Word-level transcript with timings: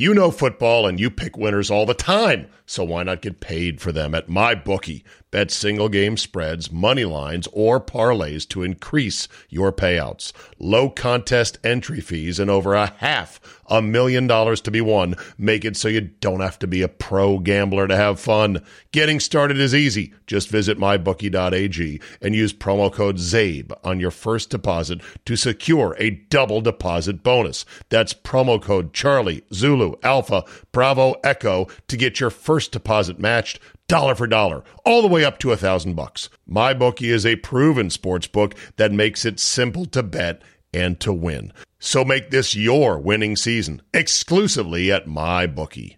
You 0.00 0.14
know 0.14 0.30
football 0.30 0.86
and 0.86 0.98
you 0.98 1.10
pick 1.10 1.36
winners 1.36 1.70
all 1.70 1.84
the 1.84 1.92
time, 1.92 2.46
so 2.64 2.84
why 2.84 3.02
not 3.02 3.20
get 3.20 3.40
paid 3.40 3.82
for 3.82 3.92
them 3.92 4.14
at 4.14 4.28
MyBookie? 4.28 5.02
Bet 5.30 5.50
single 5.50 5.90
game 5.90 6.16
spreads, 6.16 6.72
money 6.72 7.04
lines, 7.04 7.46
or 7.52 7.80
parlays 7.80 8.48
to 8.48 8.62
increase 8.62 9.28
your 9.50 9.72
payouts. 9.72 10.32
Low 10.58 10.88
contest 10.88 11.58
entry 11.62 12.00
fees 12.00 12.40
and 12.40 12.50
over 12.50 12.74
a 12.74 12.86
half 12.86 13.40
a 13.70 13.80
million 13.80 14.26
dollars 14.26 14.60
to 14.60 14.70
be 14.70 14.80
won 14.80 15.14
make 15.38 15.64
it 15.64 15.76
so 15.76 15.86
you 15.86 16.00
don't 16.00 16.40
have 16.40 16.58
to 16.58 16.66
be 16.66 16.82
a 16.82 16.88
pro 16.88 17.38
gambler 17.38 17.86
to 17.86 17.96
have 17.96 18.18
fun. 18.18 18.60
Getting 18.90 19.20
started 19.20 19.58
is 19.58 19.74
easy. 19.74 20.12
Just 20.26 20.48
visit 20.48 20.78
mybookie.ag 20.78 22.00
and 22.20 22.34
use 22.34 22.52
promo 22.52 22.92
code 22.92 23.18
ZABE 23.18 23.72
on 23.84 24.00
your 24.00 24.10
first 24.10 24.50
deposit 24.50 25.00
to 25.24 25.36
secure 25.36 25.94
a 25.98 26.10
double 26.10 26.60
deposit 26.60 27.22
bonus. 27.22 27.64
That's 27.88 28.12
promo 28.12 28.60
code 28.60 28.92
Charlie, 28.92 29.44
Zulu, 29.54 29.89
Alpha, 30.02 30.44
Bravo, 30.72 31.14
Echo 31.24 31.66
to 31.88 31.96
get 31.96 32.20
your 32.20 32.30
first 32.30 32.72
deposit 32.72 33.18
matched 33.18 33.58
dollar 33.88 34.14
for 34.14 34.26
dollar, 34.26 34.62
all 34.84 35.02
the 35.02 35.08
way 35.08 35.24
up 35.24 35.38
to 35.40 35.50
a 35.50 35.56
thousand 35.56 35.94
bucks. 35.94 36.28
MyBookie 36.48 37.12
is 37.12 37.26
a 37.26 37.36
proven 37.36 37.90
sports 37.90 38.28
book 38.28 38.54
that 38.76 38.92
makes 38.92 39.24
it 39.24 39.40
simple 39.40 39.84
to 39.86 40.02
bet 40.02 40.42
and 40.72 41.00
to 41.00 41.12
win. 41.12 41.52
So 41.80 42.04
make 42.04 42.30
this 42.30 42.54
your 42.54 42.98
winning 42.98 43.34
season 43.34 43.82
exclusively 43.92 44.92
at 44.92 45.06
MyBookie. 45.06 45.96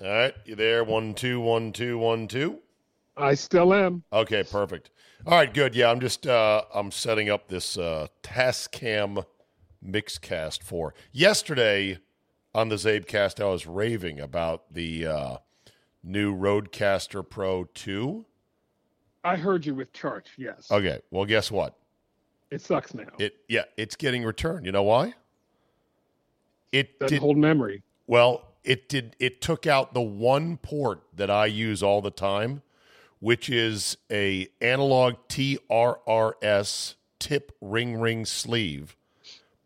All 0.00 0.08
right, 0.08 0.34
you 0.46 0.54
there? 0.54 0.84
One, 0.84 1.12
two, 1.12 1.40
one, 1.40 1.72
two, 1.72 1.98
one, 1.98 2.28
two. 2.28 2.60
I 3.16 3.34
still 3.34 3.74
am. 3.74 4.04
Okay, 4.12 4.44
perfect. 4.44 4.90
All 5.26 5.36
right, 5.36 5.52
good. 5.52 5.74
Yeah, 5.74 5.90
I'm 5.90 6.00
just 6.00 6.26
uh, 6.26 6.62
I'm 6.72 6.92
setting 6.92 7.28
up 7.28 7.48
this 7.48 7.76
uh, 7.76 8.06
Tascam 8.22 9.24
Mixcast 9.84 10.62
for 10.62 10.94
yesterday 11.12 11.98
on 12.54 12.68
the 12.68 12.76
Zabecast. 12.76 13.40
I 13.42 13.48
was 13.48 13.66
raving 13.66 14.20
about 14.20 14.72
the 14.72 15.06
uh, 15.06 15.36
new 16.02 16.34
Roadcaster 16.36 17.28
Pro 17.28 17.64
2. 17.64 18.24
I 19.24 19.36
heard 19.36 19.66
you 19.66 19.74
with 19.74 19.92
church. 19.92 20.28
Yes. 20.36 20.70
Okay, 20.70 21.00
well, 21.10 21.24
guess 21.24 21.50
what? 21.50 21.76
It 22.50 22.62
sucks 22.62 22.94
now. 22.94 23.04
It 23.18 23.36
yeah, 23.48 23.64
it's 23.76 23.94
getting 23.96 24.24
returned. 24.24 24.64
You 24.64 24.72
know 24.72 24.84
why? 24.84 25.14
It 26.72 26.98
Doesn't 26.98 27.16
did 27.16 27.20
hold 27.20 27.36
memory. 27.36 27.82
well. 28.06 28.44
It 28.64 28.88
did. 28.90 29.16
It 29.18 29.40
took 29.40 29.66
out 29.66 29.94
the 29.94 30.02
one 30.02 30.58
port 30.58 31.02
that 31.14 31.30
I 31.30 31.46
use 31.46 31.82
all 31.82 32.02
the 32.02 32.10
time, 32.10 32.60
which 33.18 33.48
is 33.48 33.96
a 34.10 34.48
analog 34.60 35.14
TRRS 35.28 36.94
tip 37.18 37.52
ring 37.62 37.96
ring 37.98 38.26
sleeve 38.26 38.96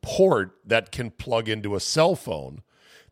port 0.02 0.56
that 0.66 0.92
can 0.92 1.10
plug 1.10 1.48
into 1.48 1.74
a 1.74 1.80
cell 1.80 2.14
phone 2.14 2.62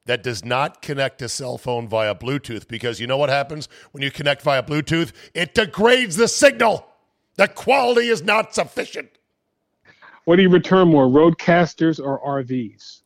that 0.07 0.23
does 0.23 0.45
not 0.45 0.83
connect 0.83 1.19
to 1.21 1.29
cell 1.29 1.57
phone 1.57 1.87
via 1.87 2.15
Bluetooth 2.15 2.67
because 2.69 3.01
you 3.01 3.07
know 3.07 3.17
what 3.17 3.31
happens 3.31 3.69
when 3.93 4.03
you 4.03 4.11
connect 4.11 4.43
via 4.43 4.63
Bluetooth? 4.63 5.13
It 5.35 5.55
degrades 5.55 6.17
the 6.17 6.29
signal. 6.29 6.87
The 7.37 7.49
quality 7.49 8.09
is 8.09 8.23
not 8.23 8.55
sufficient. 8.55 9.11
What 10.25 10.37
do 10.37 10.43
you 10.43 10.51
return 10.51 10.89
more, 10.89 11.07
RODECasters 11.07 11.99
or 11.99 12.21
RVs? 12.21 13.03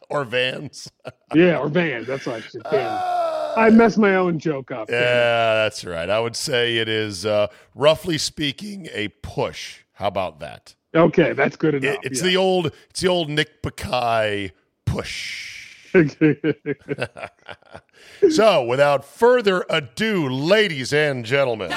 or 0.10 0.24
vans. 0.24 0.90
Yeah, 1.32 1.58
or 1.58 1.68
vans. 1.68 2.08
That's 2.08 2.26
what 2.26 2.36
I 2.36 2.40
should 2.40 2.66
say. 2.68 2.84
I 2.84 3.70
messed 3.70 3.98
my 3.98 4.16
own 4.16 4.40
joke 4.40 4.72
up. 4.72 4.90
Yeah, 4.90 5.54
that's 5.54 5.84
right. 5.84 6.10
I 6.10 6.18
would 6.18 6.34
say 6.34 6.78
it 6.78 6.88
is, 6.88 7.24
uh, 7.24 7.46
roughly 7.72 8.18
speaking, 8.18 8.88
a 8.92 9.08
push. 9.08 9.82
How 9.92 10.08
about 10.08 10.40
that? 10.40 10.74
Okay, 10.94 11.32
that's 11.32 11.56
good 11.56 11.74
enough. 11.76 11.94
It- 11.94 12.00
it's 12.04 12.20
yeah. 12.20 12.26
the 12.30 12.36
old, 12.36 12.72
it's 12.90 13.00
the 13.00 13.08
old 13.08 13.30
Nick 13.30 13.62
Bakay 13.62 14.50
push. 14.84 15.48
so, 18.30 18.64
without 18.64 19.04
further 19.04 19.64
ado, 19.68 20.28
ladies 20.28 20.92
and 20.92 21.24
gentlemen, 21.24 21.72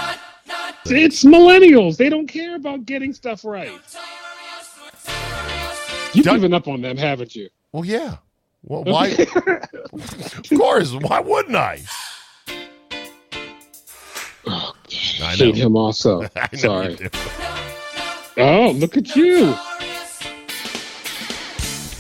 it's 0.85 1.23
millennials. 1.23 1.97
They 1.97 2.09
don't 2.09 2.27
care 2.27 2.55
about 2.55 2.85
getting 2.85 3.11
stuff 3.13 3.43
right. 3.43 3.71
You've 6.13 6.25
Doug- 6.25 6.35
given 6.37 6.53
up 6.53 6.67
on 6.67 6.81
them, 6.81 6.97
haven't 6.97 7.35
you? 7.35 7.49
well, 7.71 7.85
yeah. 7.85 8.17
Well, 8.65 8.83
why? 8.85 9.07
of 9.09 10.49
course. 10.55 10.93
Why 10.93 11.19
wouldn't 11.19 11.55
I? 11.55 11.81
Oh, 14.45 14.73
I 15.21 15.35
Hate 15.35 15.55
him 15.55 15.75
also. 15.75 16.23
I 16.35 16.35
know 16.35 16.47
you 16.51 16.57
Sorry. 16.59 16.97
Do. 18.35 18.41
Oh, 18.41 18.71
look 18.71 18.97
at 18.97 19.15
you. 19.15 19.55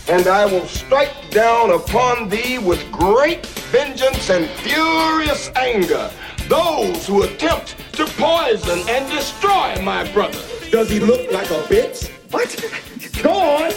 and 0.09 0.27
I 0.27 0.45
will 0.45 0.67
strike 0.67 1.13
down 1.31 1.71
upon 1.71 2.29
thee 2.29 2.59
with 2.59 2.91
great 2.91 3.45
vengeance 3.45 4.29
and 4.29 4.47
furious 4.61 5.49
anger 5.55 6.11
those 6.49 7.07
who 7.07 7.23
attempt 7.23 7.77
to 7.93 8.05
poison 8.05 8.79
and 8.89 9.09
destroy 9.11 9.81
my 9.81 10.09
brother. 10.11 10.39
Does 10.71 10.89
he 10.89 10.99
look 10.99 11.31
like 11.31 11.49
a 11.49 11.61
bitch? 11.63 12.09
What? 12.31 13.23
Go 13.23 13.31
on. 13.31 13.71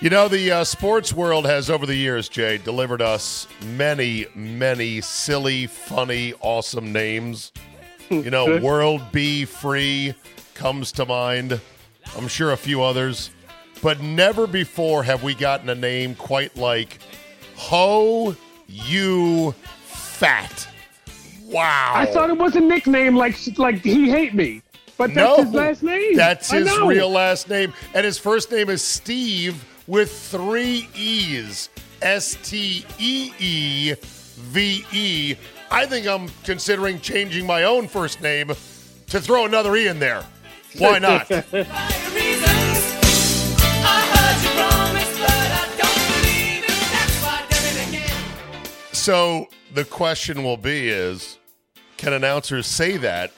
You 0.00 0.10
know, 0.10 0.28
the 0.28 0.50
uh, 0.50 0.64
sports 0.64 1.12
world 1.12 1.46
has, 1.46 1.70
over 1.70 1.86
the 1.86 1.94
years, 1.94 2.28
Jay, 2.28 2.58
delivered 2.58 3.00
us 3.02 3.46
many, 3.64 4.26
many 4.34 5.00
silly, 5.00 5.66
funny, 5.66 6.34
awesome 6.40 6.92
names. 6.92 7.52
You 8.10 8.30
know, 8.30 8.60
World 8.62 9.02
B. 9.12 9.44
Free 9.44 10.14
comes 10.54 10.92
to 10.92 11.06
mind. 11.06 11.60
I'm 12.16 12.28
sure 12.28 12.52
a 12.52 12.56
few 12.56 12.82
others. 12.82 13.30
But 13.82 14.00
never 14.00 14.46
before 14.46 15.02
have 15.02 15.22
we 15.22 15.34
gotten 15.34 15.68
a 15.68 15.74
name 15.74 16.14
quite 16.14 16.56
like 16.56 16.98
Ho 17.56 18.34
You 18.66 19.52
Fat. 19.84 20.68
Wow. 21.44 21.92
I 21.94 22.06
thought 22.06 22.30
it 22.30 22.38
was 22.38 22.56
a 22.56 22.60
nickname 22.60 23.16
like 23.16 23.36
like 23.58 23.82
he 23.82 24.08
hate 24.08 24.34
me, 24.34 24.62
but 24.96 25.12
that's 25.12 25.38
no, 25.38 25.44
his 25.44 25.52
last 25.52 25.82
name. 25.82 26.16
That's 26.16 26.50
his 26.50 26.78
real 26.78 27.10
last 27.10 27.48
name. 27.48 27.74
And 27.94 28.04
his 28.04 28.16
first 28.16 28.50
name 28.50 28.70
is 28.70 28.82
Steve 28.82 29.62
with 29.86 30.10
three 30.10 30.88
E's. 30.94 31.68
S 32.02 32.36
T 32.42 32.84
E 32.98 33.32
E 33.38 33.94
V 34.36 34.84
E. 34.92 35.36
I 35.70 35.86
think 35.86 36.06
I'm 36.06 36.28
considering 36.44 37.00
changing 37.00 37.46
my 37.46 37.64
own 37.64 37.88
first 37.88 38.20
name 38.20 38.48
to 38.48 39.20
throw 39.20 39.46
another 39.46 39.74
E 39.74 39.88
in 39.88 39.98
there. 39.98 40.24
Why 40.78 40.98
not? 41.00 41.28
so 48.92 49.48
the 49.74 49.84
question 49.84 50.42
will 50.42 50.56
be 50.56 50.88
is 50.88 51.38
can 51.98 52.14
announcers 52.14 52.66
say 52.66 52.96
that 52.96 53.32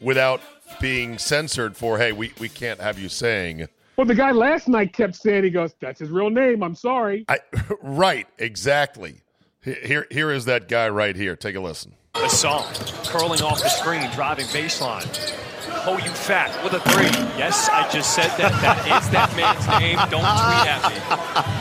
without 0.00 0.40
being 0.80 1.18
censored 1.18 1.76
for 1.76 1.98
hey 1.98 2.12
we, 2.12 2.32
we 2.40 2.48
can't 2.48 2.80
have 2.80 2.98
you 2.98 3.08
saying 3.08 3.68
Well, 3.96 4.06
the 4.06 4.14
guy 4.14 4.30
last 4.30 4.66
night 4.66 4.92
kept 4.92 5.16
saying 5.16 5.44
he 5.44 5.50
goes, 5.50 5.74
"That's 5.80 6.00
his 6.00 6.10
real 6.10 6.30
name." 6.30 6.62
I'm 6.62 6.74
sorry. 6.74 7.24
I, 7.28 7.38
right 7.82 8.26
exactly 8.38 9.22
here 9.62 10.06
here 10.10 10.32
is 10.32 10.46
that 10.46 10.68
guy 10.68 10.88
right 10.88 11.14
here 11.14 11.36
take 11.36 11.56
a 11.56 11.60
listen 11.60 11.94
Assault, 12.14 12.92
curling 13.06 13.42
off 13.42 13.62
the 13.62 13.68
screen, 13.68 14.10
driving 14.10 14.46
baseline. 14.46 15.06
Ho 15.88 15.96
you 15.96 16.10
fat 16.10 16.62
with 16.62 16.74
a 16.74 16.80
three. 16.80 17.06
Yes, 17.38 17.70
I 17.72 17.88
just 17.88 18.14
said 18.14 18.28
that. 18.36 18.52
That 18.60 19.02
is 19.02 19.08
that 19.08 19.34
man's 19.34 19.66
name. 19.80 19.96
Don't 20.10 20.20
tweet 20.20 20.68
at 20.68 20.92
me. 20.92 21.00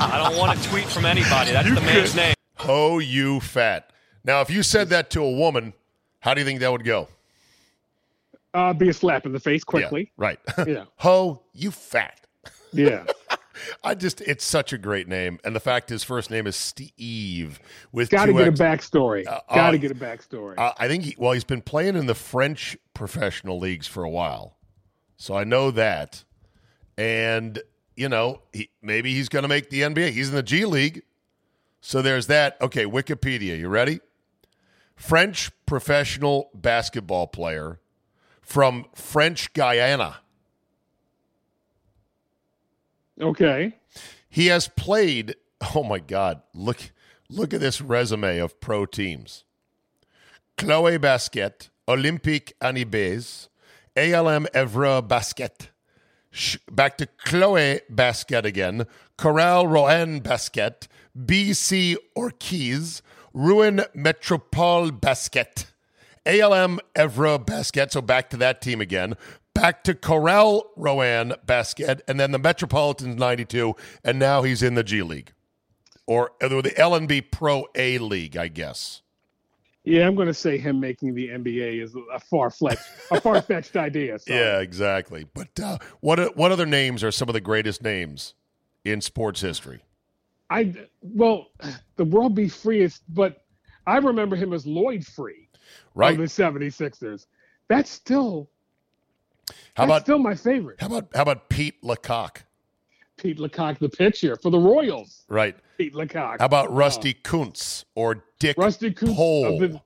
I 0.04 0.22
don't 0.22 0.38
want 0.38 0.60
to 0.60 0.70
tweet 0.70 0.84
from 0.84 1.06
anybody. 1.06 1.54
That's 1.54 1.70
the 1.74 1.80
man's 1.80 2.14
name. 2.14 2.36
Ho, 2.58 3.00
you 3.00 3.40
fat. 3.40 3.90
Now, 4.26 4.42
if 4.42 4.50
you 4.50 4.64
said 4.64 4.90
that 4.90 5.10
to 5.12 5.22
a 5.22 5.32
woman, 5.32 5.72
how 6.20 6.34
do 6.34 6.42
you 6.42 6.46
think 6.46 6.60
that 6.60 6.70
would 6.70 6.84
go? 6.84 7.08
Uh, 8.54 8.74
be 8.74 8.90
a 8.90 8.94
slap 8.94 9.26
in 9.26 9.32
the 9.32 9.40
face 9.40 9.64
quickly. 9.64 10.12
Yeah, 10.20 10.26
right. 10.26 10.40
Yeah. 10.68 10.84
Ho, 10.98 11.42
you 11.54 11.72
fat. 11.72 12.20
Yeah. 12.74 13.06
I 13.84 13.96
just, 13.96 14.22
it's 14.22 14.46
such 14.46 14.74
a 14.74 14.78
great 14.78 15.08
name. 15.08 15.40
And 15.44 15.56
the 15.56 15.60
fact 15.60 15.90
his 15.90 16.04
first 16.04 16.30
name 16.30 16.48
is 16.48 16.56
Steve 16.56 17.60
with 17.92 18.10
Got 18.10 18.28
to 18.28 18.34
two 18.34 18.38
get 18.38 18.48
a 18.48 18.52
backstory. 18.52 19.28
Uh, 19.28 19.40
Got 19.54 19.72
to 19.72 19.78
uh, 19.78 19.82
get 19.82 19.92
a 19.92 19.96
backstory. 19.96 20.56
Uh, 20.58 20.74
I 20.78 20.88
think, 20.88 21.04
he, 21.04 21.16
well, 21.18 21.32
he's 21.34 21.44
been 21.44 21.62
playing 21.62 21.96
in 21.96 22.06
the 22.06 22.16
French 22.16 22.78
professional 22.94 23.60
leagues 23.60 23.88
for 23.88 24.04
a 24.04 24.10
while. 24.10 24.58
So 25.18 25.36
I 25.36 25.44
know 25.44 25.72
that. 25.72 26.24
And, 26.98 27.62
you 27.96 28.10
know, 28.10 28.42
he, 28.54 28.70
maybe 28.82 29.14
he's 29.14 29.30
going 29.30 29.44
to 29.44 29.50
make 29.50 29.70
the 29.70 29.82
NBA. 29.82 30.12
He's 30.12 30.30
in 30.30 30.36
the 30.36 30.44
G 30.44 30.66
League. 30.66 31.04
So 31.82 32.02
there's 32.02 32.28
that. 32.28 32.58
Okay, 32.62 32.86
Wikipedia. 32.86 33.58
You 33.58 33.70
ready? 33.70 34.00
French 34.96 35.52
professional 35.66 36.50
basketball 36.54 37.28
player 37.28 37.80
from 38.42 38.86
French 38.96 39.54
Guiana. 39.54 40.18
Okay. 43.22 43.74
He 44.30 44.48
has 44.48 44.68
played. 44.68 45.36
Oh 45.76 45.84
my 45.84 46.00
God! 46.00 46.42
Look, 46.54 46.92
look 47.30 47.54
at 47.54 47.62
this 47.62 47.82
resume 47.82 48.38
of 48.38 48.60
pro 48.60 48.86
teams: 48.86 49.44
Cholet 50.58 51.02
Basket, 51.02 51.70
Olympique 51.88 52.52
Antibes, 52.62 53.50
ALM 53.96 54.46
Évreux 54.54 55.08
Basket. 55.08 55.72
Back 56.72 56.98
to 57.00 57.08
Cholet 57.26 57.82
Basket 57.90 58.46
again. 58.46 58.86
Corral 59.18 59.66
Rouen 59.66 60.20
Basket, 60.20 60.88
BC 61.18 61.96
Orchies, 62.16 63.02
Rouen 63.34 63.84
Metropole 63.96 64.92
Basket. 64.92 65.72
ALM 66.28 66.80
Évreux 66.96 67.44
Basket, 67.44 67.92
so 67.92 68.02
back 68.02 68.30
to 68.30 68.38
that 68.38 68.62
team 68.62 68.82
again. 68.82 69.16
Back 69.58 69.84
to 69.86 69.96
Corral 69.96 70.70
Rouen 70.76 71.34
Basket, 71.48 72.04
and 72.08 72.20
then 72.20 72.30
the 72.30 72.38
Metropolitans 72.38 73.18
92, 73.18 73.76
and 74.04 74.20
now 74.20 74.44
he's 74.44 74.62
in 74.62 74.76
the 74.76 74.84
G 74.84 75.02
League. 75.02 75.34
Or 76.06 76.34
uh, 76.40 76.48
the 76.48 76.74
LNB 76.78 77.32
Pro 77.32 77.66
A 77.74 77.98
League, 77.98 78.38
I 78.38 78.50
guess. 78.50 79.02
Yeah, 79.84 80.06
I'm 80.06 80.14
going 80.14 80.28
to 80.28 80.34
say 80.34 80.60
him 80.60 80.80
making 80.80 81.16
the 81.16 81.30
NBA 81.30 81.82
is 81.82 81.96
a 82.14 82.20
far 82.20 82.52
fetched, 82.52 82.84
a 83.10 83.20
far 83.20 83.42
fetched 83.42 83.76
idea. 83.78 84.20
So. 84.20 84.32
Yeah, 84.32 84.60
exactly. 84.60 85.26
But 85.34 85.60
uh, 85.60 85.80
what 86.02 86.38
what 86.38 86.52
other 86.52 86.68
names 86.68 87.04
are 87.04 87.12
some 87.12 87.28
of 87.28 87.34
the 87.34 87.42
greatest 87.42 87.82
names 87.82 88.36
in 88.86 89.02
sports 89.02 89.42
history? 89.42 89.82
I 90.52 90.72
well, 91.02 91.48
the 91.96 92.06
world 92.06 92.36
be 92.36 92.48
freest, 92.48 93.02
but 93.10 93.44
I 93.88 93.98
remember 93.98 94.36
him 94.36 94.54
as 94.54 94.68
Lloyd 94.68 95.04
Free 95.04 95.50
Right? 95.96 96.12
of 96.12 96.20
the 96.20 96.26
76ers. 96.26 97.26
That's 97.70 97.90
still 97.90 98.52
How 99.76 99.86
that's 99.86 99.90
about 99.90 100.02
still 100.04 100.20
my 100.20 100.36
favorite. 100.36 100.80
how 100.80 100.88
about 100.88 101.08
how 101.14 101.22
about 101.22 101.50
Pete 101.50 101.82
LaCock? 101.84 102.44
Pete 103.18 103.38
LaCock, 103.38 103.80
the 103.80 103.90
pitcher 103.90 104.36
for 104.36 104.50
the 104.50 104.60
Royals. 104.60 105.26
Right. 105.28 105.56
Pete 105.78 105.94
LaCock. 105.94 106.38
How 106.40 106.46
about 106.46 106.74
Rusty 106.74 107.14
Kuntz 107.14 107.86
or 107.96 108.24
Dick 108.40 108.58
Rusty 108.58 108.92
Cooper? 108.92 109.14
Pole? 109.14 109.82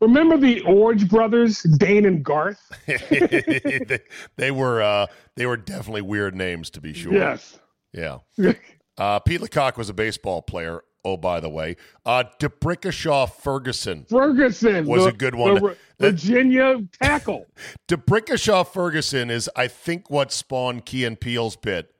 Remember 0.00 0.36
the 0.36 0.60
Orange 0.62 1.08
brothers, 1.08 1.62
Dane 1.62 2.06
and 2.06 2.24
Garth? 2.24 2.72
they, 2.86 4.00
they 4.36 4.50
were 4.52 4.80
uh, 4.80 5.06
they 5.34 5.46
were 5.46 5.56
definitely 5.56 6.02
weird 6.02 6.36
names 6.36 6.70
to 6.70 6.80
be 6.80 6.92
sure. 6.92 7.12
Yes. 7.12 7.58
Yeah. 7.92 8.18
Uh, 8.98 9.20
Pete 9.20 9.40
LaCock 9.40 9.76
was 9.76 9.88
a 9.88 9.94
baseball 9.94 10.42
player. 10.42 10.82
Oh, 11.08 11.16
by 11.16 11.40
the 11.40 11.48
way, 11.48 11.76
uh, 12.04 12.24
DeBrickashaw 12.38 13.32
Ferguson. 13.32 14.04
Ferguson 14.08 14.84
Was 14.86 15.04
the- 15.04 15.10
a 15.10 15.12
good 15.12 15.34
one. 15.34 15.54
the 15.54 15.60
Vir- 15.60 15.76
Virginia 15.98 16.82
tackle. 17.00 17.46
DeBrickashaw 17.88 18.66
Ferguson 18.66 19.30
is, 19.30 19.48
I 19.56 19.68
think, 19.68 20.10
what 20.10 20.32
spawned 20.32 20.84
Key 20.84 21.04
and 21.04 21.18
Peele's 21.18 21.56
bit 21.56 21.90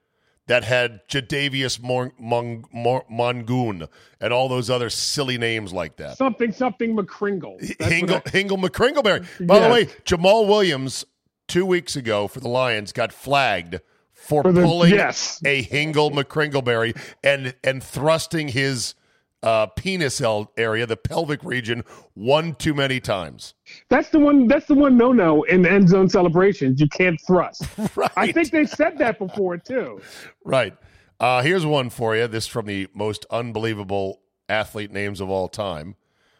that 0.46 0.64
had 0.64 1.06
Jadavius 1.08 1.80
Mor- 1.82 2.12
Mong- 2.20 2.64
Mor- 2.72 3.06
Mongoon 3.10 3.86
and 4.20 4.32
all 4.32 4.48
those 4.48 4.68
other 4.70 4.90
silly 4.90 5.38
names 5.38 5.72
like 5.72 5.96
that. 5.96 6.16
something 6.18 6.52
something 6.52 6.94
McCringle. 6.96 7.58
That's 7.78 7.90
Hingle, 7.92 8.22
I- 8.26 8.30
Hingle 8.30 8.58
McCringleberry. 8.62 9.46
By 9.46 9.60
the 9.60 9.68
way, 9.72 9.86
Jamaal 10.04 10.46
Williams 10.46 11.04
two 11.48 11.64
weeks 11.64 11.96
ago 11.96 12.28
for 12.28 12.40
the 12.40 12.48
Lions 12.48 12.92
got 12.92 13.10
flagged 13.12 13.80
for, 14.12 14.42
For 14.42 14.52
the- 14.52 14.62
pulling 14.62 14.92
yes. 14.94 15.40
a 15.44 15.62
Hingle 15.64 16.10
McCringleberry 16.12 16.94
and 17.24 17.54
and 17.64 17.82
thrusting 17.82 18.48
his 18.48 18.94
uh, 19.42 19.66
penis 19.66 20.20
area, 20.56 20.86
the 20.86 20.96
pelvic 20.96 21.42
region, 21.44 21.84
one 22.14 22.54
too 22.54 22.74
many 22.74 23.00
times. 23.00 23.54
That's 23.88 24.10
the 24.10 24.18
one. 24.18 24.48
That's 24.48 24.66
the 24.66 24.74
one. 24.74 24.96
No, 24.96 25.12
no. 25.12 25.42
In 25.44 25.66
end 25.66 25.88
zone 25.88 26.08
celebrations, 26.08 26.80
you 26.80 26.88
can't 26.88 27.20
thrust. 27.26 27.64
Right. 27.96 28.10
I 28.16 28.32
think 28.32 28.50
they 28.50 28.66
said 28.66 28.98
that 28.98 29.18
before 29.18 29.56
too. 29.56 30.00
Right. 30.44 30.76
Uh, 31.18 31.42
here's 31.42 31.66
one 31.66 31.90
for 31.90 32.14
you. 32.14 32.28
This 32.28 32.46
from 32.46 32.66
the 32.66 32.86
most 32.94 33.26
unbelievable 33.30 34.20
athlete 34.48 34.92
names 34.92 35.20
of 35.20 35.30
all 35.30 35.48
time. 35.48 35.96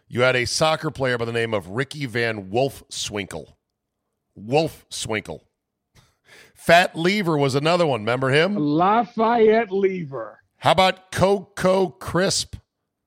You 0.08 0.22
had 0.22 0.36
a 0.36 0.44
soccer 0.46 0.90
player 0.90 1.18
by 1.18 1.24
the 1.24 1.32
name 1.32 1.52
of 1.52 1.68
Ricky 1.68 2.06
van 2.06 2.50
Wolfswinkel. 2.50 3.54
Wolf 4.34 4.86
Swinkle. 4.88 5.48
Fat 6.54 6.96
Lever 6.96 7.36
was 7.36 7.54
another 7.54 7.86
one. 7.86 8.00
Remember 8.00 8.30
him? 8.30 8.56
Lafayette 8.56 9.72
Lever. 9.72 10.40
How 10.58 10.72
about 10.72 11.12
Coco 11.12 11.88
Crisp, 11.88 12.56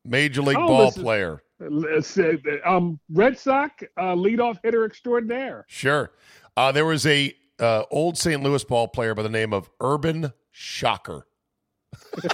Major 0.06 0.42
League 0.42 0.58
Oh, 0.58 0.68
ball 0.68 0.86
listen- 0.86 1.04
player? 1.04 1.44
Um, 2.66 3.00
Red 3.10 3.38
Sox 3.38 3.84
uh, 3.96 4.16
leadoff 4.16 4.58
hitter 4.64 4.84
extraordinaire. 4.84 5.64
Sure. 5.68 6.12
Uh, 6.58 6.72
there 6.72 6.86
was 6.86 7.06
a 7.06 7.36
uh, 7.60 7.84
old 7.92 8.18
St. 8.18 8.42
Louis 8.42 8.64
ball 8.64 8.88
player 8.88 9.14
by 9.14 9.22
the 9.22 9.30
name 9.30 9.54
of 9.54 9.70
Urban 9.80 10.34
Shocker. 10.52 11.28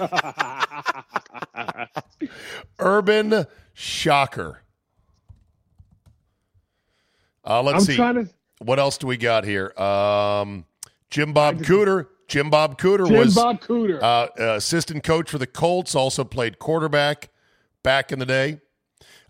Urban 2.78 3.44
Shocker. 3.74 4.62
Uh, 7.44 7.62
let's 7.62 7.80
I'm 7.80 7.84
see. 7.84 7.96
to. 7.96 8.28
What 8.60 8.78
else 8.78 8.98
do 8.98 9.06
we 9.06 9.16
got 9.16 9.44
here? 9.44 9.72
Um, 9.78 10.64
Jim 11.10 11.32
Bob 11.32 11.58
Cooter. 11.58 12.06
Jim 12.26 12.50
Bob 12.50 12.78
Cooter 12.78 13.06
Jim 13.08 13.16
was 13.18 13.34
Bob 13.34 13.60
Cooter. 13.60 14.02
uh, 14.02 14.28
uh, 14.38 14.54
assistant 14.56 15.02
coach 15.02 15.30
for 15.30 15.38
the 15.38 15.46
Colts. 15.46 15.94
Also 15.94 16.24
played 16.24 16.58
quarterback 16.58 17.30
back 17.88 18.12
in 18.12 18.18
the 18.18 18.26
day. 18.26 18.60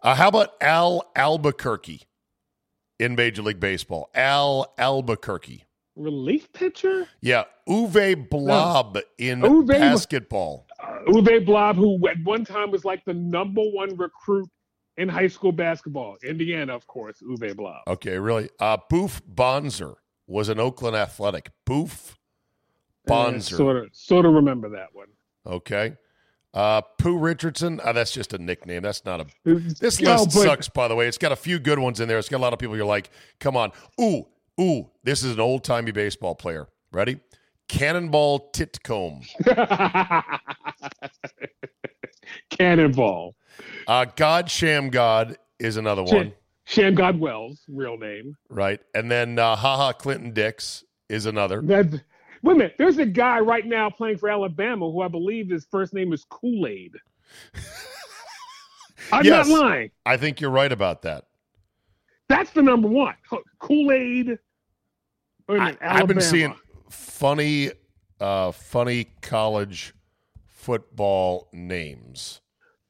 Uh, 0.02 0.16
how 0.16 0.26
about 0.26 0.60
Al 0.60 1.12
Albuquerque 1.14 2.02
in 2.98 3.14
Major 3.14 3.40
League 3.40 3.60
Baseball? 3.60 4.10
Al 4.16 4.74
Albuquerque. 4.76 5.62
Relief 5.94 6.52
pitcher. 6.52 7.06
Yeah, 7.20 7.44
Uwe 7.68 8.28
Blab 8.28 8.98
in 9.16 9.42
Uwe 9.42 9.64
basketball. 9.64 10.66
Uh, 10.82 10.98
Uwe 11.06 11.46
Blab, 11.46 11.76
who 11.76 12.00
at 12.08 12.16
one 12.24 12.44
time 12.44 12.72
was 12.72 12.84
like 12.84 13.04
the 13.04 13.14
number 13.14 13.62
one 13.62 13.96
recruit 13.96 14.48
in 14.96 15.08
high 15.08 15.28
school 15.28 15.52
basketball. 15.52 16.16
Indiana, 16.24 16.74
of 16.74 16.84
course. 16.88 17.22
Uwe 17.22 17.56
Blab. 17.56 17.82
Okay, 17.86 18.18
really. 18.18 18.50
Uh, 18.58 18.76
Boof 18.90 19.22
Bonser 19.24 19.94
was 20.26 20.48
an 20.48 20.58
Oakland 20.58 20.96
Athletic. 20.96 21.52
Boof 21.64 22.18
Bonser. 23.06 23.54
Sort 23.54 23.76
of, 23.76 23.90
sort 23.92 24.26
of 24.26 24.32
remember 24.32 24.68
that 24.70 24.88
one. 24.94 25.08
Okay. 25.46 25.94
Uh, 26.58 26.80
Pooh 26.98 27.16
Richardson. 27.16 27.80
Uh, 27.84 27.92
that's 27.92 28.10
just 28.10 28.32
a 28.34 28.38
nickname. 28.38 28.82
That's 28.82 29.04
not 29.04 29.20
a. 29.20 29.26
This 29.44 30.00
No, 30.00 30.16
list 30.16 30.34
but- 30.34 30.42
sucks, 30.42 30.68
by 30.68 30.88
the 30.88 30.96
way. 30.96 31.06
It's 31.06 31.16
got 31.18 31.30
a 31.30 31.36
few 31.36 31.60
good 31.60 31.78
ones 31.78 32.00
in 32.00 32.08
there. 32.08 32.18
It's 32.18 32.28
got 32.28 32.38
a 32.38 32.42
lot 32.42 32.52
of 32.52 32.58
people 32.58 32.76
you're 32.76 32.84
like, 32.84 33.10
come 33.38 33.56
on. 33.56 33.70
Ooh, 34.00 34.26
ooh, 34.60 34.88
this 35.04 35.22
is 35.22 35.34
an 35.34 35.40
old 35.40 35.62
timey 35.62 35.92
baseball 35.92 36.34
player. 36.34 36.66
Ready? 36.90 37.20
Cannonball 37.68 38.50
Titcomb. 38.50 39.22
Cannonball. 42.50 43.34
Uh, 43.86 44.06
God 44.16 44.50
Sham 44.50 44.90
God 44.90 45.36
is 45.58 45.76
another 45.76 46.02
one, 46.02 46.32
Sham 46.64 46.94
God 46.94 47.18
Wells, 47.20 47.62
real 47.68 47.96
name. 47.98 48.36
right? 48.48 48.80
And 48.94 49.10
then 49.10 49.38
uh, 49.38 49.56
Haha 49.56 49.92
Clinton 49.92 50.32
Dix 50.32 50.84
is 51.08 51.26
another. 51.26 51.60
That, 51.62 52.02
wait 52.42 52.52
a 52.54 52.56
minute. 52.56 52.74
There's 52.78 52.98
a 52.98 53.06
guy 53.06 53.40
right 53.40 53.66
now 53.66 53.90
playing 53.90 54.18
for 54.18 54.28
Alabama 54.28 54.90
who 54.90 55.02
I 55.02 55.08
believe 55.08 55.48
his 55.50 55.66
first 55.70 55.94
name 55.94 56.12
is 56.12 56.24
Kool 56.28 56.66
Aid. 56.66 56.94
I'm 59.12 59.24
Yes. 59.24 59.48
not 59.48 59.60
lying. 59.60 59.90
I 60.04 60.16
think 60.16 60.40
you're 60.40 60.50
right 60.50 60.70
about 60.72 61.02
that. 61.02 61.24
That's 62.28 62.50
the 62.50 62.62
number 62.62 62.88
one. 62.88 63.14
Kool 63.58 63.92
Aid. 63.92 64.38
I've 65.48 66.06
been 66.06 66.20
seeing 66.20 66.54
funny, 66.90 67.70
uh, 68.20 68.52
funny 68.52 69.04
college 69.22 69.94
football 70.46 71.48
names. 71.54 72.42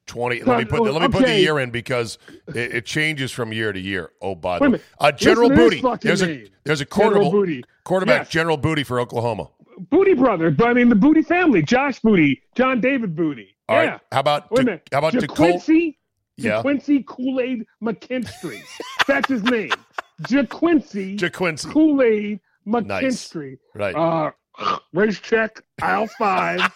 20. 0.09 0.43
Let 0.43 0.57
me 0.59 0.65
put 0.65 0.83
the, 0.83 0.91
let 0.91 1.01
me 1.03 1.07
put 1.07 1.25
the 1.25 1.39
year 1.39 1.59
in 1.59 1.69
because 1.69 2.17
it, 2.47 2.73
it 2.75 2.85
changes 2.85 3.31
from 3.31 3.53
year 3.53 3.71
to 3.71 3.79
year. 3.79 4.11
Oh, 4.21 4.35
by 4.35 4.59
the 4.59 4.69
way, 4.71 4.81
uh, 4.99 5.11
General 5.11 5.49
Listen 5.49 5.69
to 5.69 5.71
this 5.71 5.81
Booty. 5.81 5.99
There's 6.07 6.21
a 6.23 6.45
there's 6.65 6.81
a 6.81 6.85
General 6.85 7.11
quarterback 7.13 7.31
Booty. 7.31 7.63
quarterback 7.83 8.19
Yes. 8.21 8.29
General 8.29 8.57
Booty 8.57 8.83
for 8.83 8.99
Oklahoma. 8.99 9.49
Booty 9.91 10.13
brother, 10.15 10.51
but 10.51 10.67
I 10.67 10.73
mean 10.73 10.89
the 10.89 10.95
Booty 10.95 11.21
family, 11.21 11.61
Josh 11.61 11.99
Booty, 12.01 12.41
John 12.55 12.81
David 12.81 13.15
Booty. 13.15 13.55
All 13.69 13.81
yeah. 13.81 13.91
right. 13.91 13.99
How 14.11 14.19
about 14.19 14.51
Wait 14.51 14.61
a 14.61 14.63
De- 14.63 14.65
minute. 14.71 14.89
how 14.91 14.97
about? 14.99 15.13
JaQuincy? 15.13 15.95
Yeah. 16.37 16.61
JaQuincy 16.63 17.05
Kool-Aid 17.05 17.65
McKinstry. 17.83 18.61
That's 19.07 19.29
his 19.29 19.43
name. 19.43 19.71
JaQuincy 20.23 21.17
JaQuincy. 21.17 21.71
Kool-Aid 21.71 22.39
Nice. 22.65 23.03
McKinstry. 23.03 23.57
Right. 23.75 23.95
Uh, 23.95 24.31
race 24.93 25.19
check, 25.19 25.61
aisle 25.81 26.07
five. 26.17 26.61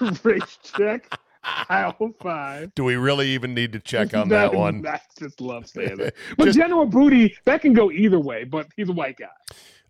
race 0.24 0.58
check, 0.62 1.18
aisle 1.42 2.14
five. 2.20 2.74
Do 2.74 2.84
we 2.84 2.96
really 2.96 3.28
even 3.28 3.54
need 3.54 3.72
to 3.72 3.80
check 3.80 4.14
on 4.14 4.28
that 4.28 4.52
one? 4.54 4.86
I 4.86 5.00
just 5.18 5.40
love 5.40 5.66
saying 5.66 5.96
that. 5.96 6.14
But 6.36 6.46
Just- 6.46 6.58
General 6.58 6.86
Booty, 6.86 7.36
that 7.44 7.62
can 7.62 7.72
go 7.72 7.90
either 7.90 8.18
way, 8.20 8.44
but 8.44 8.68
he's 8.76 8.88
a 8.88 8.92
white 8.92 9.16
guy. 9.16 9.28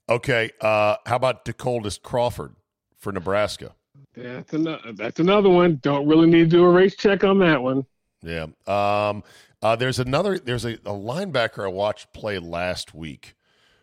Okay. 0.08 0.50
Uh, 0.60 0.96
how 1.06 1.16
about 1.16 1.44
DeColdest 1.44 2.02
Crawford 2.02 2.54
for 2.98 3.12
Nebraska? 3.12 3.74
That's 4.16 4.52
another, 4.52 4.92
that's 4.92 5.20
another 5.20 5.48
one. 5.48 5.78
Don't 5.82 6.06
really 6.08 6.26
need 6.28 6.50
to 6.50 6.56
do 6.56 6.64
a 6.64 6.70
race 6.70 6.96
check 6.96 7.22
on 7.22 7.38
that 7.40 7.62
one. 7.62 7.86
Yeah. 8.22 8.46
Um, 8.66 9.22
uh, 9.62 9.76
there's 9.76 9.98
another. 9.98 10.38
There's 10.38 10.64
a, 10.64 10.74
a 10.74 10.92
linebacker 10.92 11.64
I 11.64 11.68
watched 11.68 12.12
play 12.12 12.38
last 12.38 12.92
week 12.94 13.34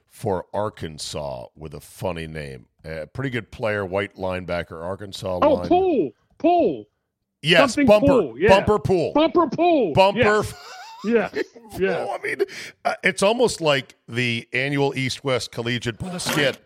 for 0.07 0.45
Arkansas 0.53 1.45
with 1.55 1.73
a 1.73 1.79
funny 1.79 2.27
name. 2.27 2.65
Uh, 2.83 3.05
pretty 3.13 3.29
good 3.29 3.51
player, 3.51 3.85
white 3.85 4.15
linebacker, 4.15 4.83
Arkansas. 4.83 5.39
Oh, 5.41 5.53
line. 5.53 5.67
Pool. 5.67 6.11
Pool. 6.39 6.85
Yes, 7.41 7.73
something 7.73 7.87
bumper, 7.87 8.07
Pool, 8.07 8.39
yeah. 8.39 8.49
bumper 8.49 8.79
pool, 8.79 9.13
Bumper 9.13 9.47
Pool. 9.47 9.93
bumper. 9.93 10.43
Yeah. 10.43 10.51
Yeah. 11.05 11.29
yeah. 11.77 12.07
I 12.09 12.17
mean, 12.25 12.41
uh, 12.83 12.95
it's 13.03 13.21
almost 13.21 13.61
like 13.61 13.95
the 14.09 14.47
annual 14.51 14.95
East 14.97 15.23
West 15.23 15.51
Collegiate 15.51 15.95
skit 16.19 16.57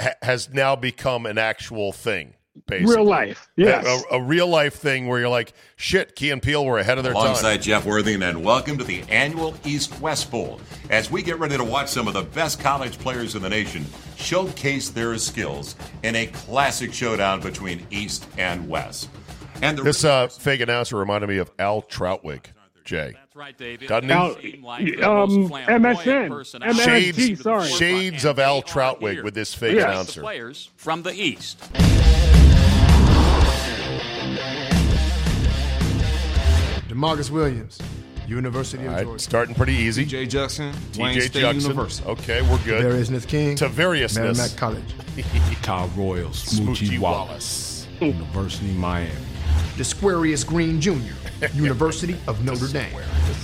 ha- 0.00 0.14
has 0.22 0.48
now 0.52 0.74
become 0.74 1.26
an 1.26 1.36
actual 1.36 1.92
thing. 1.92 2.32
Basically. 2.66 2.94
Real 2.96 3.04
life. 3.04 3.48
Yes. 3.56 3.84
A, 4.10 4.14
a 4.16 4.22
real 4.22 4.46
life 4.48 4.74
thing 4.74 5.06
where 5.06 5.20
you're 5.20 5.28
like, 5.28 5.52
shit, 5.76 6.16
Key 6.16 6.30
and 6.30 6.40
Peele 6.40 6.64
were 6.64 6.78
ahead 6.78 6.96
of 6.96 7.04
their 7.04 7.12
time. 7.12 7.22
Alongside 7.24 7.56
time. 7.56 7.62
Jeff 7.62 7.84
Worthing, 7.84 8.22
and 8.22 8.42
welcome 8.42 8.78
to 8.78 8.84
the 8.84 9.02
annual 9.10 9.54
East 9.64 10.00
West 10.00 10.30
Bowl. 10.30 10.60
As 10.88 11.10
we 11.10 11.22
get 11.22 11.38
ready 11.38 11.56
to 11.58 11.64
watch 11.64 11.88
some 11.88 12.08
of 12.08 12.14
the 12.14 12.22
best 12.22 12.60
college 12.60 12.98
players 12.98 13.34
in 13.34 13.42
the 13.42 13.50
nation 13.50 13.84
showcase 14.16 14.88
their 14.88 15.18
skills 15.18 15.76
in 16.04 16.16
a 16.16 16.26
classic 16.28 16.94
showdown 16.94 17.40
between 17.40 17.86
East 17.90 18.26
and 18.38 18.66
West. 18.66 19.10
And 19.62 19.78
the 19.78 19.82
This 19.82 20.04
uh, 20.04 20.28
fake 20.28 20.60
announcer 20.60 20.96
reminded 20.96 21.28
me 21.28 21.38
of 21.38 21.50
Al 21.58 21.82
Trautwig, 21.82 22.50
Jay. 22.84 23.12
That's 23.14 23.36
right, 23.36 23.56
David. 23.56 23.88
Doesn't 23.88 24.08
he? 24.08 24.14
Al- 24.14 24.36
Seemed 24.40 24.62
like 24.62 25.02
um, 25.02 25.48
MSN. 25.48 26.28
personality 26.28 27.12
Shades, 27.12 27.42
sorry. 27.42 27.68
shades 27.68 28.24
of 28.24 28.38
Al 28.38 28.56
And 28.56 28.66
Trautwig 28.66 29.22
with 29.22 29.34
this 29.34 29.54
fake 29.54 29.76
Yes. 29.76 29.84
announcer. 29.84 30.20
players 30.22 30.70
from 30.76 31.02
the 31.02 31.12
East. 31.12 31.58
Demarcus 36.88 37.30
Williams, 37.30 37.78
University 38.28 38.84
of 38.84 38.90
All 38.90 38.94
right, 38.96 39.04
Georgia. 39.04 39.18
starting 39.22 39.54
pretty 39.54 39.72
easy. 39.74 40.04
Jay 40.04 40.26
Jackson, 40.26 40.72
Wayne 40.98 41.18
TJ 41.18 41.40
Jackson. 41.40 41.60
University. 41.62 42.08
Okay, 42.08 42.42
we're 42.42 42.58
good. 42.64 42.82
Darius 42.82 43.08
Smith 43.08 43.26
King, 43.26 43.56
Tavariousness. 43.56 44.36
Merrimack 44.38 44.56
College. 44.56 44.94
Kyle 45.62 45.88
Royals, 45.96 46.44
Smoochie 46.44 46.88
Smoochie 46.90 46.98
Wallace. 46.98 47.86
Wallace, 48.00 48.14
University 48.16 48.70
of 48.70 48.76
Miami. 48.76 49.10
Desquarius 49.76 50.46
Green 50.46 50.80
Jr., 50.80 50.92
University 51.54 52.16
of 52.28 52.44
Notre 52.44 52.68
Dame. 52.68 52.96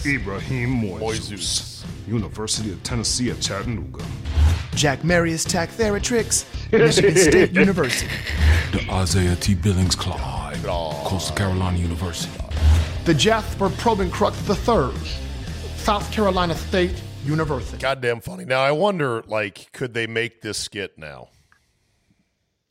Ibrahim 0.07 0.81
Moizoos. 0.81 1.85
University 2.07 2.73
of 2.73 2.83
Tennessee 2.83 3.31
at 3.31 3.41
Chattanooga. 3.41 4.05
Jackmerius 4.73 5.45
Tacktheritrix, 5.47 6.45
Michigan 6.73 7.17
State 7.17 7.53
University. 7.55 8.11
The 8.73 8.87
Isaiah 8.91 9.37
T. 9.37 9.55
Billings 9.55 9.97
Clyde, 9.97 10.63
Coastal 10.65 11.37
Carolina 11.37 11.79
University. 11.79 12.33
The 13.05 13.15
Jasper 13.15 13.69
Probencrux 13.69 14.35
III, 14.49 14.97
South 15.77 16.11
Carolina 16.13 16.55
State 16.55 17.03
University. 17.25 17.79
Goddamn 17.79 18.21
funny. 18.21 18.45
Now 18.45 18.61
I 18.61 18.71
wonder, 18.71 19.23
like, 19.27 19.73
could 19.73 19.95
they 19.95 20.07
make 20.07 20.41
this 20.43 20.59
skit 20.59 20.97
now? 20.97 21.29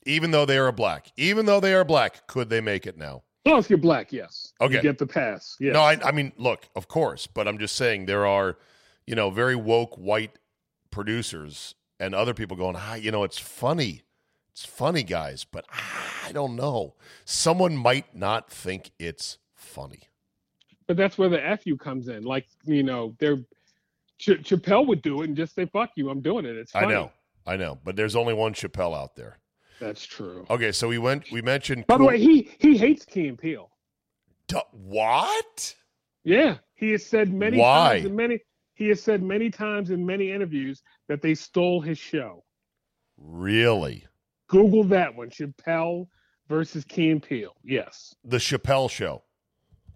Even 0.06 0.32
though 0.32 0.46
they 0.46 0.58
are 0.58 0.72
black, 0.72 1.12
even 1.18 1.46
though 1.46 1.60
they 1.60 1.74
are 1.74 1.84
black, 1.84 2.26
could 2.28 2.50
they 2.50 2.62
make 2.62 2.88
it 2.88 2.98
now? 2.98 3.24
Well, 3.46 3.58
if 3.58 3.70
you're 3.70 3.80
black, 3.80 4.12
yes. 4.12 4.54
Okay. 4.62 4.76
You 4.76 4.82
get 4.82 4.98
the 4.98 5.08
pass. 5.08 5.56
Yes. 5.60 5.74
No, 5.74 5.82
I, 5.82 5.98
I 6.04 6.12
mean, 6.12 6.34
look, 6.38 6.68
of 6.76 6.88
course, 6.88 7.26
but 7.28 7.48
I'm 7.48 7.58
just 7.58 7.76
saying 7.76 8.06
there 8.06 8.26
are, 8.26 8.58
you 9.08 9.16
know, 9.16 9.30
very 9.30 9.56
woke 9.56 9.96
white 9.96 10.38
producers 10.92 11.76
and 12.00 12.14
other 12.14 12.34
people 12.34 12.58
going, 12.58 12.76
ah, 12.76 12.96
you 12.96 13.12
know, 13.12 13.24
it's 13.24 13.40
funny. 13.40 14.04
It's 14.52 14.66
funny, 14.66 15.04
guys, 15.04 15.46
but 15.46 15.66
ah, 15.72 16.28
I 16.28 16.32
don't 16.32 16.56
know. 16.56 16.96
Someone 17.24 17.78
might 17.78 18.16
not 18.16 18.50
think 18.52 18.92
it's 19.00 19.38
funny. 19.56 20.02
But 20.88 20.98
that's 20.98 21.18
where 21.18 21.30
the 21.30 21.46
F 21.46 21.66
you 21.66 21.78
comes 21.78 22.08
in. 22.08 22.24
Like, 22.24 22.48
you 22.66 22.84
know, 22.84 23.16
they're 23.20 23.38
Ch- 24.18 24.42
Chappelle 24.44 24.86
would 24.88 25.02
do 25.02 25.22
it 25.22 25.30
and 25.30 25.38
just 25.38 25.56
say, 25.56 25.66
fuck 25.66 25.92
you, 25.96 26.10
I'm 26.10 26.22
doing 26.22 26.46
it. 26.46 26.58
It's 26.58 26.76
I 26.76 26.86
know, 26.86 27.12
I 27.48 27.56
know, 27.56 27.80
but 27.84 27.96
there's 27.96 28.16
only 28.16 28.34
one 28.34 28.54
Chappelle 28.54 28.96
out 28.96 29.16
there. 29.16 29.38
That's 29.80 30.06
true. 30.06 30.46
Okay, 30.50 30.72
so 30.72 30.88
we 30.88 30.98
went, 30.98 31.32
we 31.32 31.42
mentioned. 31.42 31.88
By 31.88 31.98
the 31.98 32.04
way, 32.04 32.20
he 32.20 32.52
he 32.60 32.78
hates 32.78 33.06
Key 33.06 33.28
and 33.28 33.38
Peele. 33.38 33.70
Duh, 34.48 34.64
what? 34.72 35.76
Yeah. 36.24 36.58
He 36.76 36.92
has 36.92 37.06
said 37.06 37.34
many 37.34 37.58
Why? 37.58 37.96
times 37.96 38.06
in 38.06 38.16
many 38.16 38.40
he 38.74 38.88
has 38.90 39.02
said 39.02 39.22
many 39.22 39.50
times 39.50 39.90
in 39.90 40.06
many 40.06 40.32
interviews 40.32 40.82
that 41.08 41.22
they 41.22 41.36
stole 41.36 41.82
his 41.82 41.98
show. 41.98 42.44
Really? 43.18 44.06
Google 44.48 44.84
that 44.86 45.14
one. 45.16 45.30
Chappelle 45.30 46.08
versus 46.48 46.84
Key 46.86 47.12
and 47.12 47.22
Peele. 47.22 47.56
Yes. 47.64 48.16
The 48.24 48.38
Chappelle 48.38 48.90
show. 48.90 49.24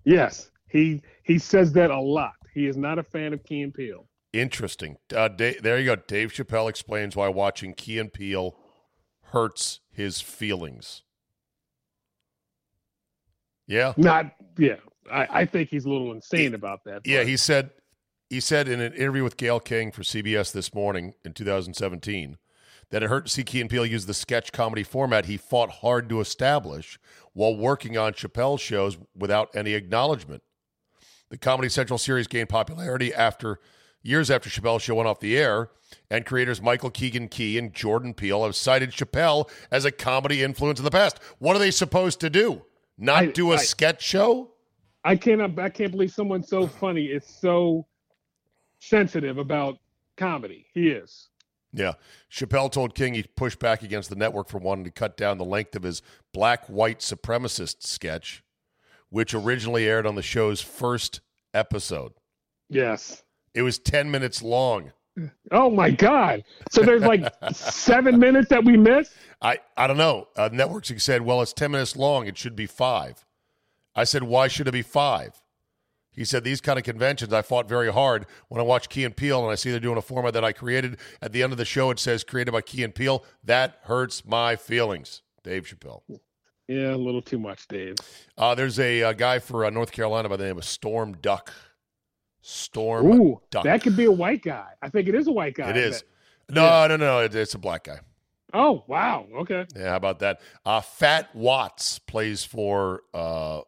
Yes. 0.05 0.51
He 0.69 1.01
he 1.23 1.39
says 1.39 1.73
that 1.73 1.91
a 1.91 1.99
lot. 1.99 2.33
He 2.53 2.67
is 2.67 2.77
not 2.77 2.99
a 2.99 3.03
fan 3.03 3.33
of 3.33 3.43
Key 3.43 3.61
and 3.61 3.73
Peele. 3.73 4.07
Interesting. 4.33 4.97
Uh, 5.15 5.27
Da- 5.27 5.59
there 5.61 5.79
you 5.79 5.85
go. 5.85 5.95
Dave 5.95 6.31
Chappelle 6.31 6.69
explains 6.69 7.15
why 7.15 7.27
watching 7.29 7.73
Key 7.73 7.99
and 7.99 8.11
Peele 8.11 8.55
hurts 9.33 9.79
his 9.91 10.21
feelings. 10.21 11.01
Yeah, 13.67 13.93
Not 13.97 14.35
yeah. 14.57 14.75
I, 15.11 15.27
I 15.41 15.45
think 15.45 15.69
he's 15.69 15.85
a 15.85 15.89
little 15.89 16.11
insane 16.11 16.53
about 16.53 16.83
that. 16.85 17.01
yeah. 17.05 17.23
He 17.23 17.35
said 17.35 17.71
he 18.29 18.39
said 18.39 18.67
in 18.67 18.79
an 18.79 18.93
interview 18.93 19.23
with 19.23 19.37
Gayle 19.37 19.59
King 19.59 19.91
for 19.91 20.03
CBS 20.03 20.51
this 20.51 20.73
morning 20.73 21.13
in 21.25 21.33
2017 21.33 22.37
that 22.91 23.01
it 23.01 23.09
hurt 23.09 23.25
to 23.25 23.31
see 23.31 23.43
Key 23.43 23.61
and 23.61 23.69
Peele 23.69 23.85
use 23.85 24.05
the 24.05 24.13
sketch 24.13 24.51
comedy 24.51 24.83
format 24.83 25.25
he 25.25 25.37
fought 25.37 25.69
hard 25.69 26.09
to 26.09 26.19
establish 26.21 26.99
while 27.33 27.55
working 27.55 27.97
on 27.97 28.13
Chappelle's 28.13 28.61
shows 28.61 28.97
without 29.15 29.49
any 29.55 29.73
acknowledgement. 29.73 30.43
The 31.29 31.37
Comedy 31.39 31.69
Central 31.69 31.97
series 31.97 32.27
gained 32.27 32.49
popularity 32.49 33.11
after 33.13 33.59
years 34.03 34.29
after 34.29 34.49
Chappelle's 34.49 34.83
show 34.83 34.95
went 34.95 35.07
off 35.07 35.19
the 35.19 35.37
air, 35.37 35.69
and 36.11 36.25
creators 36.25 36.61
Michael 36.61 36.91
Keegan 36.91 37.29
Key 37.29 37.57
and 37.57 37.73
Jordan 37.73 38.13
Peele 38.13 38.43
have 38.43 38.55
cited 38.55 38.91
Chappelle 38.91 39.49
as 39.71 39.85
a 39.85 39.91
comedy 39.91 40.43
influence 40.43 40.79
in 40.79 40.85
the 40.85 40.91
past. 40.91 41.19
What 41.39 41.55
are 41.55 41.59
they 41.59 41.71
supposed 41.71 42.19
to 42.19 42.29
do? 42.29 42.63
Not 42.97 43.23
I- 43.23 43.25
do 43.27 43.51
a 43.51 43.55
I- 43.55 43.59
sketch 43.59 44.03
show? 44.03 44.51
I 45.05 45.15
cannot 45.17 45.57
I 45.59 45.69
can't 45.69 45.91
believe 45.91 46.11
someone 46.11 46.43
so 46.43 46.65
funny 46.67 47.05
is 47.07 47.25
so 47.25 47.85
sensitive 48.79 49.37
about 49.37 49.77
comedy. 50.17 50.65
He 50.73 50.89
is. 50.89 51.29
Yeah. 51.73 51.93
Chappelle 52.31 52.71
told 52.71 52.95
King 52.95 53.13
he 53.15 53.23
pushed 53.23 53.59
back 53.59 53.81
against 53.81 54.09
the 54.09 54.15
network 54.15 54.47
for 54.47 54.59
wanting 54.59 54.85
to 54.85 54.91
cut 54.91 55.17
down 55.17 55.37
the 55.37 55.43
length 55.45 55.75
of 55.75 55.83
his 55.83 56.01
black 56.33 56.67
white 56.67 56.99
supremacist 56.99 57.83
sketch, 57.83 58.43
which 59.09 59.33
originally 59.33 59.87
aired 59.87 60.05
on 60.05 60.15
the 60.15 60.21
show's 60.21 60.61
first 60.61 61.19
episode. 61.53 62.13
Yes. 62.69 63.23
It 63.53 63.61
was 63.61 63.77
10 63.79 64.09
minutes 64.09 64.41
long. 64.41 64.91
Oh 65.51 65.69
my 65.69 65.91
God. 65.91 66.43
So 66.71 66.81
there's 66.81 67.03
like 67.03 67.31
seven 67.53 68.19
minutes 68.19 68.49
that 68.49 68.63
we 68.63 68.77
missed? 68.77 69.13
I, 69.41 69.59
I 69.77 69.87
don't 69.87 69.97
know. 69.97 70.27
Uh, 70.35 70.49
networks 70.51 70.91
said, 71.03 71.21
well, 71.21 71.41
it's 71.41 71.53
10 71.53 71.71
minutes 71.71 71.95
long. 71.95 72.27
It 72.27 72.37
should 72.37 72.55
be 72.55 72.65
five. 72.65 73.25
I 73.95 74.05
said, 74.05 74.23
why 74.23 74.47
should 74.47 74.67
it 74.67 74.71
be 74.71 74.81
five? 74.81 75.39
He 76.11 76.25
said, 76.25 76.43
these 76.43 76.61
kind 76.61 76.77
of 76.77 76.85
conventions, 76.85 77.33
I 77.33 77.41
fought 77.41 77.67
very 77.67 77.91
hard 77.91 78.27
when 78.47 78.61
I 78.61 78.63
watch 78.63 78.89
Key 78.89 79.03
and 79.03 79.15
Peele 79.15 79.41
and 79.41 79.51
I 79.51 79.55
see 79.55 79.71
they're 79.71 79.79
doing 79.79 79.97
a 79.97 80.01
format 80.01 80.33
that 80.33 80.43
I 80.43 80.51
created. 80.51 80.97
At 81.21 81.31
the 81.31 81.41
end 81.43 81.51
of 81.51 81.57
the 81.57 81.65
show, 81.65 81.89
it 81.89 81.99
says 81.99 82.23
created 82.23 82.51
by 82.51 82.61
Key 82.61 82.83
and 82.83 82.93
Peele. 82.93 83.23
That 83.43 83.79
hurts 83.83 84.25
my 84.25 84.55
feelings. 84.55 85.21
Dave 85.43 85.65
Chappelle. 85.65 86.03
Yeah, 86.67 86.93
a 86.93 86.95
little 86.95 87.21
too 87.21 87.39
much, 87.39 87.67
Dave. 87.67 87.95
Uh, 88.37 88.55
there's 88.55 88.79
a, 88.79 89.03
uh 89.03 89.13
guy 89.13 89.39
for 89.39 89.65
uh, 89.65 89.69
North 89.69 89.91
Carolina 89.91 90.29
by 90.29 90.37
the 90.37 90.45
name 90.45 90.57
of 90.57 90.65
Storm 90.65 91.13
Duck. 91.21 91.51
Storm 92.45 93.05
Ooh, 93.05 93.41
that 93.63 93.81
could 93.81 93.95
be 93.95 94.03
a 94.03 94.11
white 94.11 94.43
guy. 94.43 94.67
I 94.81 94.89
think 94.89 95.07
it 95.07 95.15
is 95.15 95.27
a 95.27 95.31
white 95.31 95.55
guy. 95.55 95.69
It 95.69 95.77
is. 95.77 95.95
Is. 95.95 96.03
bet. 96.47 96.55
No, 96.55 96.87
no, 96.87 96.97
no. 96.97 97.19
It, 97.19 97.33
it's 97.33 97.53
a 97.53 97.57
black 97.57 97.85
guy. 97.85 97.99
Oh, 98.53 98.83
wow. 98.85 99.25
Okay. 99.33 99.65
Yeah, 99.75 99.91
how 99.91 99.95
about 99.95 100.19
that? 100.19 100.41
Uh, 100.65 100.81
Phat 100.81 101.33
Watts 101.33 101.99
plays 101.99 102.43
for 102.43 103.03
uh, 103.13 103.61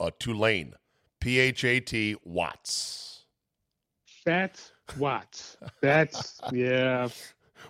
uh, 0.00 0.10
Tulane. 0.18 0.72
P 1.20 1.38
H 1.38 1.64
A 1.64 1.80
T 1.80 2.16
Watts. 2.24 3.26
Phat 4.24 4.58
Watts. 4.98 5.58
That's 5.82 6.40
yeah. 6.52 7.08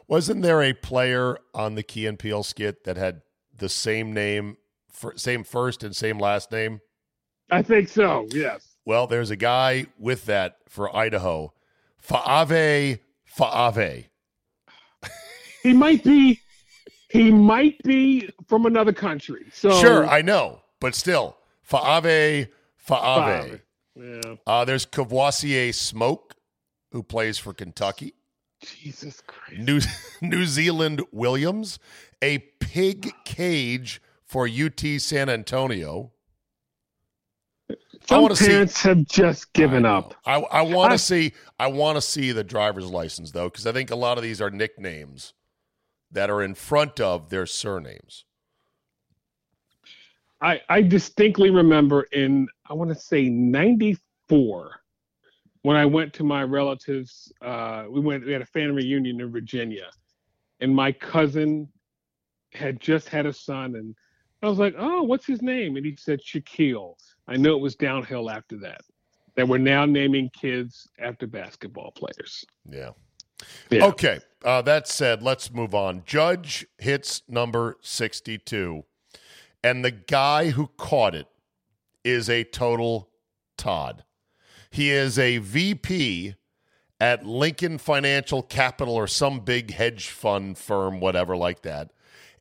Wasn't 0.06 0.42
there 0.42 0.62
a 0.62 0.72
player 0.72 1.36
on 1.52 1.74
the 1.74 1.82
Key 1.82 2.06
and 2.06 2.18
Peele 2.18 2.44
skit 2.44 2.84
that 2.84 2.96
had 2.96 3.22
the 3.56 3.68
same 3.68 4.12
name, 4.12 4.56
for, 4.92 5.14
same 5.16 5.42
first 5.42 5.82
and 5.82 5.96
same 5.96 6.18
last 6.20 6.52
name? 6.52 6.80
I 7.50 7.62
think 7.62 7.88
so. 7.88 8.28
Yes. 8.30 8.73
Well, 8.84 9.06
there's 9.06 9.30
a 9.30 9.36
guy 9.36 9.86
with 9.98 10.26
that 10.26 10.58
for 10.68 10.94
Idaho. 10.94 11.52
Faave 11.98 12.98
Faave. 13.24 14.08
He 15.62 15.72
might 15.72 16.04
be. 16.04 16.40
He 17.08 17.30
might 17.30 17.80
be 17.84 18.28
from 18.48 18.66
another 18.66 18.92
country. 18.92 19.46
So 19.52 19.70
Sure, 19.80 20.06
I 20.06 20.20
know, 20.20 20.60
but 20.80 20.94
still, 20.94 21.36
Faave 21.62 22.48
Faave. 22.76 23.60
Yeah. 23.96 24.34
Uh, 24.46 24.64
there's 24.64 24.84
Kavosiey 24.84 25.72
Smoke, 25.72 26.34
who 26.90 27.02
plays 27.02 27.38
for 27.38 27.54
Kentucky. 27.54 28.14
Jesus 28.60 29.22
Christ. 29.26 29.60
New 29.60 29.80
New 30.20 30.44
Zealand 30.44 31.02
Williams, 31.12 31.78
a 32.20 32.38
pig 32.60 33.12
cage 33.24 34.02
for 34.24 34.48
UT 34.48 34.80
San 34.98 35.28
Antonio. 35.28 36.12
I 38.04 38.06
Some 38.14 38.22
wanna 38.22 38.36
see- 38.36 38.46
parents 38.48 38.82
have 38.82 39.04
just 39.06 39.52
given 39.54 39.86
I 39.86 39.96
up. 39.96 40.14
I, 40.26 40.34
I 40.40 40.62
want 40.62 40.92
to 40.92 40.98
see. 40.98 41.32
I 41.58 41.68
want 41.68 41.96
to 41.96 42.02
see 42.02 42.32
the 42.32 42.44
driver's 42.44 42.86
license 42.90 43.30
though, 43.30 43.48
because 43.48 43.66
I 43.66 43.72
think 43.72 43.90
a 43.90 43.96
lot 43.96 44.18
of 44.18 44.22
these 44.24 44.40
are 44.42 44.50
nicknames 44.50 45.32
that 46.12 46.28
are 46.30 46.42
in 46.42 46.54
front 46.54 47.00
of 47.00 47.30
their 47.30 47.46
surnames. 47.46 48.24
I, 50.42 50.60
I 50.68 50.82
distinctly 50.82 51.48
remember 51.50 52.02
in 52.12 52.46
I 52.68 52.74
want 52.74 52.90
to 52.90 52.94
say 52.94 53.28
'94 53.30 54.70
when 55.62 55.76
I 55.76 55.86
went 55.86 56.12
to 56.14 56.24
my 56.24 56.42
relatives. 56.42 57.32
Uh, 57.40 57.84
we 57.88 58.00
went 58.00 58.26
we 58.26 58.32
had 58.32 58.42
a 58.42 58.46
family 58.46 58.82
reunion 58.84 59.20
in 59.20 59.32
Virginia, 59.32 59.86
and 60.60 60.74
my 60.74 60.92
cousin 60.92 61.68
had 62.52 62.80
just 62.80 63.08
had 63.08 63.24
a 63.24 63.32
son, 63.32 63.76
and 63.76 63.94
I 64.42 64.48
was 64.48 64.58
like, 64.58 64.74
"Oh, 64.76 65.02
what's 65.04 65.26
his 65.26 65.40
name?" 65.40 65.76
And 65.76 65.86
he 65.86 65.96
said 65.96 66.20
Shaquille. 66.20 66.96
I 67.26 67.36
know 67.36 67.56
it 67.56 67.60
was 67.60 67.76
downhill 67.76 68.30
after 68.30 68.56
that. 68.58 68.80
That 69.36 69.48
we're 69.48 69.58
now 69.58 69.84
naming 69.84 70.30
kids 70.30 70.88
after 70.98 71.26
basketball 71.26 71.92
players. 71.92 72.44
Yeah. 72.68 72.90
Yeah. 73.70 73.86
Okay. 73.86 74.20
Uh, 74.44 74.62
that 74.62 74.86
said, 74.86 75.22
let's 75.22 75.52
move 75.52 75.74
on. 75.74 76.02
Judge 76.04 76.66
hits 76.78 77.22
number 77.28 77.76
62, 77.80 78.84
and 79.62 79.84
the 79.84 79.90
guy 79.90 80.50
who 80.50 80.68
caught 80.76 81.14
it 81.14 81.26
is 82.04 82.28
a 82.28 82.44
total 82.44 83.08
Todd. 83.56 84.04
He 84.70 84.90
is 84.90 85.18
a 85.18 85.38
VP 85.38 86.34
at 87.00 87.24
Lincoln 87.24 87.78
Financial 87.78 88.42
Capital 88.42 88.94
or 88.94 89.06
some 89.06 89.40
big 89.40 89.72
hedge 89.72 90.08
fund 90.08 90.58
firm, 90.58 91.00
whatever 91.00 91.36
like 91.36 91.62
that. 91.62 91.90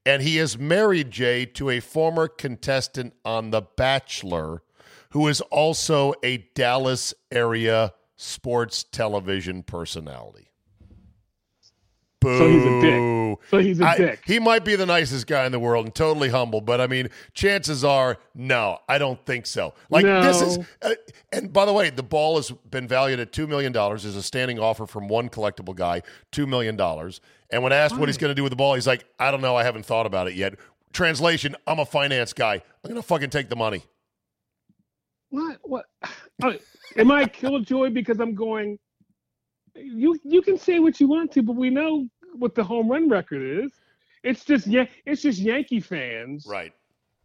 And 0.06 0.22
he 0.22 0.38
is 0.38 0.58
married, 0.58 1.12
Jay, 1.12 1.46
to 1.46 1.70
a 1.70 1.80
former 1.80 2.28
contestant 2.28 3.14
on 3.24 3.52
The 3.52 3.62
Bachelor 3.62 4.64
who 5.14 5.28
is 5.28 5.42
also 5.42 6.14
a 6.24 6.38
Dallas 6.56 7.14
area 7.32 7.94
sports 8.18 8.84
television 8.84 9.64
personality. 9.64 10.50
Boo. 12.20 12.38
So 12.38 12.48
he's 12.50 12.64
a 12.66 12.82
dick. 12.82 13.40
So 13.50 13.58
he's 13.60 13.80
a 13.82 13.86
I- 13.86 13.98
dick. 13.98 14.22
he 14.26 14.40
might 14.40 14.64
be 14.64 14.76
the 14.76 14.86
nicest 14.86 15.28
guy 15.28 15.46
in 15.46 15.52
the 15.52 15.60
world 15.60 15.86
and 15.86 15.94
totally 15.94 16.30
humble, 16.30 16.62
but 16.62 16.80
I 16.80 16.88
mean, 16.88 17.10
chances 17.34 17.84
are, 17.84 18.18
no, 18.34 18.80
I 18.88 18.98
don't 18.98 19.24
think 19.26 19.46
so. 19.46 19.74
Like 19.90 20.06
this 20.06 20.42
is, 20.42 20.60
uh, 20.82 20.94
and 21.32 21.52
by 21.52 21.66
the 21.66 21.74
way, 21.74 21.90
the 21.90 22.02
ball 22.04 22.38
has 22.38 22.52
been 22.72 22.88
valued 22.88 23.20
at 23.20 23.32
two 23.34 23.46
million 23.46 23.72
dollars. 23.72 24.04
There's 24.04 24.16
a 24.16 24.24
standing 24.24 24.58
offer 24.58 24.88
from 24.88 25.08
one 25.10 25.30
collectible 25.30 25.76
guy, 25.76 26.02
two 26.32 26.48
million 26.48 26.76
dollars. 26.78 27.20
And 27.50 27.62
when 27.62 27.72
asked 27.74 27.98
what 27.98 28.08
he's 28.10 28.18
going 28.18 28.32
to 28.32 28.36
do 28.36 28.42
with 28.44 28.52
the 28.52 28.56
ball, 28.56 28.74
he's 28.74 28.88
like, 28.88 29.06
I 29.20 29.30
don't 29.30 29.42
know, 29.42 29.56
I 29.56 29.64
haven't 29.64 29.86
thought 29.86 30.06
about 30.06 30.28
it 30.28 30.34
yet. 30.36 30.56
Translation: 30.92 31.56
I'm 31.68 31.80
a 31.80 31.86
finance 31.86 32.34
guy. 32.34 32.54
I'm 32.54 32.90
going 32.90 32.96
to 32.96 33.02
fucking 33.08 33.32
take 33.32 33.50
the 33.50 33.56
money. 33.56 33.84
What? 35.34 35.58
What? 35.64 35.86
Uh, 36.44 36.54
am 36.96 37.10
I 37.10 37.24
a 37.24 37.28
killjoy 37.28 37.90
because 37.90 38.20
I'm 38.20 38.36
going? 38.36 38.78
You 39.74 40.16
you 40.24 40.44
can 40.44 40.60
say 40.60 40.78
what 40.78 41.00
you 41.00 41.08
want 41.08 41.32
to, 41.32 41.42
but 41.42 41.56
we 41.56 41.72
know 41.72 42.08
what 42.34 42.54
the 42.54 42.64
home 42.64 42.88
run 42.88 43.10
record 43.10 43.42
is. 43.66 43.72
It's 44.22 44.46
just 44.46 44.68
yeah, 44.68 44.86
it's 45.08 45.24
just 45.24 45.40
Yankee 45.40 45.80
fans 45.80 46.46
Right. 46.48 46.72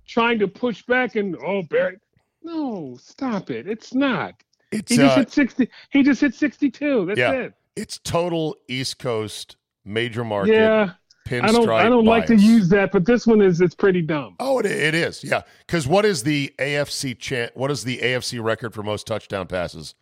trying 0.06 0.38
to 0.38 0.48
push 0.48 0.82
back 0.86 1.16
and 1.16 1.36
oh 1.44 1.62
Barry, 1.64 1.98
no, 2.42 2.96
stop 2.98 3.50
it. 3.50 3.68
It's 3.68 3.92
not. 3.92 4.42
It's 4.72 4.90
He 4.90 4.96
just 4.96 5.12
uh, 5.12 5.20
hit 5.20 5.30
sixty. 5.30 5.68
He 5.90 6.02
just 6.02 6.22
hit 6.22 6.34
sixty-two. 6.34 7.04
That's 7.06 7.18
Yeah. 7.18 7.32
it. 7.32 7.54
it's 7.76 7.98
total 7.98 8.56
East 8.68 8.98
Coast 8.98 9.56
major 9.84 10.24
market. 10.24 10.54
Yeah, 10.54 10.92
pinstripe 11.28 11.48
I 11.48 11.52
don't. 11.52 11.70
I 11.70 11.88
don't 11.88 12.04
like 12.04 12.26
to 12.26 12.36
use 12.36 12.68
that, 12.70 12.92
but 12.92 13.04
this 13.04 13.26
one 13.26 13.40
is. 13.40 13.60
It's 13.60 13.74
pretty 13.74 14.02
dumb. 14.02 14.36
Oh, 14.40 14.58
it, 14.60 14.66
it 14.66 14.94
is. 14.94 15.22
Yeah. 15.22 15.42
Because 15.66 15.86
what 15.86 16.04
is 16.04 16.22
the 16.22 16.52
AFC 16.58 17.18
chan 17.18 17.50
What 17.54 17.70
is 17.70 17.84
the 17.84 17.98
AFC 17.98 18.42
record 18.42 18.74
for 18.74 18.82
most 18.82 19.06
touchdown 19.06 19.46
passes 19.46 19.94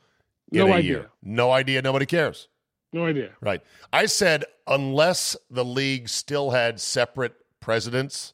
in 0.53 0.59
No 0.59 0.69
a 0.69 0.73
idea. 0.75 0.91
year? 0.91 1.11
No 1.23 1.51
idea. 1.51 1.83
Nobody 1.83 2.07
cares. 2.07 2.49
No 2.93 3.07
idea. 3.07 3.31
Right. 3.41 3.61
I 3.93 4.07
said 4.07 4.45
unless 4.67 5.37
the 5.51 5.65
league 5.65 6.09
still 6.09 6.51
had 6.51 6.81
separate 6.81 7.35
presidents, 7.61 8.33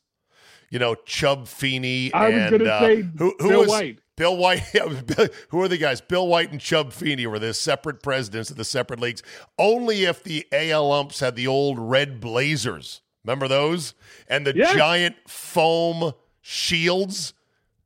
you 0.70 0.78
know, 0.78 0.94
Chubb 0.94 1.48
Feeney 1.48 2.12
I 2.12 2.28
was 2.28 2.52
and 2.52 2.62
uh, 2.68 2.81
say 2.81 3.02
who, 3.18 3.35
who 3.38 3.48
Bill 3.48 3.61
was 3.61 3.68
White. 3.68 3.98
Bill 4.16 4.37
White. 4.37 4.61
who 5.48 5.61
are 5.62 5.68
the 5.68 5.79
guys? 5.79 6.01
Bill 6.01 6.27
White 6.27 6.51
and 6.53 6.61
Chubb 6.61 6.92
Feeney 6.92 7.27
were 7.27 7.38
the 7.38 7.55
separate 7.55 8.03
presidents 8.03 8.51
of 8.51 8.57
the 8.57 8.64
separate 8.64 9.01
leagues. 9.01 9.22
Only 9.59 10.05
if 10.05 10.22
the 10.22 10.46
AL 10.53 10.92
umps 10.92 11.20
had 11.20 11.35
the 11.37 11.46
old 11.46 11.79
red 11.79 12.20
blazers. 12.20 13.01
Remember 13.25 13.48
those? 13.48 13.94
And 14.29 14.46
the 14.46 14.55
Yes. 14.57 14.75
giant 14.75 15.16
foam 15.29 16.12
shields. 16.40 17.35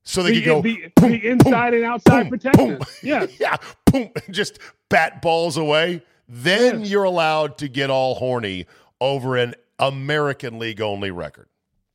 So 0.02 0.22
they 0.22 0.30
The, 0.30 0.36
could 0.40 0.44
go 0.46 0.62
the, 0.62 0.92
boom, 0.96 1.10
the 1.10 1.26
inside 1.28 1.74
and 1.74 1.84
outside 1.84 2.22
boom, 2.24 2.30
protection. 2.30 2.66
boom. 2.78 2.86
Yeah. 3.02 3.26
yeah, 3.38 3.56
boom, 3.86 4.10
just 4.30 4.58
bat 4.88 5.20
balls 5.20 5.56
away. 5.56 6.02
Then 6.28 6.80
Yes. 6.80 6.90
you're 6.90 7.04
allowed 7.04 7.58
to 7.58 7.68
get 7.68 7.90
all 7.90 8.14
horny 8.16 8.66
over 9.00 9.36
an 9.36 9.54
American 9.78 10.58
League 10.58 10.80
only 10.80 11.10
record. 11.10 11.48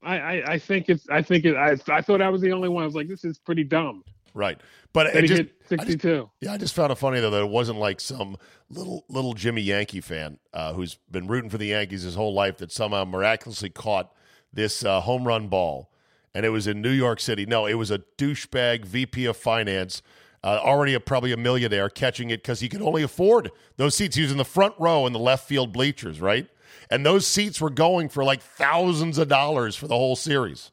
I, 0.03 0.19
I, 0.19 0.43
I 0.53 0.59
think 0.59 0.89
it's. 0.89 1.07
I 1.09 1.21
think 1.21 1.45
it. 1.45 1.55
I, 1.55 1.77
I 1.87 2.01
thought 2.01 2.21
I 2.21 2.29
was 2.29 2.41
the 2.41 2.51
only 2.51 2.69
one. 2.69 2.81
I 2.83 2.85
was 2.85 2.95
like, 2.95 3.07
this 3.07 3.23
is 3.23 3.37
pretty 3.37 3.63
dumb. 3.63 4.03
Right. 4.33 4.59
But 4.93 5.07
it 5.07 5.25
just, 5.27 5.41
hit 5.41 5.55
I 5.71 5.75
just 5.75 5.87
62. 6.01 6.29
yeah, 6.41 6.53
I 6.53 6.57
just 6.57 6.73
found 6.75 6.91
it 6.91 6.95
funny 6.95 7.19
though 7.19 7.29
that 7.31 7.41
it 7.41 7.49
wasn't 7.49 7.79
like 7.79 7.99
some 7.99 8.37
little 8.69 9.05
little 9.09 9.33
Jimmy 9.33 9.61
Yankee 9.61 10.01
fan 10.01 10.37
uh, 10.53 10.73
who's 10.73 10.97
been 11.09 11.27
rooting 11.27 11.49
for 11.49 11.57
the 11.57 11.67
Yankees 11.67 12.03
his 12.03 12.15
whole 12.15 12.33
life 12.33 12.57
that 12.57 12.71
somehow 12.71 13.05
miraculously 13.05 13.69
caught 13.69 14.13
this 14.53 14.83
uh, 14.83 14.99
home 15.01 15.25
run 15.25 15.47
ball, 15.47 15.89
and 16.33 16.45
it 16.45 16.49
was 16.49 16.67
in 16.67 16.81
New 16.81 16.91
York 16.91 17.19
City. 17.21 17.45
No, 17.45 17.65
it 17.65 17.75
was 17.75 17.89
a 17.91 17.99
douchebag 18.17 18.85
VP 18.85 19.25
of 19.25 19.37
finance, 19.37 20.01
uh, 20.43 20.59
already 20.61 20.93
a, 20.93 20.99
probably 20.99 21.31
a 21.31 21.37
millionaire, 21.37 21.89
catching 21.89 22.29
it 22.29 22.41
because 22.43 22.59
he 22.59 22.67
could 22.67 22.81
only 22.81 23.01
afford 23.03 23.51
those 23.77 23.95
seats. 23.95 24.17
He 24.17 24.23
was 24.23 24.31
in 24.31 24.37
the 24.37 24.43
front 24.45 24.73
row 24.77 25.05
in 25.07 25.13
the 25.13 25.19
left 25.19 25.47
field 25.47 25.71
bleachers, 25.71 26.19
right? 26.19 26.47
And 26.89 27.05
those 27.05 27.25
seats 27.25 27.61
were 27.61 27.69
going 27.69 28.09
for 28.09 28.25
like 28.25 28.41
thousands 28.41 29.17
of 29.17 29.29
dollars 29.29 29.77
for 29.77 29.87
the 29.87 29.95
whole 29.95 30.17
series, 30.17 30.71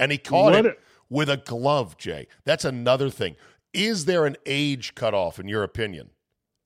and 0.00 0.10
he 0.10 0.18
caught 0.18 0.52
What 0.52 0.66
it 0.66 0.66
a- 0.66 0.76
with 1.10 1.28
a 1.30 1.36
glove, 1.36 1.96
Jay. 1.96 2.26
That's 2.44 2.64
another 2.64 3.10
thing. 3.10 3.36
Is 3.72 4.04
there 4.06 4.26
an 4.26 4.36
age 4.46 4.94
cutoff, 4.94 5.38
in 5.38 5.48
your 5.48 5.62
opinion, 5.62 6.10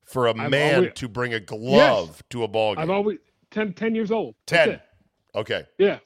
for 0.05 0.27
a 0.27 0.31
I've 0.31 0.51
man 0.51 0.75
always- 0.77 0.93
to 0.95 1.09
bring 1.09 1.35
a 1.35 1.41
glove 1.41 2.23
to 2.31 2.45
a 2.45 2.49
ball 2.49 2.75
game? 2.75 2.83
I've 2.83 2.91
always 2.91 3.19
10, 3.51 3.73
10 3.75 3.95
years 3.95 4.11
old. 4.11 4.35
10. 4.47 4.81
Okay. 5.35 5.65
Yeah. 5.79 5.99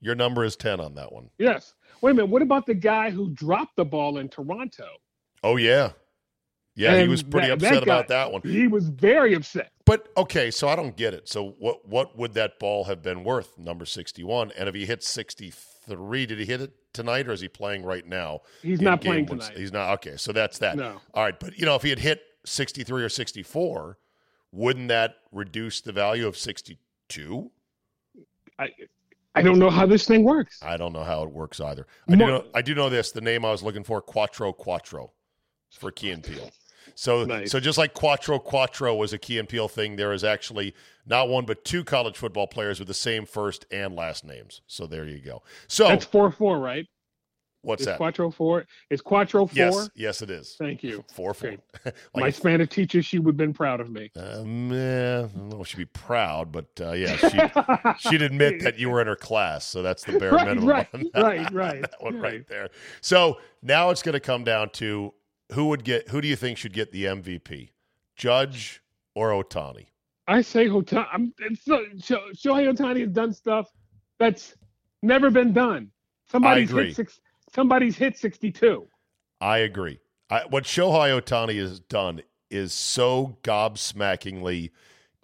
Your 0.00 0.14
number 0.14 0.44
is 0.44 0.56
10 0.56 0.80
on 0.80 0.94
that 0.94 1.12
one. 1.12 1.30
Yes. 1.38 1.74
Wait 2.00 2.12
a 2.12 2.14
minute. 2.14 2.30
What 2.30 2.42
about 2.42 2.66
the 2.66 2.74
guy 2.74 3.10
who 3.10 3.30
dropped 3.30 3.76
the 3.76 3.84
ball 3.84 4.18
in 4.18 4.28
Toronto? 4.28 4.86
Oh, 5.42 5.56
yeah. 5.56 5.92
Yeah, 6.76 7.02
he 7.02 7.08
was 7.08 7.22
pretty 7.22 7.48
that- 7.48 7.54
upset 7.54 7.72
that 7.74 7.84
guy- 7.86 7.94
about 7.94 8.08
that 8.08 8.32
one. 8.32 8.40
He 8.42 8.66
was 8.66 8.88
very 8.88 9.34
upset. 9.34 9.70
But 9.84 10.08
okay, 10.16 10.50
so 10.50 10.68
I 10.68 10.76
don't 10.76 10.96
get 10.96 11.12
it. 11.12 11.28
So 11.28 11.50
what 11.58 11.86
what 11.86 12.16
would 12.16 12.32
that 12.34 12.58
ball 12.58 12.84
have 12.84 13.02
been 13.02 13.24
worth, 13.24 13.58
number 13.58 13.84
61? 13.84 14.52
And 14.52 14.68
if 14.68 14.74
he 14.74 14.86
hit 14.86 15.02
63, 15.02 15.58
did 15.96 16.38
he 16.38 16.44
hit 16.44 16.60
it 16.60 16.72
tonight 16.92 17.28
or 17.28 17.32
is 17.32 17.40
he 17.40 17.48
playing 17.48 17.84
right 17.84 18.06
now? 18.06 18.40
He's 18.62 18.80
not 18.80 19.00
playing 19.00 19.26
tonight. 19.26 19.56
He's 19.56 19.72
not. 19.72 19.94
Okay, 19.94 20.16
so 20.16 20.32
that's 20.32 20.58
that. 20.58 20.76
No. 20.76 21.00
All 21.14 21.22
right, 21.22 21.38
but 21.38 21.58
you 21.58 21.66
know, 21.66 21.74
if 21.74 21.82
he 21.82 21.90
had 21.90 21.98
hit 21.98 22.22
63 22.44 23.02
or 23.02 23.08
64, 23.08 23.98
wouldn't 24.52 24.88
that 24.88 25.16
reduce 25.32 25.80
the 25.80 25.92
value 25.92 26.26
of 26.26 26.36
62? 26.36 27.50
I 28.58 28.70
I 29.34 29.42
don't 29.42 29.58
know 29.58 29.70
how 29.70 29.86
this 29.86 30.06
thing 30.06 30.24
works. 30.24 30.58
I 30.62 30.76
don't 30.76 30.92
know 30.92 31.04
how 31.04 31.22
it 31.22 31.30
works 31.30 31.60
either. 31.60 31.86
I 32.08 32.16
do 32.16 32.26
know, 32.26 32.44
I 32.54 32.62
do 32.62 32.74
know 32.74 32.88
this. 32.88 33.12
The 33.12 33.20
name 33.20 33.44
I 33.44 33.50
was 33.50 33.62
looking 33.62 33.84
for, 33.84 34.02
Quattro 34.02 34.52
Quattro, 34.52 35.12
for 35.70 35.92
Key 35.92 36.10
and 36.10 36.22
Peele. 36.22 36.50
So, 37.00 37.24
Nice. 37.24 37.50
so 37.50 37.60
just 37.60 37.78
like 37.78 37.94
Quattro 37.94 38.38
Quattro 38.38 38.94
was 38.94 39.14
a 39.14 39.18
Key 39.18 39.38
and 39.38 39.48
Peele 39.48 39.68
thing, 39.68 39.96
there 39.96 40.12
is 40.12 40.22
actually 40.22 40.74
not 41.06 41.30
one 41.30 41.46
but 41.46 41.64
two 41.64 41.82
college 41.82 42.18
football 42.18 42.46
players 42.46 42.78
with 42.78 42.88
the 42.88 42.94
same 42.94 43.24
first 43.24 43.64
and 43.70 43.96
last 43.96 44.22
names. 44.22 44.60
So 44.66 44.86
there 44.86 45.06
you 45.06 45.18
go. 45.18 45.42
So 45.66 45.88
That's 45.88 46.04
four 46.04 46.30
four, 46.30 46.58
right? 46.58 46.86
What's 47.62 47.80
is 47.80 47.86
that? 47.86 47.96
Quattro 47.96 48.30
four? 48.30 48.66
It's 48.90 49.00
Quattro 49.00 49.46
four? 49.46 49.56
Yes, 49.56 49.90
yes, 49.94 50.20
it 50.20 50.28
is. 50.28 50.56
Thank 50.58 50.82
you. 50.82 51.02
Four 51.14 51.32
four. 51.32 51.52
Great. 51.52 51.60
like 51.84 51.94
My 52.16 52.28
Spanish 52.28 52.68
teacher, 52.68 53.02
she 53.02 53.18
would 53.18 53.32
have 53.32 53.36
been 53.38 53.54
proud 53.54 53.80
of 53.80 53.88
me. 53.90 54.10
Um, 54.16 54.70
eh, 54.70 55.20
I 55.20 55.22
don't 55.22 55.48
know 55.48 55.62
if 55.62 55.68
she'd 55.68 55.78
be 55.78 55.86
proud, 55.86 56.52
but 56.52 56.68
uh, 56.82 56.92
yeah, 56.92 57.16
she, 57.16 58.08
she'd 58.10 58.20
admit 58.20 58.62
that 58.62 58.78
you 58.78 58.90
were 58.90 59.00
in 59.00 59.06
her 59.06 59.16
class, 59.16 59.64
so 59.64 59.80
that's 59.80 60.04
the 60.04 60.18
bare 60.18 60.32
Right, 60.32 60.46
minimum. 60.48 60.68
right, 60.68 60.88
right, 61.14 61.50
right, 61.50 61.80
that 61.80 61.94
one 62.00 62.16
right 62.16 62.32
right. 62.32 62.46
there. 62.46 62.68
So 63.00 63.38
now 63.62 63.88
it's 63.88 64.02
going 64.02 64.12
to 64.12 64.20
come 64.20 64.44
down 64.44 64.68
to 64.74 65.14
who 65.52 65.66
would 65.66 65.84
get 65.84 66.08
who 66.08 66.20
do 66.20 66.28
you 66.28 66.36
think 66.36 66.58
should 66.58 66.72
get 66.72 66.92
the 66.92 67.04
MVP, 67.04 67.70
Judge 68.16 68.82
or 69.14 69.30
Ohtani? 69.30 69.86
I 70.26 70.42
say 70.42 70.68
Ohtani. 70.68 71.06
I'm, 71.12 71.34
it's 71.38 71.64
so, 71.64 71.84
Shohei 72.34 72.72
Ohtani 72.72 73.00
has 73.00 73.10
done 73.10 73.32
stuff 73.32 73.70
that's 74.18 74.54
never 75.02 75.30
been 75.30 75.52
done. 75.52 75.90
Somebody's 76.30 76.70
agree. 76.70 76.86
hit 76.86 76.96
six. 76.96 77.20
Somebody's 77.52 77.96
hit 77.96 78.16
sixty-two. 78.16 78.86
I 79.40 79.58
agree. 79.58 80.00
I, 80.28 80.42
what 80.48 80.64
Shohei 80.64 81.20
Ohtani 81.20 81.58
has 81.58 81.80
done 81.80 82.22
is 82.50 82.72
so 82.72 83.36
gobsmackingly 83.42 84.70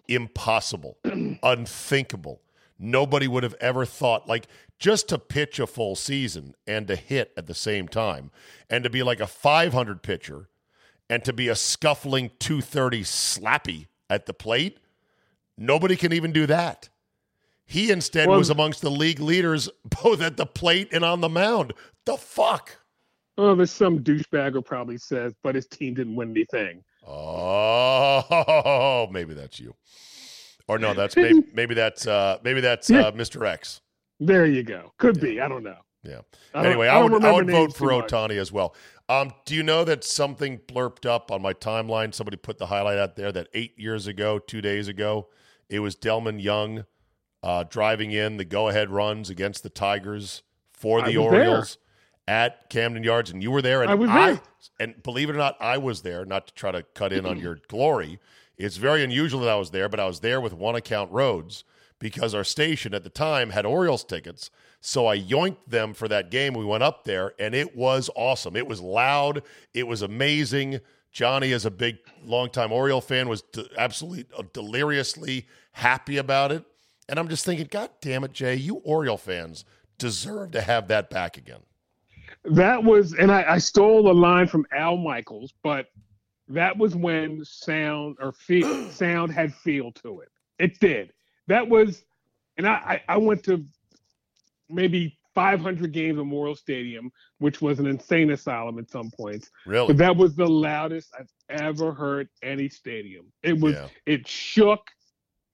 impossible, 0.07 0.97
unthinkable. 1.43 2.41
Nobody 2.79 3.27
would 3.27 3.43
have 3.43 3.55
ever 3.59 3.85
thought, 3.85 4.27
like, 4.27 4.47
just 4.79 5.09
to 5.09 5.17
pitch 5.17 5.59
a 5.59 5.67
full 5.67 5.95
season 5.95 6.53
and 6.67 6.87
to 6.87 6.95
hit 6.95 7.31
at 7.35 7.47
the 7.47 7.55
same 7.55 7.87
time 7.87 8.29
and 8.69 8.83
to 8.83 8.89
be 8.89 9.01
like 9.01 9.19
a 9.19 9.27
500 9.27 10.03
pitcher 10.03 10.49
and 11.09 11.23
to 11.23 11.33
be 11.33 11.47
a 11.47 11.55
scuffling 11.55 12.31
230 12.39 13.01
slappy 13.03 13.87
at 14.09 14.25
the 14.27 14.33
plate. 14.33 14.77
Nobody 15.57 15.95
can 15.95 16.13
even 16.13 16.31
do 16.31 16.45
that. 16.45 16.89
He 17.65 17.91
instead 17.91 18.29
Well- 18.29 18.37
was 18.37 18.49
amongst 18.49 18.81
the 18.81 18.91
league 18.91 19.19
leaders 19.19 19.69
both 20.03 20.21
at 20.21 20.37
the 20.37 20.45
plate 20.45 20.89
and 20.91 21.03
on 21.03 21.21
the 21.21 21.29
mound. 21.29 21.73
The 22.05 22.17
fuck? 22.17 22.77
Oh, 23.39 23.55
there's 23.55 23.71
some 23.71 23.99
douchebag 23.99 24.53
who 24.53 24.61
probably 24.61 24.97
says, 24.97 25.33
but 25.43 25.55
his 25.55 25.67
team 25.67 25.93
didn't 25.93 26.15
win 26.15 26.31
anything. 26.31 26.83
Oh, 27.05 29.07
maybe 29.11 29.33
that's 29.33 29.59
you. 29.59 29.75
Or 30.67 30.77
no, 30.79 30.93
that's 30.93 31.15
maybe 31.15 31.43
maybe 31.53 31.73
that's 31.75 32.07
uh 32.07 32.37
maybe 32.43 32.61
that's 32.61 32.89
uh, 32.89 33.11
Mr. 33.11 33.47
X. 33.47 33.81
There 34.19 34.45
you 34.45 34.63
go. 34.63 34.93
Could 34.97 35.19
be. 35.21 35.39
I 35.39 35.47
don't 35.47 35.63
know. 35.63 35.77
Yeah. 36.03 36.21
I 36.53 36.63
don't- 36.63 36.71
Anyway, 36.71 36.87
I 36.87 36.99
I, 36.99 37.03
would 37.03 37.23
I 37.23 37.31
would 37.31 37.49
vote 37.49 37.75
for. 37.75 37.89
Ohtani 37.89 38.37
as 38.39 38.51
well. 38.51 38.75
Um, 39.09 39.31
do 39.45 39.55
you 39.55 39.63
know 39.63 39.83
that 39.85 40.03
something 40.03 40.57
blurped 40.67 41.05
up 41.05 41.31
on 41.31 41.41
my 41.41 41.53
timeline? 41.53 42.13
Somebody 42.13 42.35
put 42.37 42.57
the 42.57 42.65
highlight 42.65 42.97
out 42.97 43.15
there 43.15 43.31
that 43.31 43.47
eight 43.53 43.77
years 43.79 44.05
ago, 44.07 44.37
two 44.39 44.59
days 44.59 44.87
ago, 44.89 45.27
it 45.69 45.79
was 45.79 45.95
Delmon 45.95 46.41
Young 46.43 46.83
uh, 47.41 47.63
driving 47.69 48.11
in 48.11 48.35
the 48.37 48.43
go-ahead 48.43 48.89
runs 48.89 49.29
against 49.29 49.63
the 49.63 49.69
Tigers 49.69 50.43
for 50.73 51.01
the 51.01 51.17
was 51.17 51.31
there. 51.31 51.41
Orioles 51.47 51.77
at 52.27 52.69
Camden 52.69 53.03
Yards, 53.03 53.31
and 53.31 53.41
you 53.41 53.49
were 53.51 53.61
there. 53.61 53.81
And 53.81 53.89
I 53.91 53.95
was 53.95 54.09
there. 54.09 54.41
and 54.79 55.01
believe 55.03 55.29
it 55.29 55.35
or 55.35 55.37
not, 55.37 55.55
I 55.61 55.77
was 55.77 56.01
there. 56.01 56.25
Not 56.25 56.47
to 56.47 56.53
try 56.53 56.71
to 56.71 56.83
cut 56.83 57.13
in 57.13 57.25
on 57.25 57.39
your 57.39 57.59
glory. 57.69 58.19
It's 58.57 58.77
very 58.77 59.03
unusual 59.03 59.41
that 59.41 59.49
I 59.49 59.55
was 59.55 59.71
there, 59.71 59.87
but 59.87 59.99
I 59.99 60.05
was 60.05 60.21
there 60.21 60.41
with 60.41 60.53
one 60.53 60.75
account 60.75 61.11
roads 61.11 61.63
because 61.99 62.33
our 62.33 62.43
station 62.43 62.93
at 62.93 63.03
the 63.03 63.09
time 63.09 63.51
had 63.51 63.65
Orioles 63.65 64.03
tickets. 64.03 64.49
So 64.79 65.07
I 65.07 65.19
yoinked 65.19 65.65
them 65.67 65.93
for 65.93 66.07
that 66.07 66.31
game. 66.31 66.53
We 66.53 66.65
went 66.65 66.83
up 66.83 67.03
there, 67.03 67.33
and 67.39 67.55
it 67.55 67.75
was 67.75 68.09
awesome. 68.15 68.55
It 68.55 68.67
was 68.67 68.81
loud. 68.81 69.43
It 69.73 69.87
was 69.87 70.01
amazing. 70.01 70.79
Johnny, 71.11 71.51
as 71.51 71.65
a 71.65 71.71
big, 71.71 71.97
longtime 72.23 72.71
Oriole 72.71 73.01
fan, 73.01 73.27
was 73.27 73.41
de- 73.41 73.67
absolutely 73.77 74.25
uh, 74.37 74.43
deliriously 74.53 75.47
happy 75.71 76.17
about 76.17 76.51
it. 76.51 76.63
And 77.09 77.17
I'm 77.17 77.27
just 77.27 77.45
thinking, 77.45 77.67
God 77.69 77.89
damn 78.01 78.23
it, 78.23 78.33
Jay, 78.33 78.55
you 78.55 78.75
Oriole 78.77 79.17
fans 79.17 79.65
deserve 79.97 80.51
to 80.51 80.61
have 80.61 80.89
that 80.89 81.09
back 81.09 81.37
again. 81.37 81.61
That 82.43 82.83
was, 82.83 83.13
and 83.13 83.31
I, 83.31 83.53
I 83.53 83.57
stole 83.57 84.11
a 84.11 84.13
line 84.13 84.47
from 84.47 84.65
Al 84.71 84.97
Michaels, 84.97 85.53
but 85.63 85.87
that 86.49 86.77
was 86.77 86.95
when 86.95 87.43
sound 87.43 88.17
or 88.19 88.31
feel, 88.31 88.89
sound 88.91 89.31
had 89.31 89.53
feel 89.53 89.91
to 90.03 90.21
it. 90.21 90.29
It 90.59 90.79
did. 90.79 91.13
That 91.47 91.67
was, 91.67 92.03
and 92.57 92.67
I, 92.67 93.01
I, 93.07 93.17
went 93.17 93.43
to 93.43 93.63
maybe 94.69 95.17
500 95.35 95.91
games 95.91 96.17
at 96.17 96.25
Memorial 96.25 96.55
Stadium, 96.55 97.11
which 97.37 97.61
was 97.61 97.79
an 97.79 97.85
insane 97.85 98.31
asylum 98.31 98.79
at 98.79 98.89
some 98.89 99.11
points. 99.11 99.51
Really? 99.65 99.87
But 99.87 99.97
that 99.97 100.15
was 100.15 100.35
the 100.35 100.47
loudest 100.47 101.13
I've 101.17 101.31
ever 101.49 101.93
heard 101.93 102.27
any 102.41 102.69
stadium. 102.69 103.31
It 103.43 103.59
was, 103.59 103.75
Yeah. 103.75 103.87
it 104.05 104.27
shook, 104.27 104.81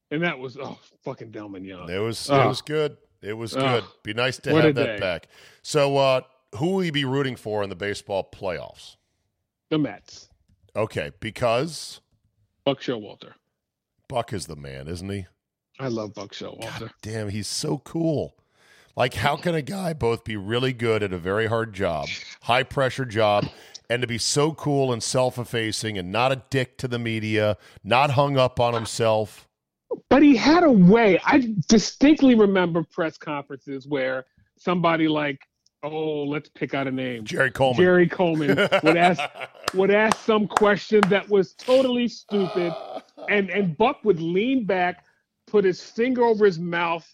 and 0.10 0.24
that 0.24 0.38
was 0.38 0.58
oh 0.58 0.80
fucking 1.04 1.32
Delmon 1.32 1.66
Young. 1.66 1.90
It 1.90 2.00
was 2.00 2.30
it 2.30 2.46
was 2.46 2.62
good. 2.62 2.98
It 3.22 3.34
was 3.34 3.54
good. 3.54 3.84
Be 4.04 4.14
nice 4.14 4.38
to 4.40 4.54
have 4.54 4.76
that 4.76 4.86
day. 4.86 5.00
back. 5.00 5.28
So, 5.62 5.98
uh, 5.98 6.22
who 6.58 6.72
will 6.72 6.84
you 6.84 6.92
be 6.92 7.06
rooting 7.06 7.36
for 7.36 7.64
in 7.64 7.70
the 7.70 7.76
baseball 7.76 8.30
playoffs? 8.32 8.98
The 9.70 9.78
Mets, 9.80 10.30
Okay, 10.76 11.12
because 11.20 12.02
Buck 12.66 12.82
Showalter. 12.82 13.34
Buck 14.10 14.34
is 14.34 14.48
the 14.48 14.56
man, 14.56 14.88
isn't 14.88 15.10
he? 15.10 15.28
I 15.80 15.88
love 15.88 16.14
Buck 16.14 16.34
Showalter. 16.34 16.92
Damn, 17.02 17.30
he's 17.30 17.48
so 17.48 17.80
cool. 17.80 18.36
Like, 18.96 19.16
how 19.16 19.36
can 19.38 19.56
a 19.56 19.62
guy 19.62 19.94
both 19.94 20.24
be 20.24 20.36
really 20.38 20.74
good 20.74 21.02
at 21.02 21.14
a 21.14 21.18
very 21.18 21.48
hard 21.48 21.74
job, 21.74 22.08
high 22.44 22.64
pressure 22.64 23.06
job, 23.06 23.48
and 23.90 24.02
to 24.02 24.08
be 24.08 24.20
so 24.20 24.54
cool 24.54 24.94
and 24.94 25.02
self 25.02 25.38
effacing 25.40 25.98
and 25.98 26.12
not 26.12 26.32
a 26.32 26.44
dick 26.50 26.78
to 26.78 26.88
the 26.88 27.00
media, 27.00 27.58
not 27.84 28.12
hung 28.12 28.38
up 28.38 28.60
on 28.60 28.74
himself? 28.74 29.48
But 30.10 30.22
he 30.24 30.36
had 30.36 30.64
a 30.64 30.72
way. 30.72 31.20
I 31.26 31.54
distinctly 31.68 32.36
remember 32.36 32.84
press 32.84 33.18
conferences 33.18 33.88
where 33.88 34.26
somebody 34.58 35.08
like, 35.08 35.40
oh, 35.84 36.24
let's 36.24 36.50
pick 36.50 36.74
out 36.74 36.88
a 36.88 36.92
name. 36.92 37.26
Jerry 37.26 37.52
Coleman. 37.52 37.84
Jerry 37.84 38.08
Coleman 38.08 38.58
would 38.84 38.98
ask 38.98 39.22
would 39.74 39.92
ask 39.92 40.18
some 40.24 40.48
question 40.48 41.02
that 41.10 41.28
was 41.30 41.54
totally 41.54 42.08
stupid, 42.08 42.74
and 43.30 43.50
and 43.50 43.78
Buck 43.78 44.04
would 44.04 44.20
lean 44.20 44.66
back, 44.66 45.06
put 45.48 45.66
his 45.66 45.84
finger 45.84 46.24
over 46.24 46.46
his 46.46 46.60
mouth, 46.60 47.08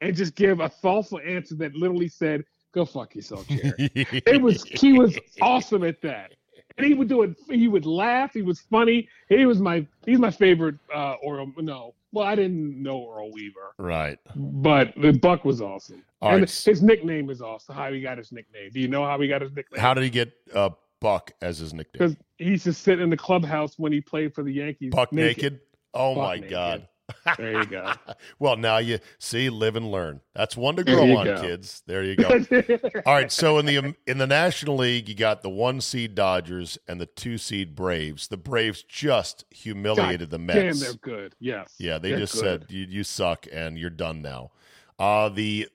and 0.00 0.14
just 0.14 0.34
give 0.34 0.60
a 0.60 0.68
thoughtful 0.68 1.20
answer 1.26 1.54
that 1.56 1.74
literally 1.74 2.08
said, 2.08 2.44
"Go 2.72 2.84
fuck 2.84 3.14
yourself, 3.14 3.46
Jerry." 3.48 3.74
it 4.26 4.42
was 4.42 4.64
he 4.64 4.92
was 4.92 5.18
awesome 5.40 5.84
at 5.84 6.02
that. 6.02 6.34
And 6.78 6.86
he 6.86 6.94
would 6.94 7.08
do 7.08 7.22
it. 7.22 7.36
He 7.48 7.68
would 7.68 7.86
laugh. 7.86 8.32
He 8.34 8.42
was 8.42 8.60
funny. 8.60 9.08
He 9.28 9.46
was 9.46 9.60
my 9.60 9.86
he's 10.04 10.18
my 10.18 10.30
favorite. 10.30 10.76
Uh, 10.94 11.14
Oral 11.22 11.50
no, 11.58 11.94
well 12.12 12.26
I 12.26 12.34
didn't 12.34 12.82
know 12.82 13.10
Earl 13.10 13.32
Weaver, 13.32 13.74
right. 13.78 14.18
but 14.34 14.92
the 14.96 15.12
Buck 15.12 15.44
was 15.44 15.60
awesome. 15.60 16.02
All 16.20 16.32
and 16.32 16.42
right. 16.42 16.50
his 16.50 16.82
nickname 16.82 17.30
is 17.30 17.40
awesome. 17.40 17.74
How 17.74 17.92
he 17.92 18.00
got 18.00 18.18
his 18.18 18.32
nickname? 18.32 18.70
Do 18.72 18.80
you 18.80 18.88
know 18.88 19.04
how 19.04 19.18
he 19.20 19.28
got 19.28 19.42
his 19.42 19.52
nickname? 19.52 19.80
How 19.80 19.94
did 19.94 20.04
he 20.04 20.10
get 20.10 20.32
uh, 20.54 20.70
Buck 21.00 21.32
as 21.42 21.58
his 21.58 21.72
nickname? 21.72 21.92
Because 21.92 22.16
he 22.38 22.50
used 22.50 22.64
to 22.64 22.72
sit 22.72 23.00
in 23.00 23.10
the 23.10 23.16
clubhouse 23.16 23.78
when 23.78 23.92
he 23.92 24.00
played 24.00 24.34
for 24.34 24.42
the 24.42 24.52
Yankees. 24.52 24.92
Buck 24.92 25.12
naked? 25.12 25.60
Oh 25.94 26.14
Buck 26.14 26.24
my 26.24 26.34
naked. 26.36 26.50
God. 26.50 26.88
There 27.36 27.60
you 27.60 27.66
go. 27.66 27.92
well, 28.38 28.56
now 28.56 28.78
you 28.78 28.98
see, 29.18 29.50
live 29.50 29.76
and 29.76 29.90
learn. 29.90 30.20
That's 30.34 30.56
one 30.56 30.76
to 30.76 30.84
grow 30.84 31.16
on, 31.16 31.26
go. 31.26 31.40
kids. 31.40 31.82
There 31.86 32.02
you 32.02 32.16
go. 32.16 32.28
All 33.06 33.14
right. 33.14 33.30
So 33.30 33.58
in 33.58 33.66
the 33.66 33.94
in 34.06 34.18
the 34.18 34.26
National 34.26 34.76
League, 34.76 35.08
you 35.08 35.14
got 35.14 35.42
the 35.42 35.50
one 35.50 35.80
seed 35.80 36.14
Dodgers 36.14 36.78
and 36.86 37.00
the 37.00 37.06
two 37.06 37.38
seed 37.38 37.74
Braves. 37.74 38.28
The 38.28 38.36
Braves 38.36 38.82
just 38.82 39.44
humiliated 39.50 40.30
the 40.30 40.38
Mets. 40.38 40.80
Damn, 40.80 40.88
they're 40.88 41.00
good. 41.00 41.34
Yes. 41.40 41.74
Yeah, 41.78 41.98
they 41.98 42.10
just 42.16 42.34
good. 42.34 42.40
said 42.40 42.66
you, 42.70 42.86
you 42.88 43.04
suck 43.04 43.46
and 43.52 43.78
you're 43.78 43.90
done 43.90 44.22
now. 44.22 44.52
Uh, 44.98 45.28
the 45.28 45.68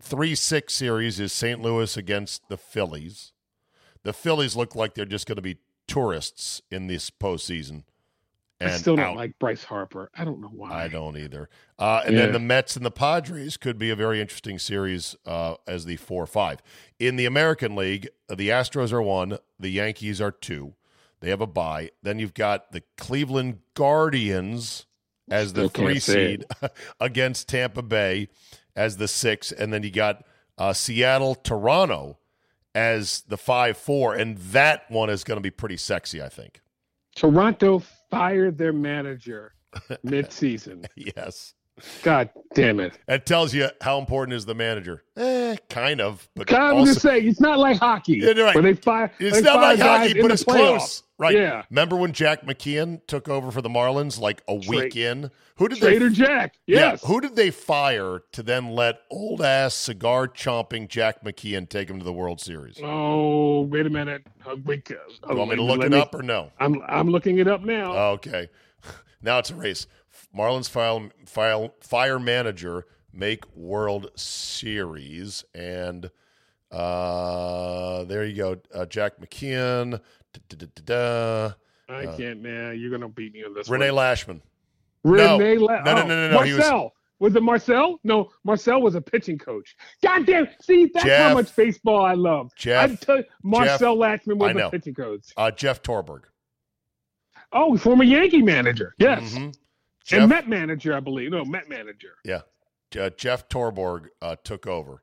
three 0.00 0.34
six 0.34 0.74
series 0.74 1.20
is 1.20 1.32
St. 1.32 1.60
Louis 1.60 1.96
against 1.96 2.48
the 2.48 2.56
Phillies. 2.56 3.32
The 4.02 4.12
Phillies 4.12 4.56
look 4.56 4.74
like 4.74 4.94
they're 4.94 5.04
just 5.04 5.26
going 5.26 5.36
to 5.36 5.42
be 5.42 5.58
tourists 5.86 6.62
in 6.70 6.86
this 6.86 7.10
postseason. 7.10 7.84
I 8.60 8.70
still 8.70 8.96
don't 8.96 9.04
out. 9.04 9.16
like 9.16 9.38
Bryce 9.38 9.64
Harper. 9.64 10.10
I 10.14 10.24
don't 10.24 10.40
know 10.40 10.50
why. 10.52 10.84
I 10.84 10.88
don't 10.88 11.16
either. 11.16 11.48
Uh, 11.78 12.02
and 12.06 12.16
then 12.16 12.32
the 12.32 12.38
Mets 12.38 12.76
and 12.76 12.86
the 12.86 12.90
Padres 12.90 13.56
could 13.56 13.78
be 13.78 13.90
a 13.90 13.96
very 13.96 14.20
interesting 14.20 14.58
series 14.58 15.16
uh, 15.26 15.56
as 15.66 15.84
the 15.84 15.96
four 15.96 16.26
five. 16.26 16.62
In 16.98 17.16
the 17.16 17.26
American 17.26 17.74
League, 17.74 18.08
the 18.28 18.48
Astros 18.50 18.92
are 18.92 19.02
one, 19.02 19.38
the 19.58 19.70
Yankees 19.70 20.20
are 20.20 20.30
two. 20.30 20.74
They 21.20 21.30
have 21.30 21.40
a 21.40 21.46
bye. 21.46 21.90
Then 22.02 22.18
you've 22.18 22.34
got 22.34 22.72
the 22.72 22.82
Cleveland 22.96 23.60
Guardians 23.74 24.86
as 25.30 25.54
the 25.54 25.68
Still 25.68 25.86
three 25.86 25.98
seed 25.98 26.44
against 27.00 27.48
Tampa 27.48 27.82
Bay 27.82 28.28
as 28.76 28.98
the 28.98 29.08
six, 29.08 29.50
and 29.50 29.72
then 29.72 29.82
you 29.82 29.90
got 29.90 30.24
uh, 30.58 30.72
Seattle 30.72 31.34
Toronto 31.34 32.18
as 32.74 33.22
the 33.22 33.36
five 33.36 33.76
four, 33.76 34.14
and 34.14 34.36
that 34.38 34.90
one 34.90 35.10
is 35.10 35.24
going 35.24 35.36
to 35.36 35.42
be 35.42 35.50
pretty 35.50 35.76
sexy, 35.76 36.22
I 36.22 36.28
think. 36.28 36.60
Toronto 37.14 37.82
fired 38.10 38.58
their 38.58 38.72
manager 38.72 39.54
mid-season. 40.02 40.84
Yes. 40.96 41.54
God 42.02 42.30
damn 42.54 42.78
it! 42.78 42.98
That 43.06 43.26
tells 43.26 43.52
you 43.52 43.68
how 43.80 43.98
important 43.98 44.34
is 44.34 44.44
the 44.46 44.54
manager. 44.54 45.02
Eh, 45.16 45.56
kind 45.68 46.00
of. 46.00 46.28
But 46.36 46.52
I 46.52 46.72
was 46.72 46.88
also, 46.90 47.08
gonna 47.08 47.20
say 47.20 47.26
it's 47.26 47.40
not 47.40 47.58
like 47.58 47.78
hockey. 47.78 48.18
Yeah, 48.18 48.40
right. 48.40 48.54
Where 48.54 48.62
they 48.62 48.74
fire. 48.74 49.12
It's 49.18 49.38
they 49.38 49.42
not 49.42 49.60
like 49.60 49.80
hockey, 49.80 50.20
but 50.20 50.30
it's 50.30 50.44
playoffs. 50.44 50.76
close. 50.76 51.02
Right. 51.18 51.36
Yeah. 51.36 51.62
Remember 51.70 51.96
when 51.96 52.12
Jack 52.12 52.44
McKeon 52.44 53.00
took 53.06 53.28
over 53.28 53.50
for 53.50 53.62
the 53.62 53.68
Marlins 53.68 54.20
like 54.20 54.42
a 54.48 54.54
week 54.54 54.96
in? 54.96 55.30
Who 55.56 55.68
did 55.68 55.78
Trader 55.78 56.08
they 56.08 56.14
Jack. 56.14 56.58
Yes. 56.66 57.00
Yeah, 57.02 57.08
who 57.08 57.20
did 57.20 57.36
they 57.36 57.50
fire 57.50 58.22
to 58.32 58.42
then 58.42 58.70
let 58.70 59.02
old 59.10 59.40
ass 59.40 59.74
cigar 59.74 60.26
chomping 60.26 60.88
Jack 60.88 61.24
McKeon 61.24 61.68
take 61.68 61.88
him 61.88 61.98
to 61.98 62.04
the 62.04 62.12
World 62.12 62.40
Series? 62.40 62.80
Oh, 62.82 63.62
wait 63.62 63.86
a 63.86 63.90
minute. 63.90 64.26
Uh, 64.44 64.56
wait, 64.64 64.90
uh, 64.90 64.94
you 65.30 65.36
want 65.36 65.50
me 65.50 65.56
to 65.56 65.62
look 65.62 65.82
it 65.84 65.92
me- 65.92 66.00
up 66.00 66.14
or 66.14 66.22
no? 66.22 66.50
I'm 66.58 66.82
I'm 66.88 67.08
looking 67.10 67.38
it 67.38 67.46
up 67.48 67.62
now. 67.62 67.92
Okay. 68.14 68.48
Now 69.22 69.38
it's 69.38 69.48
a 69.48 69.54
race. 69.54 69.86
Marlins 70.36 70.68
file, 70.68 71.10
file, 71.26 71.74
fire 71.80 72.18
manager 72.18 72.86
make 73.12 73.44
World 73.56 74.10
Series. 74.16 75.44
And 75.54 76.10
uh, 76.70 78.04
there 78.04 78.24
you 78.24 78.36
go. 78.36 78.56
Uh, 78.74 78.86
Jack 78.86 79.18
McKeon. 79.20 80.00
Da-da-da-da-da. 80.32 81.54
I 81.88 82.06
can't. 82.16 82.42
Nah, 82.42 82.70
you're 82.70 82.90
gonna 82.90 83.08
beat 83.08 83.32
me 83.34 83.44
on 83.44 83.54
this. 83.54 83.68
Rene 83.68 83.90
one. 83.90 84.02
Lachemann. 84.04 84.40
Rene. 85.04 85.54
No. 85.56 85.64
La- 85.66 85.82
No, 85.82 85.94
no, 85.94 86.02
oh, 86.02 86.06
no, 86.06 86.28
no, 86.28 86.30
no, 86.30 86.42
he 86.42 86.52
was- 86.52 86.60
Marcel. 86.60 86.92
Was... 87.20 87.36
it 87.36 87.42
Marcel? 87.42 88.00
No, 88.04 88.30
Marcel 88.42 88.82
was 88.82 88.94
a 88.96 89.00
pitching 89.00 89.38
coach. 89.38 89.76
God 90.02 90.26
damn. 90.26 90.48
See, 90.60 90.90
that's 90.92 91.04
Jeff- 91.06 91.28
how 91.28 91.34
much 91.34 91.54
baseball 91.54 92.04
I 92.04 92.14
love. 92.14 92.52
Jeff- 92.56 92.90
I 92.90 92.94
tell 92.96 93.16
you, 93.18 93.24
Marcel 93.42 93.96
Lachemann 93.96 94.36
was 94.38 94.56
a 94.56 94.70
pitching 94.70 94.94
coach. 94.94 95.26
Uh, 95.36 95.50
Jeff 95.50 95.82
Torborg. 95.82 96.22
Oh, 97.52 97.76
former 97.76 98.02
Yankee 98.04 98.42
manager. 98.42 98.94
Yes. 98.98 99.34
Mhm. 99.34 99.54
Jeff, 100.04 100.20
And 100.20 100.28
Met 100.28 100.48
manager, 100.48 100.94
I 100.94 101.00
believe. 101.00 101.30
No, 101.30 101.44
Met 101.44 101.68
manager. 101.68 102.14
yeah. 102.24 102.42
Uh, 102.98 103.10
Jeff 103.10 103.48
Torborg 103.48 104.06
uh, 104.22 104.36
took 104.44 104.66
over. 104.68 105.02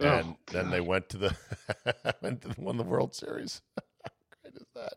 Oh, 0.00 0.06
And 0.06 0.36
then 0.52 0.70
they 0.70 0.80
went 0.80 1.08
to 1.10 1.18
the 1.18 1.36
went 2.22 2.40
to 2.42 2.54
won 2.58 2.76
the 2.78 2.82
World 2.84 3.14
Series. 3.14 3.60
How 3.76 4.10
great 4.42 4.54
is 4.54 4.66
that? 4.74 4.94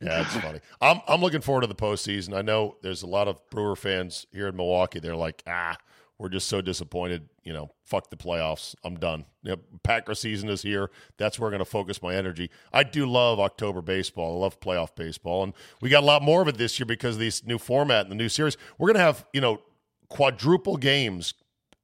Yeah, 0.00 0.20
it's 0.20 0.36
funny. 0.36 0.60
I'm 0.80 1.00
I'm 1.08 1.20
looking 1.20 1.40
forward 1.40 1.62
to 1.62 1.66
the 1.66 1.74
postseason. 1.74 2.36
I 2.36 2.42
know 2.42 2.76
there's 2.82 3.02
a 3.02 3.06
lot 3.06 3.26
of 3.26 3.40
Brewer 3.50 3.74
fans 3.74 4.26
here 4.32 4.46
in 4.48 4.54
Milwaukee. 4.56 5.00
They're 5.00 5.16
like, 5.16 5.42
ah, 5.46 5.76
we're 6.18 6.28
just 6.28 6.46
so 6.48 6.60
disappointed. 6.60 7.28
You 7.44 7.52
know, 7.52 7.70
fuck 7.84 8.08
the 8.08 8.16
playoffs. 8.16 8.74
I'm 8.84 8.96
done. 8.96 9.26
You 9.42 9.52
know, 9.52 9.56
Packer 9.82 10.14
season 10.14 10.48
is 10.48 10.62
here. 10.62 10.90
That's 11.18 11.38
where 11.38 11.48
I'm 11.48 11.52
going 11.52 11.58
to 11.58 11.70
focus 11.70 12.02
my 12.02 12.14
energy. 12.14 12.50
I 12.72 12.84
do 12.84 13.04
love 13.04 13.38
October 13.38 13.82
baseball. 13.82 14.38
I 14.38 14.40
love 14.40 14.60
playoff 14.60 14.94
baseball, 14.96 15.42
and 15.42 15.52
we 15.82 15.90
got 15.90 16.02
a 16.02 16.06
lot 16.06 16.22
more 16.22 16.40
of 16.40 16.48
it 16.48 16.56
this 16.56 16.78
year 16.78 16.86
because 16.86 17.16
of 17.16 17.20
this 17.20 17.44
new 17.44 17.58
format 17.58 18.02
and 18.02 18.10
the 18.10 18.16
new 18.16 18.30
series. 18.30 18.56
We're 18.78 18.88
going 18.88 18.96
to 18.96 19.02
have 19.02 19.26
you 19.34 19.42
know 19.42 19.60
quadruple 20.08 20.78
games 20.78 21.34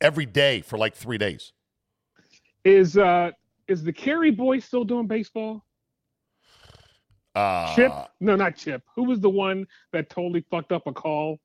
every 0.00 0.26
day 0.26 0.62
for 0.62 0.78
like 0.78 0.94
three 0.94 1.18
days. 1.18 1.52
Is 2.64 2.96
uh 2.96 3.30
is 3.68 3.82
the 3.82 3.92
Caray 3.92 4.30
boy 4.30 4.58
still 4.58 4.84
doing 4.84 5.06
baseball? 5.06 5.64
Uh, 7.34 7.74
Chip? 7.76 7.92
No, 8.20 8.34
not 8.34 8.56
Chip. 8.56 8.82
Who 8.96 9.04
was 9.04 9.20
the 9.20 9.30
one 9.30 9.66
that 9.92 10.10
totally 10.10 10.44
fucked 10.50 10.72
up 10.72 10.86
a 10.86 10.92
call? 10.92 11.38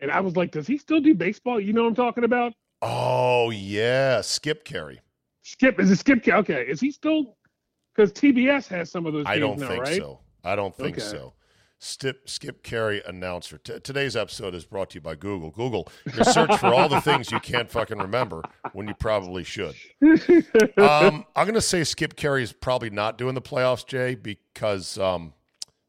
And 0.00 0.10
I 0.10 0.20
was 0.20 0.36
like, 0.36 0.52
does 0.52 0.66
he 0.66 0.78
still 0.78 1.00
do 1.00 1.14
baseball? 1.14 1.60
You 1.60 1.72
know 1.72 1.82
what 1.82 1.88
I'm 1.88 1.94
talking 1.94 2.24
about? 2.24 2.54
Oh 2.82 3.50
yeah, 3.50 4.20
Skip 4.20 4.64
Caray. 4.64 5.00
Skip 5.42 5.80
is 5.80 5.90
it 5.90 5.98
Skip? 5.98 6.24
Ca- 6.24 6.36
Okay, 6.38 6.64
is 6.68 6.80
he 6.80 6.90
still? 6.90 7.36
Because 7.94 8.12
TBS 8.12 8.68
has 8.68 8.90
some 8.90 9.06
of 9.06 9.12
those. 9.12 9.24
I 9.26 9.38
don't 9.38 9.58
now, 9.58 9.68
think 9.68 9.82
right? 9.82 9.96
so. 9.96 10.20
I 10.44 10.54
don't 10.54 10.74
think 10.76 10.98
Okay. 10.98 11.06
so. 11.06 11.32
Skip, 11.80 12.28
Skip 12.28 12.64
Caray 12.64 13.00
announcer. 13.06 13.56
T- 13.58 13.78
today's 13.78 14.16
episode 14.16 14.52
is 14.52 14.64
brought 14.64 14.90
to 14.90 14.94
you 14.96 15.00
by 15.00 15.14
Google. 15.14 15.50
Google, 15.50 15.86
your 16.14 16.24
search 16.24 16.56
for 16.58 16.66
all 16.74 16.88
the 16.88 17.00
things 17.00 17.30
you 17.30 17.38
can't 17.38 17.70
fucking 17.70 17.98
remember 17.98 18.42
when 18.72 18.88
you 18.88 18.94
probably 18.94 19.44
should. 19.44 19.76
Um, 20.76 21.24
I'm 21.36 21.44
going 21.44 21.54
to 21.54 21.60
say 21.60 21.84
Skip 21.84 22.16
Caray 22.16 22.42
is 22.42 22.52
probably 22.52 22.90
not 22.90 23.16
doing 23.16 23.34
the 23.36 23.40
playoffs, 23.42 23.86
Jay, 23.86 24.16
because 24.16 24.98
um, 24.98 25.34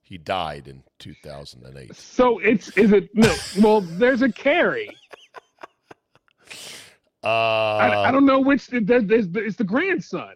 he 0.01 0.19
died 0.19 0.67
in 0.67 0.83
2008. 0.99 1.95
So 1.95 2.37
it's 2.37 2.69
is 2.77 2.91
it 2.91 3.09
no? 3.15 3.35
Well, 3.59 3.81
there's 3.81 4.21
a 4.21 4.31
Caray. 4.31 4.89
Uh, 7.23 7.27
I, 7.27 8.07
I 8.07 8.11
don't 8.11 8.25
know 8.25 8.39
which. 8.39 8.69
It's 8.71 9.57
the 9.57 9.63
grandson. 9.65 10.35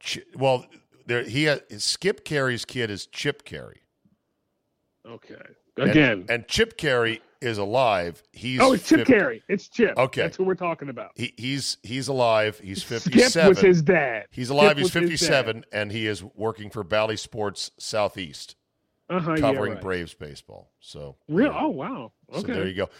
Ch- 0.00 0.20
well, 0.36 0.64
there 1.06 1.24
he 1.24 1.44
has, 1.44 1.60
Skip 1.78 2.24
Caray's 2.24 2.64
kid 2.64 2.90
is 2.90 3.06
Chip 3.06 3.44
Caray. 3.44 3.80
Okay. 5.06 5.34
And- 5.76 5.90
Again. 5.90 6.26
and, 6.28 6.46
Chip 6.48 6.76
Caray 6.76 7.20
is 7.40 7.58
alive. 7.58 8.22
He's 8.32 8.60
oh, 8.60 8.72
it's 8.72 8.86
Chip 8.88 9.00
50 9.06 9.12
Caray. 9.12 9.42
It's 9.48 9.68
Chip. 9.68 9.96
Okay. 9.96 10.22
That's 10.22 10.36
who 10.36 10.44
we're 10.44 10.54
talking 10.56 10.88
about. 10.88 11.12
He, 11.14 11.32
he's 11.36 11.78
he's 11.82 12.08
alive. 12.08 12.60
He's 12.62 12.84
Skip 12.84 13.02
57. 13.02 13.48
was 13.48 13.60
his 13.60 13.82
dad. 13.82 14.26
He's 14.30 14.50
alive. 14.50 14.72
Skip 14.72 14.78
he's 14.78 14.90
57, 14.92 15.64
and 15.72 15.92
he 15.92 16.06
is 16.06 16.22
working 16.22 16.68
for 16.70 16.82
Bally 16.82 17.16
Sports 17.16 17.70
Southeast, 17.78 18.56
Uh-huh, 19.08 19.32
yeah, 19.34 19.40
covering 19.40 19.74
right. 19.74 19.80
Braves 19.80 20.14
baseball. 20.14 20.72
So, 20.80 21.16
Real? 21.28 21.52
yeah. 21.52 21.58
Oh, 21.60 21.68
wow. 21.68 22.12
So 22.32 22.38
Okay. 22.40 22.52
there 22.52 22.66
you 22.68 22.74
go. 22.74 22.90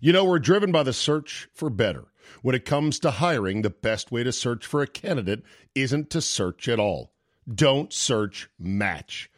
You 0.00 0.12
know, 0.12 0.24
we're 0.24 0.38
driven 0.38 0.72
by 0.72 0.82
the 0.82 0.92
search 0.92 1.48
for 1.54 1.70
better. 1.70 2.06
When 2.42 2.54
it 2.54 2.64
comes 2.64 2.98
to 3.00 3.12
hiring, 3.12 3.62
the 3.62 3.70
best 3.70 4.10
way 4.10 4.24
to 4.24 4.32
search 4.32 4.66
for 4.66 4.82
a 4.82 4.86
candidate 4.86 5.42
isn't 5.74 6.10
to 6.10 6.20
search 6.20 6.68
at 6.68 6.80
all. 6.80 7.12
Don't 7.48 7.92
search, 7.92 8.48
match 8.58 9.30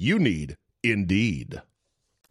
You 0.00 0.20
need 0.20 0.56
Indeed. 0.84 1.60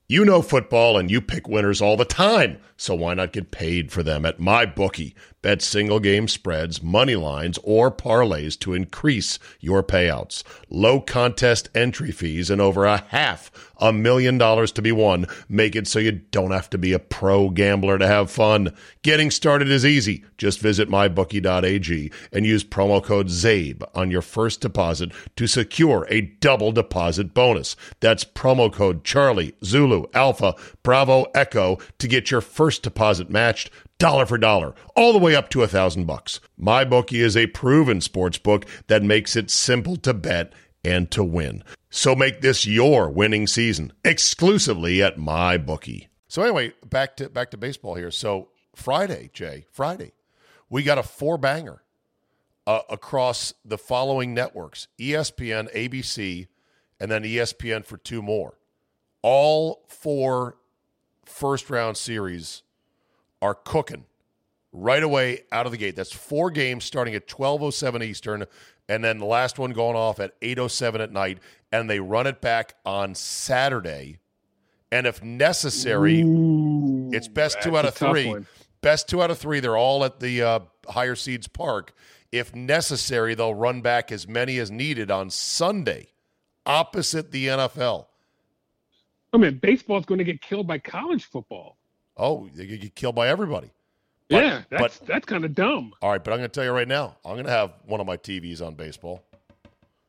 You 0.08 0.24
know 0.24 0.42
football 0.42 0.98
and 0.98 1.12
you 1.12 1.20
pick 1.20 1.50
winners 1.50 1.82
all 1.82 1.98
the 1.98 2.06
time, 2.06 2.60
so 2.78 2.96
why 2.96 3.14
not 3.14 3.34
get 3.34 3.52
paid 3.52 3.92
for 3.92 4.04
them 4.04 4.26
at 4.26 4.40
MyBookie? 4.40 5.14
Bet 5.42 5.62
single 5.62 6.00
game 6.00 6.28
spreads, 6.28 6.82
money 6.82 7.16
lines, 7.16 7.60
or 7.64 7.92
parlays 7.92 8.60
to 8.60 8.74
increase 8.74 9.38
your 9.60 9.84
payouts. 9.84 10.44
Low 10.70 11.00
contest 11.00 11.70
entry 11.76 12.12
fees 12.12 12.50
and 12.50 12.60
over 12.60 12.86
a 12.86 13.04
half 13.10 13.52
a 13.80 13.94
million 13.94 14.38
dollars 14.38 14.72
to 14.74 14.82
be 14.82 14.92
won 14.92 15.28
make 15.48 15.76
it 15.76 15.88
so 15.88 16.00
you 16.00 16.12
don't 16.12 16.52
have 16.52 16.70
to 16.70 16.78
be 16.78 16.94
a 16.94 17.00
pro 17.00 17.50
gambler 17.50 17.98
to 17.98 18.08
have 18.08 18.32
fun. 18.32 18.74
Getting 19.02 19.32
started 19.32 19.70
is 19.70 19.86
easy. 19.86 20.24
Just 20.38 20.60
visit 20.60 20.90
mybookie.ag 20.90 22.12
and 22.32 22.46
use 22.46 22.64
promo 22.64 23.04
code 23.04 23.28
ZABE 23.28 23.84
on 23.96 24.12
your 24.12 24.22
first 24.22 24.62
deposit 24.62 25.12
to 25.36 25.48
secure 25.48 26.08
a 26.10 26.22
double 26.22 26.72
deposit 26.72 27.34
bonus. 27.34 27.76
That's 28.00 28.24
promo 28.24 28.72
code 28.72 29.04
Charlie, 29.04 29.54
Zulu, 29.64 30.06
Alpha, 30.14 30.56
Bravo, 30.84 31.28
Echo 31.34 31.78
to 32.00 32.08
get 32.08 32.32
your 32.32 32.42
first 32.42 32.84
deposit 32.84 33.30
matched 33.30 33.70
dollar 33.98 34.26
for 34.26 34.38
dollar, 34.38 34.76
all 34.96 35.14
the 35.14 35.20
way 35.20 35.36
up 35.36 35.50
to 35.50 35.64
a 35.64 35.68
thousand 35.68 36.06
bucks. 36.06 36.40
MyBookie 36.60 37.20
is 37.20 37.36
a 37.36 37.48
proven 37.48 38.02
sports 38.02 38.38
book 38.38 38.66
that 38.88 39.04
makes 39.04 39.36
it 39.36 39.50
simple 39.50 39.96
to 39.98 40.14
bet 40.14 40.54
and 40.84 41.10
to 41.12 41.24
win. 41.24 41.64
So 41.90 42.16
make 42.16 42.42
this 42.42 42.66
your 42.66 43.10
winning 43.10 43.48
season 43.48 43.94
exclusively 44.04 45.02
at 45.02 45.18
MyBookie. 45.18 46.08
So 46.28 46.42
anyway, 46.44 46.74
back 46.86 47.16
to 47.18 47.30
back 47.30 47.52
to 47.52 47.58
baseball 47.58 47.96
here. 47.96 48.12
So 48.12 48.50
Friday, 48.76 49.30
Jay, 49.34 49.66
Friday, 49.72 50.14
we 50.70 50.84
got 50.84 50.98
a 50.98 51.04
four 51.04 51.38
banger 51.38 51.82
uh, 52.66 52.82
across 52.90 53.54
the 53.64 53.78
following 53.78 54.34
networks: 54.34 54.88
ESPN, 55.00 55.74
ABC, 55.74 56.48
and 57.00 57.10
then 57.10 57.24
ESPN 57.24 57.86
for 57.86 57.98
two 57.98 58.22
more. 58.22 58.58
All 59.22 59.86
four 59.88 60.58
first 61.26 61.70
round 61.70 61.98
series 61.98 62.64
are 63.42 63.56
cooking 63.56 64.06
right 64.72 65.04
away 65.04 65.44
out 65.52 65.66
of 65.66 65.72
the 65.72 65.78
gate. 65.78 65.96
That's 65.96 66.12
four 66.12 66.52
games 66.52 66.86
starting 66.86 67.16
at 67.16 67.28
12:07 67.28 68.04
Eastern 68.04 68.46
and 68.90 69.04
then 69.04 69.18
the 69.18 69.26
last 69.26 69.60
one 69.60 69.72
going 69.72 69.96
off 69.96 70.20
at 70.20 70.40
8:07 70.42 71.02
at 71.02 71.12
night 71.12 71.40
and 71.72 71.90
they 71.90 72.00
run 72.00 72.28
it 72.28 72.42
back 72.42 72.76
on 72.86 73.16
Saturday. 73.16 74.20
And 74.92 75.06
if 75.06 75.22
necessary, 75.22 76.22
Ooh, 76.22 77.12
it's 77.14 77.28
best 77.28 77.62
two 77.62 77.78
out 77.78 77.86
of 77.86 77.94
3. 77.96 78.28
one. 78.28 78.48
Best 78.82 79.10
two 79.10 79.22
out 79.22 79.30
of 79.30 79.38
3. 79.38 79.60
They're 79.60 79.76
all 79.76 80.06
at 80.06 80.22
the 80.22 80.42
uh, 80.42 80.60
higher 80.88 81.16
seeds 81.16 81.48
park. 81.48 81.94
If 82.32 82.56
necessary, 82.56 83.36
they'll 83.36 83.56
run 83.56 83.82
back 83.82 84.12
as 84.12 84.28
many 84.28 84.60
as 84.60 84.72
needed 84.72 85.12
on 85.12 85.30
Sunday 85.30 86.08
opposite 86.68 87.32
the 87.32 87.48
NFL. 87.48 88.06
I 89.34 89.38
mean, 89.38 89.58
baseball's 89.58 90.06
going 90.06 90.20
to 90.20 90.24
get 90.24 90.42
killed 90.42 90.68
by 90.68 90.78
college 90.78 91.26
football. 91.26 91.77
Oh, 92.18 92.50
they 92.54 92.66
could 92.66 92.82
get 92.82 92.96
killed 92.96 93.16
by 93.16 93.28
everybody. 93.30 93.72
But- 94.30 94.44
yeah, 94.44 94.62
that's 94.70 94.98
but- 95.00 95.08
that's 95.08 95.26
kind 95.26 95.46
of 95.46 95.54
dumb. 95.56 95.94
All 96.02 96.10
right, 96.12 96.24
but 96.24 96.32
I'm 96.32 96.40
going 96.40 96.50
to 96.50 96.54
tell 96.54 96.64
you 96.66 96.72
right 96.72 96.88
now, 96.88 97.16
I'm 97.24 97.34
going 97.34 97.46
to 97.46 97.52
have 97.52 97.74
one 97.86 98.02
of 98.02 98.08
my 98.08 98.18
TVs 98.18 98.62
on 98.66 98.76
baseball. 98.76 99.24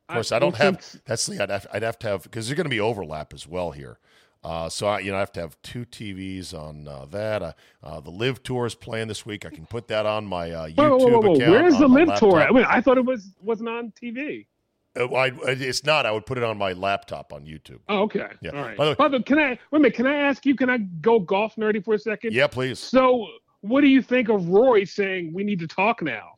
Of 0.09 0.15
course, 0.15 0.33
I, 0.33 0.37
I 0.37 0.39
don't 0.39 0.57
have. 0.57 0.81
think- 0.81 1.05
That's 1.05 1.27
the 1.27 1.43
I'd 1.43 1.51
have, 1.51 1.67
I'd 1.73 1.83
have 1.83 1.99
to 2.01 2.09
have 2.09 2.23
because 2.25 2.49
there's 2.49 2.57
going 2.57 2.65
to 2.65 2.71
be 2.71 2.81
overlap 2.81 3.33
as 3.35 3.47
well 3.47 3.71
here. 3.71 3.99
Uh, 4.43 4.69
so 4.69 4.87
I, 4.87 5.01
you 5.01 5.11
know, 5.11 5.17
I 5.17 5.21
have 5.21 5.33
to 5.33 5.41
have 5.41 5.61
two 5.63 5.85
TVs 5.85 6.55
on 6.55 6.87
uh, 6.89 7.05
that. 7.11 7.43
Uh, 7.43 7.53
uh, 7.83 8.01
the 8.01 8.11
LIV 8.11 8.43
Tour 8.45 8.67
is 8.67 8.75
playing 8.75 9.09
this 9.09 9.27
week. 9.27 9.45
I 9.45 9.51
can 9.51 9.67
put 9.67 9.89
that 9.89 10.07
on 10.07 10.25
my 10.27 10.51
uh, 10.53 10.69
YouTube 10.69 10.77
Whoa, 10.77 10.97
whoa, 10.97 11.09
whoa, 11.09 11.21
whoa. 11.21 11.35
account. 11.35 11.51
Where's 11.51 11.77
the 11.79 11.89
LIV 11.89 12.19
tour? 12.19 12.41
I 12.41 12.51
mean, 12.53 12.65
I 12.65 12.81
thought 12.81 12.99
it 12.99 13.05
was 13.05 13.35
wasn't 13.43 13.69
on 13.69 13.93
TV. 14.01 14.47
Uh, 14.99 15.07
I, 15.15 15.33
it's 15.47 15.85
not. 15.85 16.07
I 16.07 16.11
would 16.13 16.27
put 16.27 16.39
it 16.39 16.45
on 16.45 16.59
my 16.59 16.73
laptop 16.73 17.33
on 17.33 17.45
YouTube. 17.45 17.79
Oh, 17.89 18.03
okay. 18.03 18.29
Yeah. 18.43 18.51
All 18.51 18.63
right. 18.63 18.77
By 18.77 18.85
the 18.87 18.91
way- 18.93 18.95
Father, 18.97 19.23
can 19.23 19.39
I 19.39 19.49
wait 19.51 19.59
a 19.73 19.79
minute? 19.79 19.95
Can 19.95 20.07
I 20.07 20.15
ask 20.17 20.45
you? 20.47 20.57
Can 20.57 20.71
I 20.71 20.79
go 20.79 21.21
golf 21.21 21.55
nerdy 21.57 21.85
for 21.85 21.95
a 21.95 21.99
second? 21.99 22.33
Yeah, 22.33 22.47
please. 22.47 22.79
So, 22.79 23.27
what 23.61 23.81
do 23.83 23.89
you 23.89 24.03
think 24.03 24.29
of 24.29 24.49
Roy 24.49 24.85
saying 24.85 25.33
we 25.33 25.45
need 25.45 25.59
to 25.61 25.67
talk 25.67 26.03
now? 26.03 26.33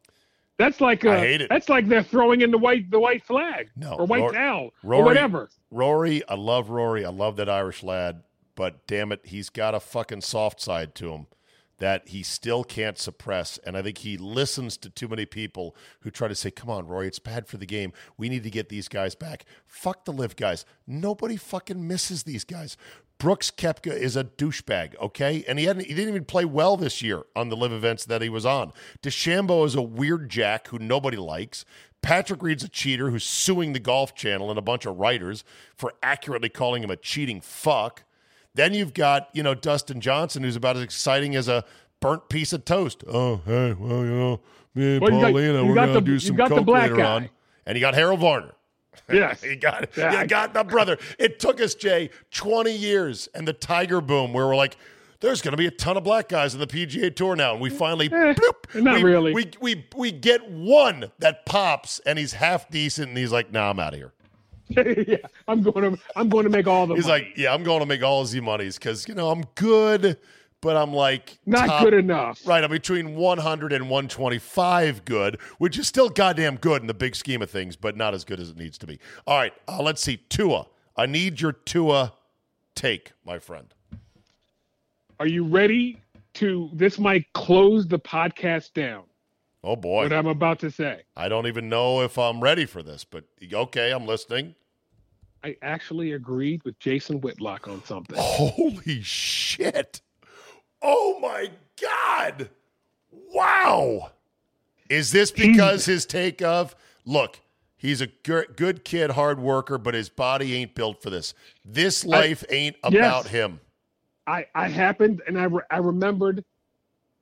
That's 0.58 0.80
like 0.80 1.06
uh, 1.06 1.10
I 1.12 1.18
hate 1.20 1.40
it. 1.40 1.48
That's 1.48 1.68
like 1.70 1.88
they're 1.88 2.02
throwing 2.02 2.42
in 2.42 2.50
the 2.50 2.58
white 2.58 2.90
the 2.90 3.00
white 3.00 3.24
flag 3.24 3.70
No, 3.76 3.94
or 3.94 4.04
white 4.06 4.20
Rory- 4.20 4.34
towel 4.34 4.70
Rory- 4.82 5.00
or 5.00 5.04
whatever. 5.04 5.48
Rory, 5.70 6.22
I 6.28 6.34
love 6.34 6.68
Rory. 6.68 7.04
I 7.04 7.08
love 7.10 7.36
that 7.36 7.48
Irish 7.48 7.82
lad, 7.82 8.24
but 8.56 8.86
damn 8.86 9.10
it, 9.12 9.20
he's 9.24 9.48
got 9.48 9.74
a 9.74 9.80
fucking 9.80 10.20
soft 10.20 10.60
side 10.60 10.94
to 10.96 11.12
him 11.12 11.26
that 11.80 12.08
he 12.08 12.22
still 12.22 12.62
can't 12.62 12.96
suppress. 12.96 13.58
And 13.58 13.76
I 13.76 13.82
think 13.82 13.98
he 13.98 14.16
listens 14.16 14.76
to 14.78 14.90
too 14.90 15.08
many 15.08 15.26
people 15.26 15.74
who 16.00 16.10
try 16.10 16.28
to 16.28 16.34
say, 16.34 16.50
come 16.50 16.70
on, 16.70 16.86
Roy, 16.86 17.06
it's 17.06 17.18
bad 17.18 17.46
for 17.46 17.56
the 17.56 17.66
game. 17.66 17.92
We 18.16 18.28
need 18.28 18.44
to 18.44 18.50
get 18.50 18.68
these 18.68 18.88
guys 18.88 19.14
back. 19.14 19.44
Fuck 19.66 20.04
the 20.04 20.12
LIV 20.12 20.36
guys. 20.36 20.64
Nobody 20.86 21.36
fucking 21.36 21.86
misses 21.86 22.22
these 22.22 22.44
guys. 22.44 22.76
Brooks 23.18 23.50
Koepka 23.50 23.92
is 23.92 24.16
a 24.16 24.24
douchebag, 24.24 24.96
okay? 24.98 25.44
And 25.46 25.58
he 25.58 25.66
hadn't 25.66 25.84
he 25.84 25.92
didn't 25.92 26.08
even 26.08 26.24
play 26.24 26.46
well 26.46 26.78
this 26.78 27.02
year 27.02 27.24
on 27.36 27.50
the 27.50 27.56
LIV 27.56 27.72
events 27.72 28.04
that 28.06 28.22
he 28.22 28.30
was 28.30 28.46
on. 28.46 28.72
DeChambeau 29.02 29.66
is 29.66 29.74
a 29.74 29.82
weird 29.82 30.30
jack 30.30 30.68
who 30.68 30.78
nobody 30.78 31.18
likes. 31.18 31.66
Patrick 32.00 32.42
Reed's 32.42 32.64
a 32.64 32.68
cheater 32.68 33.10
who's 33.10 33.24
suing 33.24 33.74
the 33.74 33.78
Golf 33.78 34.14
Channel 34.14 34.48
and 34.48 34.58
a 34.58 34.62
bunch 34.62 34.86
of 34.86 34.98
writers 34.98 35.44
for 35.76 35.92
accurately 36.02 36.48
calling 36.48 36.82
him 36.82 36.90
a 36.90 36.96
cheating 36.96 37.42
fuck. 37.42 38.04
Then 38.54 38.74
you've 38.74 38.94
got, 38.94 39.28
you 39.32 39.42
know, 39.42 39.54
Dustin 39.54 40.00
Johnson, 40.00 40.42
who's 40.42 40.56
about 40.56 40.76
as 40.76 40.82
exciting 40.82 41.36
as 41.36 41.48
a 41.48 41.64
burnt 42.00 42.28
piece 42.28 42.52
of 42.52 42.64
toast. 42.64 43.04
Oh, 43.08 43.40
hey, 43.46 43.72
well, 43.74 44.04
you 44.04 44.10
know, 44.10 44.40
me 44.74 44.92
and 44.96 45.00
Well, 45.02 45.20
Paulina, 45.20 45.64
we're 45.64 45.74
going 45.74 45.94
to 45.94 46.00
do 46.00 46.18
some 46.18 46.36
coke 46.36 46.66
later 46.66 46.96
guy. 46.96 47.04
on. 47.14 47.28
And 47.66 47.76
you 47.76 47.80
got 47.80 47.94
Harold 47.94 48.20
Varner. 48.20 48.52
Yes. 49.12 49.42
You 49.42 49.56
got 49.56 49.88
Yeah. 49.96 50.20
you 50.22 50.26
got 50.28 50.54
the 50.54 50.62
brother. 50.62 50.96
It 51.18 51.40
took 51.40 51.60
us, 51.60 51.74
Jay, 51.74 52.10
20 52.32 52.70
years 52.70 53.28
and 53.34 53.46
the 53.46 53.52
Tiger 53.52 54.00
boom 54.00 54.32
where 54.32 54.46
we're 54.46 54.54
like, 54.56 54.76
there's 55.20 55.42
going 55.42 55.50
to 55.52 55.56
be 55.56 55.66
a 55.66 55.70
ton 55.72 55.96
of 55.96 56.04
black 56.04 56.28
guys 56.28 56.54
in 56.54 56.60
the 56.60 56.66
PGA 56.66 57.14
Tour 57.14 57.34
now. 57.34 57.52
And 57.52 57.60
we 57.60 57.70
finally, 57.70 58.06
Eh, 58.06 58.34
bloop, 58.34 58.80
not 58.82 58.96
we, 58.96 59.02
really. 59.02 59.32
We, 59.34 59.50
we, 59.60 59.84
we 59.96 60.12
get 60.12 60.48
one 60.50 61.10
that 61.18 61.44
pops 61.44 61.98
and 62.06 62.18
he's 62.20 62.32
half 62.34 62.68
decent 62.70 63.08
and 63.08 63.18
he's 63.18 63.32
like, 63.32 63.50
nah, 63.52 63.70
I'm 63.70 63.80
out 63.80 63.94
of 63.94 63.98
here. 63.98 64.12
yeah, 65.08 65.16
I'm 65.48 65.62
going 65.62 65.96
to 65.96 66.02
I'm 66.16 66.28
going 66.28 66.44
to 66.44 66.50
make 66.50 66.66
all 66.66 66.86
the 66.86 66.94
He's 66.94 67.06
money. 67.06 67.24
like, 67.24 67.36
yeah, 67.36 67.52
I'm 67.52 67.62
going 67.62 67.80
to 67.80 67.86
make 67.86 68.02
all 68.02 68.24
the 68.24 68.40
monies 68.40 68.78
because, 68.78 69.08
you 69.08 69.14
know, 69.14 69.30
I'm 69.30 69.44
good, 69.54 70.18
but 70.60 70.76
I'm 70.76 70.92
like, 70.92 71.38
not 71.46 71.66
top- 71.66 71.84
good 71.84 71.94
enough. 71.94 72.46
Right, 72.46 72.62
I'm 72.62 72.70
between 72.70 73.16
100 73.16 73.72
and 73.72 73.90
125 73.90 75.04
good, 75.04 75.40
which 75.58 75.78
is 75.78 75.86
still 75.86 76.08
goddamn 76.08 76.56
good 76.56 76.82
in 76.82 76.86
the 76.86 76.94
big 76.94 77.16
scheme 77.16 77.42
of 77.42 77.50
things, 77.50 77.76
but 77.76 77.96
not 77.96 78.14
as 78.14 78.24
good 78.24 78.38
as 78.40 78.50
it 78.50 78.56
needs 78.56 78.78
to 78.78 78.86
be. 78.86 78.98
All 79.26 79.36
right, 79.36 79.52
uh, 79.68 79.82
let's 79.82 80.02
see. 80.02 80.18
Tua. 80.28 80.66
I 80.96 81.06
need 81.06 81.40
your 81.40 81.52
Tua 81.52 82.12
take, 82.74 83.12
my 83.24 83.38
friend. 83.38 83.72
Are 85.18 85.26
you 85.26 85.44
ready 85.44 86.00
to? 86.34 86.70
This 86.72 86.98
might 86.98 87.30
close 87.32 87.86
the 87.86 87.98
podcast 87.98 88.72
down. 88.74 89.04
Oh, 89.62 89.76
boy. 89.76 90.04
What 90.04 90.12
I'm 90.12 90.26
about 90.26 90.58
to 90.60 90.70
say. 90.70 91.02
I 91.16 91.28
don't 91.28 91.46
even 91.46 91.68
know 91.68 92.00
if 92.00 92.16
I'm 92.18 92.40
ready 92.40 92.64
for 92.64 92.82
this, 92.82 93.04
but 93.04 93.24
okay, 93.52 93.90
I'm 93.92 94.06
listening. 94.06 94.54
I 95.42 95.56
actually 95.62 96.12
agreed 96.12 96.62
with 96.64 96.78
Jason 96.78 97.20
Whitlock 97.20 97.66
on 97.68 97.82
something. 97.84 98.16
Holy 98.18 99.00
shit. 99.02 100.02
Oh, 100.82 101.18
my 101.20 101.50
God. 101.80 102.50
Wow. 103.10 104.10
Is 104.88 105.12
this 105.12 105.30
because 105.30 105.84
his 105.86 106.04
take 106.04 106.42
of, 106.42 106.74
look, 107.04 107.40
he's 107.76 108.00
a 108.00 108.06
good, 108.06 108.84
kid, 108.84 109.10
hard 109.12 109.40
worker, 109.40 109.78
but 109.78 109.94
his 109.94 110.08
body 110.08 110.54
ain't 110.54 110.74
built 110.74 111.02
for 111.02 111.10
this. 111.10 111.32
This 111.64 112.04
life 112.04 112.44
ain't 112.50 112.76
about 112.82 113.26
him. 113.28 113.60
I 114.26 114.46
I 114.54 114.68
happened 114.68 115.22
and 115.26 115.38
I 115.40 115.44
re- 115.44 115.62
I 115.70 115.78
remembered 115.78 116.44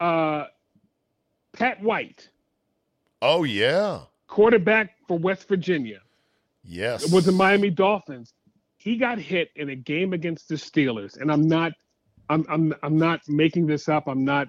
uh 0.00 0.46
Pat 1.52 1.82
White, 1.82 2.28
Oh, 3.22 3.44
yeah. 3.44 4.00
quarterback 4.26 4.96
for 5.06 5.18
West 5.18 5.48
Virginia. 5.48 6.00
Yes. 6.64 7.04
It 7.04 7.12
was 7.12 7.24
the 7.24 7.32
Miami 7.32 7.70
Dolphins. 7.70 8.32
He 8.76 8.96
got 8.96 9.18
hit 9.18 9.50
in 9.56 9.70
a 9.70 9.76
game 9.76 10.12
against 10.12 10.48
the 10.48 10.54
Steelers, 10.54 11.20
and 11.20 11.32
I'm 11.32 11.48
not, 11.48 11.72
I'm, 12.28 12.44
I'm, 12.48 12.74
I'm 12.82 12.96
not 12.96 13.20
making 13.28 13.66
this 13.66 13.88
up. 13.88 14.06
I'm 14.06 14.24
not 14.24 14.48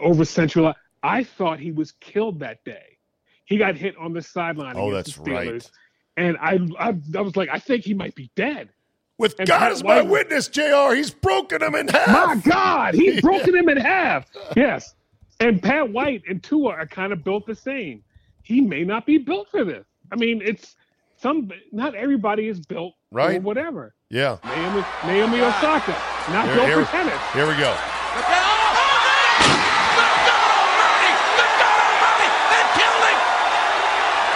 over 0.00 0.24
central. 0.24 0.74
I 1.02 1.24
thought 1.24 1.58
he 1.58 1.72
was 1.72 1.92
killed 1.92 2.40
that 2.40 2.64
day. 2.64 2.98
He 3.46 3.56
got 3.56 3.76
hit 3.76 3.96
on 3.98 4.12
the 4.12 4.22
sideline. 4.22 4.74
Oh, 4.76 4.90
against 4.90 5.16
that's 5.16 5.18
the 5.18 5.30
Steelers, 5.30 5.52
right. 5.52 5.70
And 6.16 6.36
I, 6.38 6.58
I, 6.78 6.94
I 7.16 7.20
was 7.22 7.36
like, 7.36 7.48
I 7.50 7.58
think 7.58 7.84
he 7.84 7.94
might 7.94 8.14
be 8.14 8.30
dead. 8.36 8.70
With 9.18 9.36
And 9.38 9.48
God 9.48 9.58
Pat 9.58 9.72
as 9.72 9.84
my 9.84 10.00
White- 10.02 10.10
witness, 10.10 10.48
JR, 10.48 10.94
he's 10.94 11.10
broken 11.10 11.62
him 11.62 11.74
in 11.74 11.88
half. 11.88 12.08
My 12.08 12.36
God, 12.50 12.94
he's 12.94 13.20
broken 13.22 13.54
him 13.54 13.68
in 13.68 13.76
half. 13.76 14.26
Yes. 14.56 14.94
And 15.40 15.62
Pat 15.62 15.90
White 15.90 16.22
and 16.28 16.42
Tua 16.42 16.70
are 16.70 16.86
kind 16.86 17.12
of 17.12 17.22
built 17.24 17.46
the 17.46 17.54
same. 17.54 18.02
He 18.42 18.60
may 18.60 18.84
not 18.84 19.06
be 19.06 19.18
built 19.18 19.48
for 19.50 19.64
this. 19.64 19.86
I 20.12 20.16
mean, 20.16 20.42
it's 20.44 20.76
some. 21.24 21.50
Not 21.72 21.94
everybody 21.94 22.46
is 22.48 22.60
built 22.60 22.92
for 23.10 23.16
Right. 23.16 23.42
whatever. 23.42 23.94
Yeah. 24.10 24.36
Naomi, 24.44 24.84
Naomi 25.06 25.40
Osaka, 25.40 25.96
not 26.30 26.44
Here- 26.44 26.54
built 26.54 26.66
here- 26.68 26.84
for 26.84 26.92
tennis. 26.92 27.20
Here 27.32 27.46
we 27.48 27.56
go. 27.56 27.74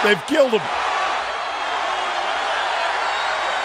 They've 0.03 0.25
killed 0.27 0.51
him. 0.53 0.61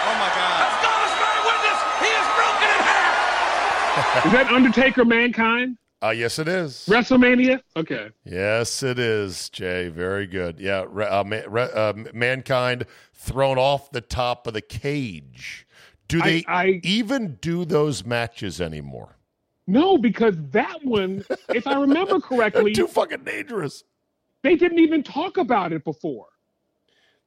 Oh 0.07 0.15
my 0.19 0.29
God. 0.35 0.67
Astonished 0.67 1.17
my 1.23 1.35
witness, 1.47 1.79
he 2.03 2.11
is 2.11 2.27
broken 2.35 2.67
in 2.75 2.81
half. 2.91 4.25
Is 4.25 4.31
that 4.33 4.47
Undertaker 4.51 5.05
Mankind? 5.05 5.77
Uh, 6.03 6.09
yes, 6.09 6.37
it 6.39 6.47
is. 6.47 6.85
WrestleMania? 6.89 7.61
Okay. 7.75 8.09
Yes, 8.25 8.83
it 8.83 8.99
is, 8.99 9.49
Jay. 9.49 9.87
Very 9.89 10.27
good. 10.27 10.59
Yeah, 10.59 10.81
uh, 10.81 11.23
ma- 11.25 11.41
re- 11.47 11.69
uh, 11.73 11.93
mankind 12.13 12.85
thrown 13.13 13.57
off 13.57 13.91
the 13.91 14.01
top 14.01 14.45
of 14.45 14.53
the 14.53 14.61
cage. 14.61 15.65
Do 16.07 16.21
they 16.21 16.43
I- 16.47 16.79
even 16.83 17.37
do 17.41 17.65
those 17.65 18.05
matches 18.05 18.61
anymore? 18.61 19.17
No, 19.67 19.97
because 19.97 20.35
that 20.51 20.83
one, 20.85 21.23
if 21.49 21.65
I 21.65 21.79
remember 21.79 22.19
correctly, 22.21 22.73
too 22.73 22.87
fucking 22.87 23.23
dangerous. 23.23 23.83
they 24.43 24.55
didn't 24.55 24.77
even 24.79 25.01
talk 25.01 25.37
about 25.37 25.73
it 25.73 25.83
before. 25.83 26.27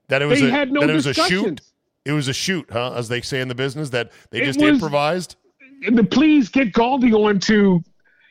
That 0.07 0.23
it 0.23 0.27
was 0.27 0.41
They 0.41 0.47
a, 0.49 0.51
had 0.53 0.71
no 0.71 0.81
that 0.83 0.91
it 0.91 0.95
was 0.95 1.07
a 1.07 1.15
shoot. 1.15 1.61
It 2.05 2.13
was 2.13 2.29
a 2.29 2.33
shoot, 2.33 2.67
huh? 2.71 2.93
As 2.95 3.09
they 3.09 3.21
say 3.23 3.41
in 3.41 3.49
the 3.49 3.57
business, 3.57 3.91
that 3.91 4.13
they 4.31 4.43
It 4.43 4.45
just 4.47 4.61
was- 4.61 4.69
improvised. 4.75 5.35
and 5.85 5.99
then 5.99 6.07
please 6.07 6.49
get 6.49 6.73
Galdi 6.73 7.13
on 7.13 7.41
to, 7.41 7.83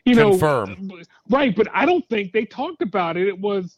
you 0.07 0.15
know, 0.15 0.31
Confirm. 0.31 0.91
right? 1.29 1.55
But 1.55 1.67
I 1.73 1.85
don't 1.85 2.07
think 2.09 2.31
they 2.31 2.45
talked 2.45 2.81
about 2.81 3.17
it. 3.17 3.27
It 3.27 3.39
was 3.39 3.77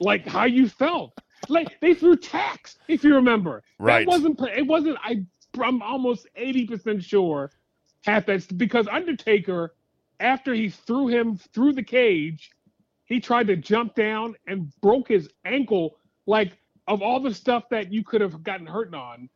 like 0.00 0.26
how 0.26 0.44
you 0.44 0.68
felt. 0.68 1.18
Like 1.48 1.78
they 1.80 1.94
threw 1.94 2.16
tax, 2.16 2.76
if 2.88 3.04
you 3.04 3.14
remember. 3.14 3.62
Right. 3.78 4.04
That 4.04 4.10
wasn't. 4.10 4.40
It 4.56 4.66
wasn't. 4.66 4.98
I. 5.02 5.24
I'm 5.60 5.82
almost 5.82 6.26
eighty 6.36 6.66
percent 6.66 7.02
sure. 7.02 7.50
Half 8.04 8.26
that's 8.26 8.46
because 8.46 8.88
Undertaker, 8.88 9.74
after 10.20 10.54
he 10.54 10.68
threw 10.68 11.08
him 11.08 11.36
through 11.36 11.72
the 11.74 11.82
cage, 11.82 12.50
he 13.04 13.20
tried 13.20 13.46
to 13.48 13.56
jump 13.56 13.94
down 13.94 14.34
and 14.46 14.72
broke 14.80 15.08
his 15.08 15.28
ankle. 15.44 15.96
Like 16.26 16.58
of 16.86 17.02
all 17.02 17.20
the 17.20 17.34
stuff 17.34 17.68
that 17.70 17.92
you 17.92 18.02
could 18.02 18.20
have 18.20 18.42
gotten 18.42 18.66
hurt 18.66 18.94
on, 18.94 19.28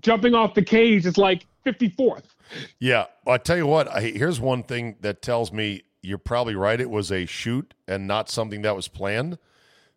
jumping 0.00 0.34
off 0.34 0.54
the 0.54 0.62
cage 0.62 1.06
is 1.06 1.18
like 1.18 1.46
fifty 1.62 1.88
fourth. 1.88 2.34
Yeah, 2.78 3.06
I'll 3.26 3.38
tell 3.38 3.56
you 3.56 3.66
what. 3.66 3.88
I, 3.88 4.00
here's 4.02 4.40
one 4.40 4.62
thing 4.62 4.96
that 5.00 5.22
tells 5.22 5.52
me 5.52 5.82
you're 6.02 6.18
probably 6.18 6.54
right. 6.54 6.80
It 6.80 6.90
was 6.90 7.10
a 7.10 7.26
shoot 7.26 7.74
and 7.88 8.06
not 8.06 8.28
something 8.28 8.62
that 8.62 8.76
was 8.76 8.88
planned. 8.88 9.38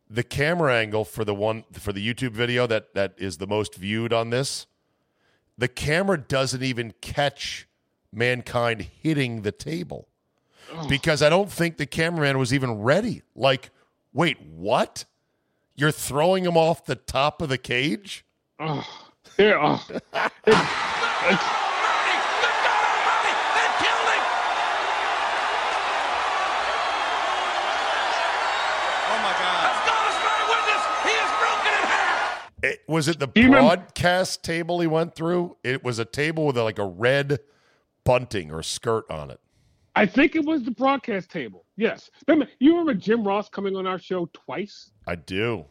The 0.09 0.23
camera 0.23 0.75
angle 0.75 1.03
for 1.03 1.25
the 1.25 1.35
one 1.35 1.65
for 1.73 1.91
the 1.91 2.05
YouTube 2.05 2.31
video 2.31 2.65
that 2.67 2.93
that 2.95 3.13
is 3.17 3.37
the 3.37 3.47
most 3.47 3.75
viewed 3.75 4.13
on 4.13 4.29
this, 4.29 4.65
the 5.57 5.67
camera 5.67 6.17
doesn't 6.17 6.63
even 6.63 6.93
catch 7.01 7.67
mankind 8.13 8.87
hitting 9.01 9.41
the 9.41 9.51
table 9.51 10.07
because 10.87 11.21
I 11.21 11.29
don't 11.29 11.51
think 11.51 11.77
the 11.77 11.85
cameraman 11.85 12.37
was 12.37 12.53
even 12.53 12.81
ready. 12.81 13.21
Like, 13.35 13.71
wait, 14.13 14.41
what? 14.41 15.05
You're 15.75 15.91
throwing 15.91 16.45
him 16.45 16.57
off 16.57 16.85
the 16.85 16.95
top 16.95 17.41
of 17.41 17.49
the 17.49 17.57
cage? 17.57 18.25
Oh, 18.59 18.87
there. 19.38 19.59
Oh. 19.61 19.83
It- 20.47 20.53
it's- 21.33 21.53
Oh 29.09 29.19
my 29.23 29.33
God. 29.39 29.73
He 31.03 31.13
has 31.13 31.31
broken 31.39 31.73
in 31.73 31.88
half! 31.88 32.51
It, 32.63 32.79
was 32.88 33.07
it 33.07 33.19
the 33.19 33.27
you 33.35 33.43
remember- 33.45 33.75
broadcast 33.77 34.43
table 34.43 34.79
he 34.81 34.88
went 34.88 35.15
through? 35.15 35.55
It 35.63 35.83
was 35.83 35.99
a 35.99 36.05
table 36.05 36.45
with 36.45 36.57
like 36.57 36.79
a 36.79 36.85
red 36.85 37.39
bunting 38.03 38.51
or 38.51 38.61
skirt 38.63 39.05
on 39.09 39.31
it. 39.31 39.39
I 39.95 40.05
think 40.05 40.35
it 40.35 40.45
was 40.45 40.63
the 40.63 40.71
broadcast 40.71 41.31
table. 41.31 41.65
Yes. 41.75 42.11
Remember, 42.27 42.51
you 42.59 42.71
remember 42.77 42.93
Jim 42.93 43.25
Ross 43.25 43.49
coming 43.49 43.75
on 43.75 43.88
our 43.88 43.97
show 43.97 44.29
twice? 44.33 44.91
I 45.07 45.15
do. 45.15 45.65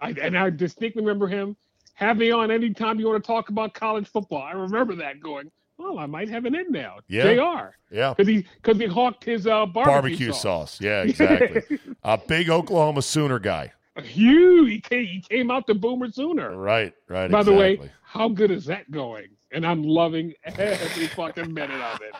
I, 0.00 0.10
and 0.20 0.36
I 0.36 0.50
distinctly 0.50 1.02
remember 1.02 1.28
him 1.28 1.56
have 1.98 2.16
me 2.16 2.30
on 2.30 2.50
anytime 2.52 3.00
you 3.00 3.08
want 3.08 3.22
to 3.22 3.26
talk 3.26 3.48
about 3.48 3.74
college 3.74 4.06
football. 4.06 4.40
I 4.40 4.52
remember 4.52 4.94
that 4.96 5.18
going, 5.20 5.50
well, 5.78 5.98
I 5.98 6.06
might 6.06 6.28
have 6.28 6.44
an 6.44 6.54
in 6.54 6.70
now. 6.70 6.98
Yeah. 7.08 7.34
JR. 7.34 7.74
Yeah. 7.90 8.14
Because 8.14 8.28
he, 8.28 8.46
cause 8.62 8.78
he 8.78 8.86
hawked 8.86 9.24
his 9.24 9.48
uh, 9.48 9.66
barbecue, 9.66 9.84
Barbecue 9.84 10.32
sauce. 10.32 10.80
Yeah, 10.80 11.02
exactly. 11.06 11.78
a 12.04 12.16
big 12.16 12.50
Oklahoma 12.50 13.02
Sooner 13.02 13.40
guy. 13.40 13.72
Hugh, 14.00 14.64
he 14.66 14.80
came, 14.80 15.06
he 15.06 15.20
came 15.20 15.50
out 15.50 15.66
the 15.66 15.74
Boomer 15.74 16.08
Sooner. 16.12 16.56
Right, 16.56 16.94
right. 17.08 17.28
By 17.28 17.42
the 17.42 17.52
way, 17.52 17.80
how 18.04 18.28
good 18.28 18.52
is 18.52 18.64
that 18.66 18.88
going? 18.92 19.26
And 19.50 19.66
I'm 19.66 19.82
loving 19.82 20.34
every 20.44 21.06
fucking 21.08 21.52
minute 21.52 21.80
of 21.80 22.00
it. 22.02 22.14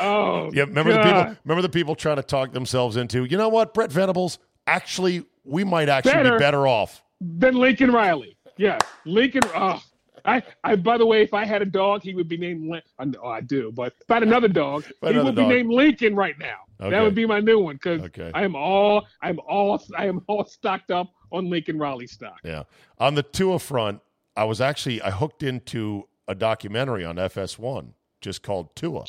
Oh, 0.00 0.50
Yeah, 0.54 0.62
remember 0.62 0.94
the 0.94 1.02
people 1.02 1.36
remember 1.44 1.62
the 1.62 1.68
people 1.68 1.94
trying 1.94 2.16
to 2.16 2.22
talk 2.22 2.52
themselves 2.52 2.96
into, 2.96 3.24
you 3.26 3.36
know 3.36 3.50
what, 3.50 3.74
Brent 3.74 3.92
Venables, 3.92 4.38
actually 4.66 5.24
we 5.44 5.62
might 5.64 5.90
actually 5.90 6.12
Better. 6.12 6.32
be 6.32 6.38
better 6.38 6.66
off. 6.66 7.02
than 7.20 7.56
Lincoln 7.56 7.92
Riley. 7.92 8.36
Yes, 8.60 8.80
Lincoln. 9.06 9.40
Oh, 9.54 9.82
I, 10.26 10.42
I. 10.62 10.76
By 10.76 10.98
the 10.98 11.06
way, 11.06 11.22
if 11.22 11.32
I 11.32 11.46
had 11.46 11.62
a 11.62 11.66
dog, 11.66 12.02
he 12.02 12.14
would 12.14 12.28
be 12.28 12.36
named. 12.36 12.70
Lin- 12.70 12.82
I 12.98 13.06
know 13.06 13.20
oh, 13.22 13.28
I 13.28 13.40
do, 13.40 13.72
but 13.72 13.94
if 13.98 14.10
I 14.10 14.14
had 14.14 14.22
another 14.22 14.48
dog, 14.48 14.84
he 14.84 14.92
another 15.02 15.24
would 15.24 15.36
dog. 15.36 15.48
be 15.48 15.54
named 15.54 15.72
Lincoln 15.72 16.14
right 16.14 16.38
now. 16.38 16.56
Okay. 16.78 16.90
That 16.90 17.02
would 17.02 17.14
be 17.14 17.24
my 17.24 17.40
new 17.40 17.58
one 17.58 17.76
because 17.76 18.02
Okay. 18.02 18.30
I 18.34 18.42
am 18.42 18.54
all, 18.54 19.06
I'm 19.22 19.38
all, 19.48 19.82
I 19.96 20.06
am 20.06 20.20
all 20.28 20.44
stocked 20.44 20.90
up 20.90 21.08
on 21.32 21.48
Lincoln 21.48 21.78
Riley 21.78 22.06
stock. 22.06 22.38
Yeah. 22.44 22.64
On 22.98 23.14
the 23.14 23.22
Tua 23.22 23.58
front, 23.58 24.00
I 24.36 24.44
was 24.44 24.60
actually 24.60 25.00
I 25.00 25.10
hooked 25.10 25.42
into 25.42 26.06
a 26.28 26.34
documentary 26.34 27.04
on 27.04 27.16
FS1 27.16 27.94
just 28.20 28.42
called 28.42 28.76
Tua. 28.76 29.04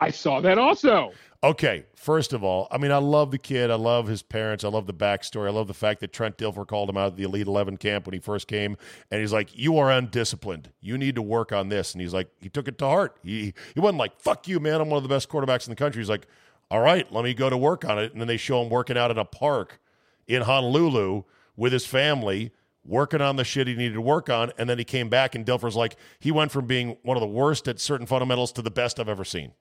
I 0.00 0.10
saw 0.10 0.40
that 0.40 0.58
also. 0.58 1.12
Okay, 1.42 1.84
first 1.94 2.32
of 2.32 2.42
all, 2.42 2.66
I 2.70 2.78
mean, 2.78 2.90
I 2.90 2.96
love 2.96 3.30
the 3.30 3.38
kid. 3.38 3.70
I 3.70 3.76
love 3.76 4.08
his 4.08 4.22
parents. 4.22 4.64
I 4.64 4.68
love 4.68 4.86
the 4.86 4.94
backstory. 4.94 5.46
I 5.46 5.50
love 5.50 5.68
the 5.68 5.74
fact 5.74 6.00
that 6.00 6.12
Trent 6.12 6.38
Dilfer 6.38 6.66
called 6.66 6.88
him 6.88 6.96
out 6.96 7.08
of 7.08 7.16
the 7.16 7.22
Elite 7.22 7.46
11 7.46 7.76
camp 7.76 8.06
when 8.06 8.14
he 8.14 8.18
first 8.18 8.48
came. 8.48 8.76
And 9.10 9.20
he's 9.20 9.32
like, 9.32 9.56
You 9.56 9.78
are 9.78 9.90
undisciplined. 9.90 10.70
You 10.80 10.98
need 10.98 11.14
to 11.14 11.22
work 11.22 11.52
on 11.52 11.68
this. 11.68 11.92
And 11.92 12.00
he's 12.00 12.14
like, 12.14 12.28
He 12.40 12.48
took 12.48 12.68
it 12.68 12.78
to 12.78 12.86
heart. 12.86 13.18
He, 13.22 13.54
he 13.74 13.80
wasn't 13.80 13.98
like, 13.98 14.18
Fuck 14.20 14.48
you, 14.48 14.60
man. 14.60 14.80
I'm 14.80 14.88
one 14.88 14.96
of 14.96 15.02
the 15.02 15.08
best 15.08 15.28
quarterbacks 15.28 15.66
in 15.66 15.70
the 15.70 15.76
country. 15.76 16.00
He's 16.00 16.08
like, 16.08 16.26
All 16.70 16.80
right, 16.80 17.10
let 17.12 17.24
me 17.24 17.32
go 17.32 17.48
to 17.48 17.56
work 17.56 17.84
on 17.84 17.98
it. 17.98 18.12
And 18.12 18.20
then 18.20 18.28
they 18.28 18.38
show 18.38 18.62
him 18.62 18.70
working 18.70 18.98
out 18.98 19.10
in 19.10 19.18
a 19.18 19.24
park 19.24 19.80
in 20.26 20.42
Honolulu 20.42 21.22
with 21.56 21.72
his 21.72 21.86
family, 21.86 22.50
working 22.84 23.20
on 23.20 23.36
the 23.36 23.44
shit 23.44 23.68
he 23.68 23.74
needed 23.74 23.94
to 23.94 24.00
work 24.00 24.28
on. 24.28 24.52
And 24.58 24.68
then 24.68 24.78
he 24.78 24.84
came 24.84 25.08
back, 25.08 25.34
and 25.34 25.46
Dilfer's 25.46 25.76
like, 25.76 25.96
He 26.18 26.32
went 26.32 26.50
from 26.50 26.66
being 26.66 26.96
one 27.02 27.16
of 27.16 27.20
the 27.20 27.26
worst 27.26 27.68
at 27.68 27.78
certain 27.78 28.06
fundamentals 28.06 28.52
to 28.52 28.62
the 28.62 28.70
best 28.70 28.98
I've 28.98 29.08
ever 29.08 29.24
seen. 29.24 29.52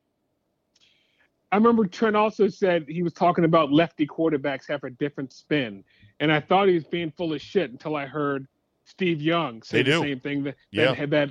I 1.56 1.58
remember 1.58 1.86
Trent 1.86 2.18
also 2.18 2.50
said 2.50 2.84
he 2.90 3.02
was 3.02 3.14
talking 3.14 3.46
about 3.46 3.72
lefty 3.72 4.06
quarterbacks 4.06 4.68
have 4.68 4.84
a 4.84 4.90
different 4.90 5.32
spin, 5.32 5.86
and 6.20 6.30
I 6.30 6.42
thought 6.42 6.68
he 6.68 6.74
was 6.74 6.84
being 6.84 7.12
full 7.12 7.32
of 7.32 7.40
shit 7.40 7.72
until 7.72 7.96
I 7.96 8.06
heard 8.06 8.46
Steve 8.84 9.22
Young 9.22 9.62
say 9.64 9.82
the 9.82 9.98
same 10.02 10.20
thing 10.20 10.44
that 10.44 10.56
Yeah. 10.72 10.94
that, 10.96 11.10
that 11.12 11.30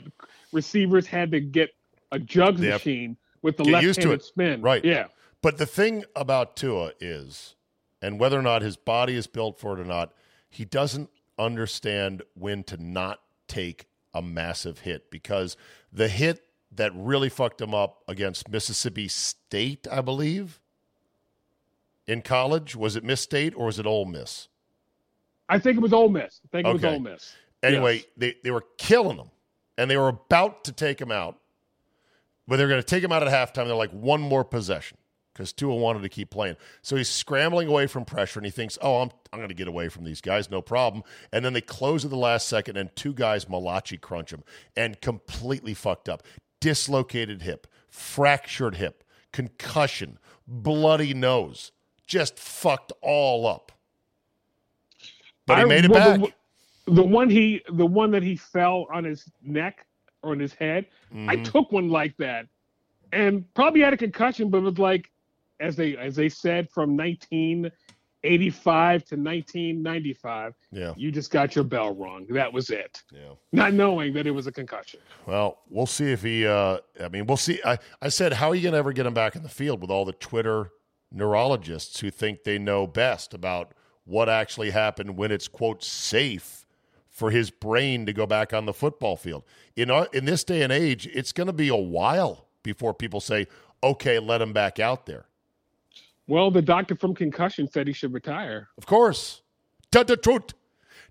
receivers 0.51 1.07
had 1.07 1.31
to 1.33 1.41
get 1.43 1.75
a 2.11 2.18
jugs 2.18 2.62
They 2.62 2.70
machine 2.70 3.18
with 3.43 3.59
the 3.59 3.64
Get 3.64 3.83
used 3.83 4.01
to 4.01 4.09
left-handed 4.09 4.20
it. 4.20 4.25
spin. 4.25 4.62
Right. 4.62 4.83
Yeah. 4.83 5.09
But 5.43 5.59
the 5.59 5.66
thing 5.66 6.05
about 6.16 6.57
Tua 6.57 6.93
is, 7.01 7.55
and 8.01 8.18
whether 8.18 8.39
or 8.39 8.43
not 8.43 8.62
his 8.62 8.79
body 8.79 9.16
is 9.16 9.27
built 9.27 9.59
for 9.61 9.75
it 9.79 9.81
or 9.83 9.85
not, 9.85 10.14
he 10.49 10.64
doesn't 10.64 11.11
understand 11.39 12.22
when 12.33 12.64
to 12.64 12.79
not 12.83 13.20
take 13.47 13.89
a 14.14 14.22
massive 14.22 14.79
hit 14.79 15.11
because 15.11 15.59
the 15.93 16.09
hit 16.09 16.41
that 16.77 16.93
really 16.95 17.29
fucked 17.29 17.61
him 17.61 17.75
up 17.75 18.03
against 18.09 18.49
Mississippi 18.49 19.09
State, 19.09 19.87
I 19.91 20.01
believe, 20.01 20.61
in 22.07 22.22
college, 22.22 22.77
was 22.77 22.97
it 22.97 23.05
Miss 23.05 23.20
State 23.20 23.55
or 23.57 23.66
was 23.66 23.79
it 23.79 23.87
Ole 23.87 24.05
Miss? 24.05 24.49
I 25.49 25.59
think 25.59 25.77
it 25.77 25.81
was 25.81 25.93
Ole 25.93 26.09
Miss. 26.09 26.41
I 26.45 26.49
think 26.51 26.66
it 26.66 26.72
was 26.72 26.85
Ole 26.85 27.01
Miss. 27.01 27.35
Anyway, 27.62 27.97
Yes. 27.97 28.05
they, 28.16 28.35
they 28.45 28.51
were 28.51 28.64
killing 28.79 29.16
him 29.16 29.31
and 29.79 29.91
they 29.91 29.97
were 29.97 30.09
about 30.09 30.64
to 30.64 30.72
take 30.72 31.01
him 31.01 31.11
out, 31.11 31.39
but 32.47 32.57
they 32.57 32.62
were 32.64 32.68
going 32.68 32.81
to 32.83 32.87
take 32.87 33.03
him 33.03 33.12
out 33.12 33.27
at 33.27 33.29
halftime. 33.29 33.66
They're 33.66 33.75
like, 33.75 33.91
one 33.93 34.20
more 34.20 34.45
possession 34.45 34.99
because 35.33 35.53
Tua 35.53 35.75
wanted 35.75 36.03
to 36.03 36.09
keep 36.09 36.31
playing. 36.31 36.57
So 36.83 36.95
he's 36.97 37.09
scrambling 37.09 37.68
away 37.68 37.87
from 37.87 38.05
pressure 38.05 38.39
and 38.39 38.47
he 38.47 38.53
thinks, 38.53 38.79
oh, 38.81 39.03
I'm, 39.03 39.11
I'm 39.33 39.39
going 39.39 39.49
to 39.49 39.55
get 39.55 39.66
away 39.66 39.89
from 39.89 40.05
these 40.05 40.20
guys, 40.20 40.51
no 40.51 40.62
problem. 40.62 41.03
And 41.33 41.45
then 41.45 41.55
they 41.55 41.61
close 41.61 42.05
at 42.05 42.11
the 42.11 42.16
last 42.16 42.47
second 42.49 42.77
and 42.77 42.95
two 42.95 43.12
guys 43.14 43.49
Malachi 43.49 43.97
crunch 43.97 44.33
him 44.33 44.45
and 44.77 45.01
completely 45.01 45.75
fucked 45.75 46.09
up. 46.09 46.22
Dislocated 46.69 47.43
hip, 47.43 47.67
fractured 47.91 48.77
hip, 48.77 49.05
concussion, 49.35 50.19
bloody 50.49 51.12
nose, 51.12 51.73
just 52.07 52.39
fucked 52.39 52.91
all 53.03 53.47
up. 53.47 53.71
But 55.45 55.59
he 55.59 55.62
I- 55.65 55.67
made 55.67 55.85
it 55.85 55.91
well, 55.91 56.19
back. 56.21 56.35
The, 56.87 56.93
the 56.95 57.03
one 57.03 57.29
he, 57.29 57.61
the 57.69 57.85
one 57.85 58.11
that 58.12 58.23
he 58.23 58.35
fell 58.37 58.87
on 58.91 59.05
his 59.05 59.31
neck 59.43 59.85
or 60.23 60.31
on 60.33 60.39
his 60.39 60.55
head. 60.55 60.87
I 61.12 61.37
Mhm. 61.37 61.53
took 61.53 61.71
one 61.71 61.91
like 61.91 62.17
that, 62.17 62.47
and 63.12 63.45
probably 63.53 63.83
had 63.83 63.93
a 63.93 63.99
concussion, 63.99 64.49
but 64.49 64.57
it 64.57 64.62
was 64.62 64.79
like, 64.79 65.11
as 65.61 65.77
they 65.77 65.99
as 65.99 66.17
they 66.17 66.31
said, 66.31 66.71
from 66.71 66.97
1985 68.25 69.05
to 69.05 69.16
1995, 69.16 70.55
Yeah. 70.72 70.95
you 70.97 71.11
just 71.12 71.31
got 71.31 71.55
your 71.55 71.64
bell 71.64 71.95
rung. 71.95 72.27
That 72.31 72.53
was 72.53 72.70
it. 72.70 73.03
Yeah. 73.12 73.35
Not 73.53 73.75
knowing 73.75 74.12
that 74.14 74.27
it 74.27 74.31
was 74.31 74.47
a 74.47 74.53
concussion. 74.53 75.01
Well, 75.27 75.59
we'll 75.68 75.87
see 75.87 76.11
if 76.12 76.22
he. 76.22 76.47
Uh, 76.47 76.79
I 77.03 77.09
mean, 77.09 77.27
we'll 77.27 77.37
see. 77.37 77.61
I, 77.64 77.79
I 78.01 78.09
said, 78.09 78.33
how 78.35 78.49
are 78.49 78.55
you 78.55 78.62
going 78.62 78.72
to 78.72 78.79
ever 78.79 78.93
get 78.93 79.07
him 79.07 79.14
back 79.14 79.37
in 79.37 79.43
the 79.43 79.49
field 79.49 79.81
with 79.81 79.91
all 79.91 80.05
the 80.05 80.12
Twitter 80.12 80.70
neurologists 81.12 82.01
who 82.01 82.11
think 82.11 82.45
they 82.45 82.59
know 82.59 82.87
best 82.87 83.35
about 83.35 83.72
what 84.05 84.29
actually 84.29 84.70
happened 84.70 85.16
when 85.16 85.31
it's 85.31 85.49
quote 85.49 85.83
safe 85.85 86.66
for 87.09 87.31
his 87.31 87.51
brain 87.51 88.07
to 88.07 88.12
go 88.12 88.27
back 88.27 88.53
on 88.53 88.66
the 88.66 88.72
football 88.75 89.16
field? 89.16 89.45
In 89.77 89.91
our, 89.91 90.09
in 90.12 90.25
this 90.25 90.45
day 90.45 90.62
and 90.62 90.72
age, 90.72 91.07
it's 91.12 91.33
going 91.33 91.47
to 91.47 91.53
be 91.53 91.68
a 91.68 91.77
while 91.77 92.47
before 92.62 92.95
people 92.95 93.20
say, 93.20 93.47
okay, 93.83 94.18
let 94.18 94.41
him 94.41 94.53
back 94.53 94.81
out 94.81 95.05
there. 95.07 95.27
Well, 96.27 96.51
the 96.51 96.62
doctor 96.62 96.97
from 96.97 97.14
concussion 97.14 97.68
said 97.70 97.87
he 97.87 97.93
should 97.93 98.12
retire. 98.12 98.68
Of 98.79 98.87
course, 98.87 99.43
tell 99.91 100.05
the 100.05 100.16
truth. 100.16 100.55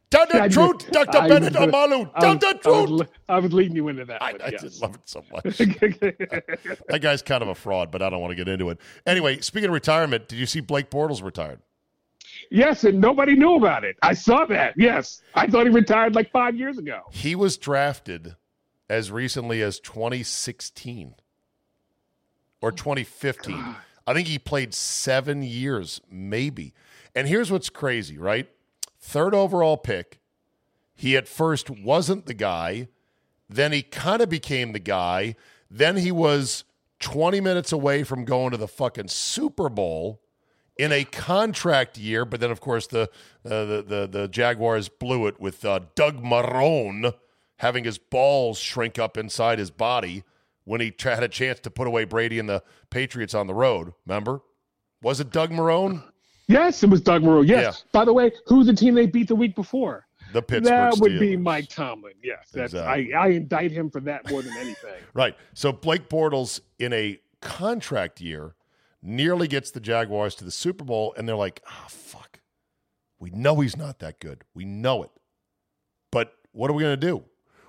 Tell 0.10 0.28
the 0.28 0.44
I 0.44 0.48
just- 0.48 0.80
truth, 0.82 0.92
Doctor 0.92 1.18
I 1.18 1.28
Bennet 1.28 1.54
was- 1.54 1.70
Omalu. 1.70 2.20
Tell 2.20 2.36
the 2.38 2.48
I 2.48 2.54
was, 2.82 2.90
truth. 3.00 3.10
I 3.28 3.40
was 3.40 3.52
leading 3.54 3.76
you 3.76 3.88
into 3.88 4.06
that. 4.06 4.22
I, 4.22 4.34
one, 4.34 4.42
yes. 4.52 4.62
just 4.62 4.82
love 4.82 4.94
it 4.94 5.02
so 5.06 5.24
much. 5.32 5.44
That 5.58 7.00
guy's 7.02 7.24
kind 7.24 7.42
of 7.42 7.48
a 7.50 7.56
fraud, 7.56 7.90
but 7.90 8.04
I 8.04 8.10
don't 8.12 8.22
want 8.22 8.30
to 8.32 8.36
get 8.36 8.48
into 8.48 8.70
it. 8.70 8.78
Anyway, 9.08 9.40
speaking 9.42 9.70
of 9.70 9.74
retirement, 9.74 10.28
did 10.28 10.38
you 10.38 10.46
see 10.46 10.60
Blake 10.60 10.90
Bortles 10.92 11.24
retired? 11.24 11.60
yes, 12.52 12.84
and 12.84 13.00
nobody 13.02 13.36
knew 13.36 13.56
about 13.56 13.84
it. 13.84 13.96
I 14.04 14.14
saw 14.14 14.46
that. 14.46 14.74
Yes, 14.78 15.22
I 15.34 15.48
thought 15.48 15.66
he 15.66 15.72
retired 15.72 16.14
like 16.14 16.32
five 16.32 16.56
years 16.56 16.78
ago. 16.78 17.02
He 17.12 17.36
was 17.36 17.58
drafted 17.58 18.36
as 18.90 19.12
recently 19.12 19.62
as 19.64 19.80
2016 19.80 21.16
or 22.62 22.72
2015. 22.72 23.76
I 24.06 24.14
think 24.14 24.28
he 24.28 24.40
played 24.40 24.74
seven 24.74 25.44
years, 25.44 26.02
maybe. 26.10 26.74
And 27.16 27.28
here's 27.28 27.52
what's 27.52 27.70
crazy, 27.70 28.18
right? 28.18 28.50
Third 29.00 29.34
overall 29.34 29.78
pick. 29.78 30.20
He 30.96 31.18
at 31.18 31.28
first 31.28 31.70
wasn't 31.70 32.26
the 32.26 32.34
guy. 32.34 32.88
Then 33.50 33.72
he 33.72 33.82
kind 33.82 34.22
of 34.22 34.30
became 34.30 34.72
the 34.72 34.80
guy. 34.80 35.36
Then 35.70 35.98
he 35.98 36.12
was 36.12 36.64
20 37.00 37.42
minutes 37.42 37.72
away 37.72 38.04
from 38.04 38.26
going 38.26 38.52
to 38.52 38.58
the 38.58 38.68
fucking 38.68 39.10
Super 39.10 39.70
Bowl 39.70 40.22
in 40.78 40.92
a 40.92 41.04
contract 41.04 41.98
year. 41.98 42.26
But 42.26 42.40
then, 42.40 42.52
of 42.52 42.62
course, 42.62 42.88
the 42.88 43.10
uh, 43.46 43.66
the, 43.66 43.86
the 43.88 44.10
the 44.12 44.28
Jaguars 44.28 44.90
blew 44.90 45.28
it 45.28 45.40
with 45.40 45.66
uh, 45.66 45.82
Doug 45.96 46.24
Marrone 46.24 47.14
having 47.58 47.84
his 47.84 47.98
balls 47.98 48.58
shrink 48.58 48.98
up 48.98 49.18
inside 49.18 49.60
his 49.60 49.72
body 49.72 50.24
when 50.66 50.82
he 50.82 50.94
had 51.00 51.24
a 51.24 51.28
chance 51.28 51.60
to 51.62 51.70
put 51.70 51.88
away 51.88 52.06
Brady 52.06 52.40
and 52.40 52.48
the 52.48 52.64
Patriots 52.90 53.34
on 53.34 53.48
the 53.48 53.54
road. 53.54 53.94
Remember? 54.06 54.42
Was 55.02 55.20
it 55.20 55.32
Doug 55.32 55.52
Marrone? 55.52 56.04
Yes, 56.48 56.84
it 56.84 56.90
was 56.90 57.02
Doug 57.02 57.24
Marrone. 57.24 57.48
Yes. 57.48 57.84
Yeah. 57.86 57.90
By 57.92 58.06
the 58.06 58.14
way, 58.14 58.32
who's 58.48 58.68
the 58.68 58.74
team 58.74 58.96
they 58.96 59.06
beat 59.06 59.28
the 59.28 59.36
week 59.36 59.56
before? 59.56 60.06
The 60.32 60.42
Pittsburgh 60.42 60.94
that 60.94 60.98
would 61.00 61.20
be 61.20 61.38
Mike 61.38 61.70
Tomlin. 61.70 62.14
Yes, 62.24 62.50
that's 62.52 62.74
Exactly. 62.74 63.14
I, 63.14 63.26
I 63.26 63.28
indict 63.30 63.72
him 63.72 63.90
for 63.90 64.00
that 64.02 64.30
more 64.30 64.42
than 64.42 64.54
anything. 64.58 64.94
Right. 65.14 65.36
So 65.54 65.72
Blake 65.72 66.10
Bortles 66.10 66.60
in 66.80 66.92
a 66.92 67.20
contract 67.40 68.20
year 68.20 68.56
nearly 69.04 69.48
gets 69.48 69.70
the 69.70 69.80
Jaguars 69.80 70.34
to 70.36 70.44
the 70.44 70.50
Super 70.50 70.84
Bowl, 70.84 71.14
and 71.16 71.28
they're 71.30 71.36
like, 71.36 71.62
ah, 71.68 71.86
fuck. 71.88 72.40
We 73.20 73.30
know 73.30 73.60
he's 73.60 73.78
not 73.78 74.00
that 74.00 74.20
good. 74.20 74.44
We 74.56 74.66
know 74.66 75.04
it. 75.04 75.12
But 76.12 76.34
what 76.52 76.72
are 76.72 76.74
we 76.74 76.82
going 76.82 77.00
to 77.00 77.08
do? 77.08 77.24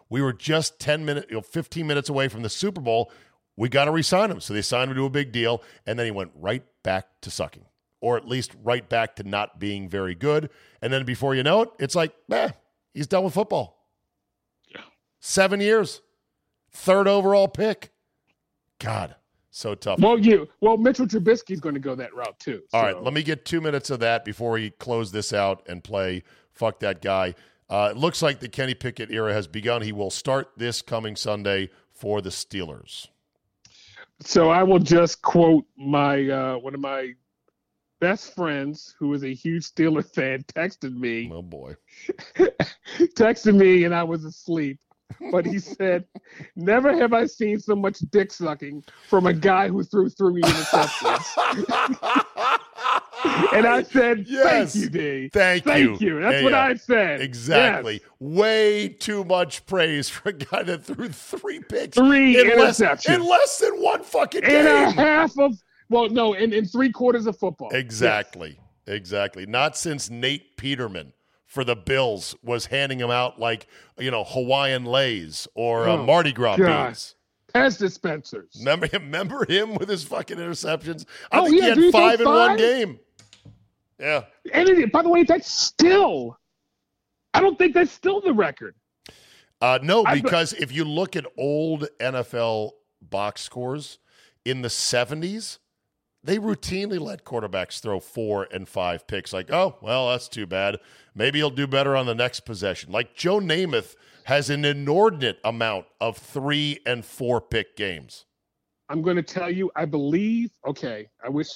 We 0.09 0.23
were 0.23 0.33
just 0.33 0.79
10 0.79 1.05
minutes, 1.05 1.27
you 1.31 1.37
know, 1.37 1.41
15 1.43 1.87
minutes 1.87 2.09
away 2.09 2.29
from 2.29 2.43
the 2.43 2.49
Super 2.49 2.81
Bowl. 2.81 3.11
We 3.57 3.69
got 3.69 3.85
to 3.87 3.91
resign 3.91 4.31
him. 4.31 4.41
So 4.41 4.53
they 4.53 4.63
signed 4.63 4.91
him 4.91 4.97
to 4.97 5.05
a 5.05 5.11
big 5.11 5.33
deal, 5.33 5.63
and 5.87 5.99
then 5.99 6.07
he 6.07 6.11
went 6.13 6.33
right 6.35 6.65
back 6.83 7.07
to 7.23 7.31
sucking, 7.31 7.65
or 8.01 8.17
at 8.17 8.27
least 8.29 8.53
right 8.63 8.89
back 8.89 9.17
to 9.17 9.23
not 9.23 9.59
being 9.61 9.89
very 9.89 10.15
good. 10.15 10.51
And 10.83 10.93
then 10.93 11.05
before 11.05 11.35
you 11.35 11.43
know 11.43 11.63
it, 11.63 11.71
it's 11.79 11.95
like, 11.95 12.13
eh, 12.31 12.51
he's 12.93 13.07
done 13.07 13.25
with 13.25 13.35
football. 13.35 13.89
Yeah. 14.69 14.83
Seven 15.21 15.61
years, 15.61 16.01
third 16.73 17.07
overall 17.09 17.49
pick. 17.49 17.91
God, 18.81 19.15
so 19.51 19.75
tough. 19.75 20.01
Well, 20.01 20.19
you 20.19 20.49
well 20.61 20.77
Mitchell 20.77 21.07
Trubisky's 21.07 21.61
going 21.61 21.75
to 21.77 21.81
go 21.81 21.95
that 21.95 22.13
route 22.15 22.39
too. 22.41 22.63
All 22.73 22.83
right, 22.83 22.95
so- 22.95 23.03
let 23.03 23.15
me 23.15 23.23
get 23.23 23.45
two 23.45 23.61
minutes 23.61 23.89
of 23.91 24.01
that 24.01 24.25
before 24.25 24.51
we 24.53 24.71
close 24.71 25.13
this 25.13 25.33
out 25.33 25.63
and 25.69 25.83
play 25.83 26.23
Fuck 26.53 26.81
That 26.81 27.01
Guy. 27.03 27.35
Uh, 27.75 27.89
it 27.91 27.97
looks 27.97 28.23
like 28.23 28.39
the 28.39 28.49
Kenny 28.49 28.73
Pickett 28.73 29.11
era 29.11 29.33
has 29.33 29.49
begun. 29.49 29.83
He 29.83 29.91
will 29.91 30.13
start 30.13 30.53
this 30.57 30.81
coming 30.81 31.17
Sunday 31.17 31.71
for 31.93 32.21
the 32.21 32.31
Steelers. 32.31 33.09
So 34.21 34.49
I 34.49 34.63
will 34.63 34.79
just 34.79 35.23
quote 35.23 35.65
my 35.77 36.29
uh, 36.29 36.59
one 36.59 36.75
of 36.75 36.81
my 36.81 37.15
best 38.01 38.33
friends, 38.37 38.95
who 38.97 39.13
is 39.13 39.25
a 39.25 39.35
huge 39.35 39.65
Steeler 39.65 40.09
fan, 40.09 40.45
texted 40.55 40.95
me. 40.95 41.29
Oh 41.35 41.43
boy. 41.43 41.75
texted 43.17 43.57
me, 43.57 43.83
and 43.83 43.93
I 43.93 44.05
was 44.05 44.25
asleep. 44.25 44.79
But 45.33 45.45
he 45.45 45.59
said, 45.59 46.05
"Never 46.55 46.97
have 46.97 47.13
I 47.13 47.27
seen 47.27 47.59
so 47.59 47.75
much 47.75 47.99
dick 48.13 48.31
sucking 48.31 48.85
from 49.09 49.27
a 49.27 49.33
guy 49.33 49.67
who 49.67 49.83
threw 49.83 50.09
three 50.09 50.43
interceptions." 50.43 52.25
and 53.25 53.67
I 53.67 53.83
said, 53.83 54.27
Yes. 54.29 54.73
"Thank 54.73 54.85
you, 54.85 54.91
D. 54.91 55.29
Thank, 55.33 55.65
Thank 55.65 56.01
you. 56.01 56.15
you. 56.17 56.21
That's 56.21 56.37
Yeah, 56.37 56.43
what 56.45 56.53
yeah. 56.53 56.63
I 56.65 56.75
said. 56.75 57.21
Exactly. 57.21 57.95
Yes. 57.95 58.03
Way 58.21 58.89
too 58.89 59.25
much 59.25 59.65
praise 59.67 60.09
for 60.09 60.29
a 60.31 60.33
guy 60.33 60.63
that 60.63 60.85
threw 60.85 61.09
three 61.09 61.61
picks 61.61 61.97
Three 61.97 62.39
in 62.41 62.59
less, 62.59 62.81
interceptions. 62.81 63.15
in 63.15 63.27
less 63.27 63.59
than 63.59 63.81
one 63.83 64.03
fucking 64.03 64.43
game, 64.43 64.51
In 64.61 64.67
a 64.67 64.91
half 64.91 65.39
of 65.39 65.53
well, 65.91 66.09
no, 66.09 66.33
in, 66.35 66.53
in 66.53 66.65
three 66.65 66.91
quarters 66.91 67.27
of 67.27 67.39
football. 67.39 67.69
Exactly. 67.73 68.59
Exactly. 68.87 69.47
Not 69.47 69.77
since 69.77 70.11
Nate 70.11 70.57
Peterman 70.57 71.13
for 71.47 71.63
the 71.65 71.77
Bills 71.77 72.35
was 72.43 72.67
handing 72.67 72.99
him 72.99 73.11
out 73.11 73.39
like, 73.39 73.67
you 73.99 74.11
know, 74.11 74.25
Hawaiian 74.25 74.85
leis 74.85 75.47
or 75.55 75.89
uh, 75.89 75.93
Oh, 75.97 76.05
Mardi 76.05 76.33
Gras 76.33 76.57
God. 76.57 76.87
beans. 76.89 77.15
Pass 77.53 77.77
dispensers. 77.79 78.57
Remember 78.59 78.87
him? 78.87 79.03
Remember 79.05 79.47
him 79.49 79.75
with 79.77 79.89
his 79.89 80.03
fucking 80.03 80.39
interceptions? 80.39 81.05
I 81.31 81.39
Oh, 81.39 81.45
think 81.47 81.63
yeah, 81.63 81.75
he 81.75 81.85
had 81.85 81.93
five 81.93 82.21
in 82.21 82.27
one 82.27 82.57
game. 82.57 82.99
Yeah. 83.99 84.25
And 84.53 84.69
it, 84.69 84.93
by 84.93 85.03
the 85.03 85.09
way, 85.09 85.23
that's 85.23 85.51
still. 85.51 86.39
I 87.33 87.41
don't 87.41 87.59
think 87.59 87.75
that's 87.75 87.93
still 87.93 88.21
the 88.21 88.33
record. 88.33 88.75
Uh, 89.61 89.79
no, 89.83 90.05
I- 90.05 90.21
because 90.21 90.53
if 90.53 90.73
you 90.73 90.85
look 90.85 91.17
at 91.17 91.27
old 91.39 91.89
NFL 92.01 92.73
box 93.01 93.43
scores 93.43 93.99
in 94.45 94.63
the 94.63 94.69
70s, 94.69 95.59
they 96.23 96.39
routinely 96.39 96.99
let 96.99 97.25
quarterbacks 97.25 97.81
throw 97.81 98.01
four 98.01 98.49
and 98.51 98.69
five 98.69 99.07
picks. 99.07 99.33
Like, 99.33 99.53
oh, 99.53 99.77
well, 99.83 100.09
that's 100.11 100.29
too 100.29 100.47
bad. 100.47 100.79
Maybe 101.15 101.39
he'll 101.39 101.51
do 101.51 101.67
better 101.67 101.95
on 101.97 102.07
the 102.07 102.15
next 102.15 102.41
possession. 102.41 102.91
Like 102.91 103.15
Joe 103.15 103.41
Namath 103.41 103.95
has 104.25 104.49
an 104.49 104.65
inordinate 104.65 105.39
amount 105.45 105.85
of 106.01 106.17
three 106.17 106.81
and 106.87 107.05
four 107.05 107.41
pick 107.43 107.77
games. 107.77 108.25
I'm 108.89 109.03
going 109.03 109.17
to 109.17 109.23
tell 109.23 109.51
you. 109.51 109.71
I 109.77 109.85
believe. 109.85 110.51
Okay, 110.67 111.09
I 111.23 111.29
wish. 111.29 111.49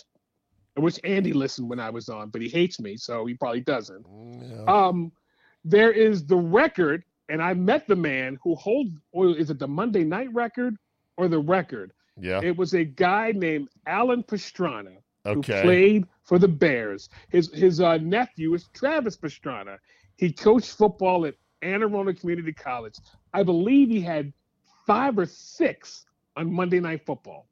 I 0.78 0.80
wish 0.80 1.00
Andy 1.02 1.32
listened 1.32 1.68
when 1.68 1.80
I 1.80 1.90
was 1.90 2.08
on, 2.08 2.30
but 2.30 2.40
he 2.40 2.48
hates 2.48 2.78
me, 2.78 2.96
so 2.96 3.26
he 3.26 3.34
probably 3.34 3.62
doesn't. 3.62 4.06
Um, 4.68 5.10
there 5.64 5.90
is 5.90 6.24
the 6.24 6.36
record, 6.36 7.02
and 7.28 7.42
I 7.42 7.52
met 7.54 7.88
the 7.88 7.96
man 7.96 8.38
who 8.44 8.54
holds. 8.54 8.94
Or 9.10 9.36
is 9.36 9.50
it 9.50 9.58
the 9.58 9.66
Monday 9.66 10.04
night 10.04 10.32
record 10.32 10.76
or 11.16 11.26
the 11.26 11.40
record? 11.40 11.92
Yeah. 12.16 12.40
It 12.44 12.56
was 12.56 12.74
a 12.74 12.84
guy 12.84 13.32
named 13.34 13.70
Alan 13.88 14.22
Pastrana 14.22 14.98
who 15.24 15.42
played 15.42 16.06
for 16.22 16.38
the 16.38 16.46
Bears. 16.46 17.08
His 17.28 17.52
his 17.52 17.80
uh, 17.80 17.96
nephew 17.96 18.54
is 18.54 18.68
Travis 18.72 19.16
Pastrana. 19.16 19.78
He 20.16 20.32
coached 20.32 20.70
football 20.70 21.26
at 21.26 21.34
Anne 21.60 21.82
Arundel 21.82 22.14
Community 22.14 22.52
College. 22.52 22.94
I 23.34 23.42
believe 23.42 23.88
he 23.88 24.00
had 24.00 24.32
five 24.86 25.18
or 25.18 25.26
six 25.26 26.06
on 26.36 26.52
Monday 26.52 26.78
Night 26.78 27.04
Football. 27.04 27.47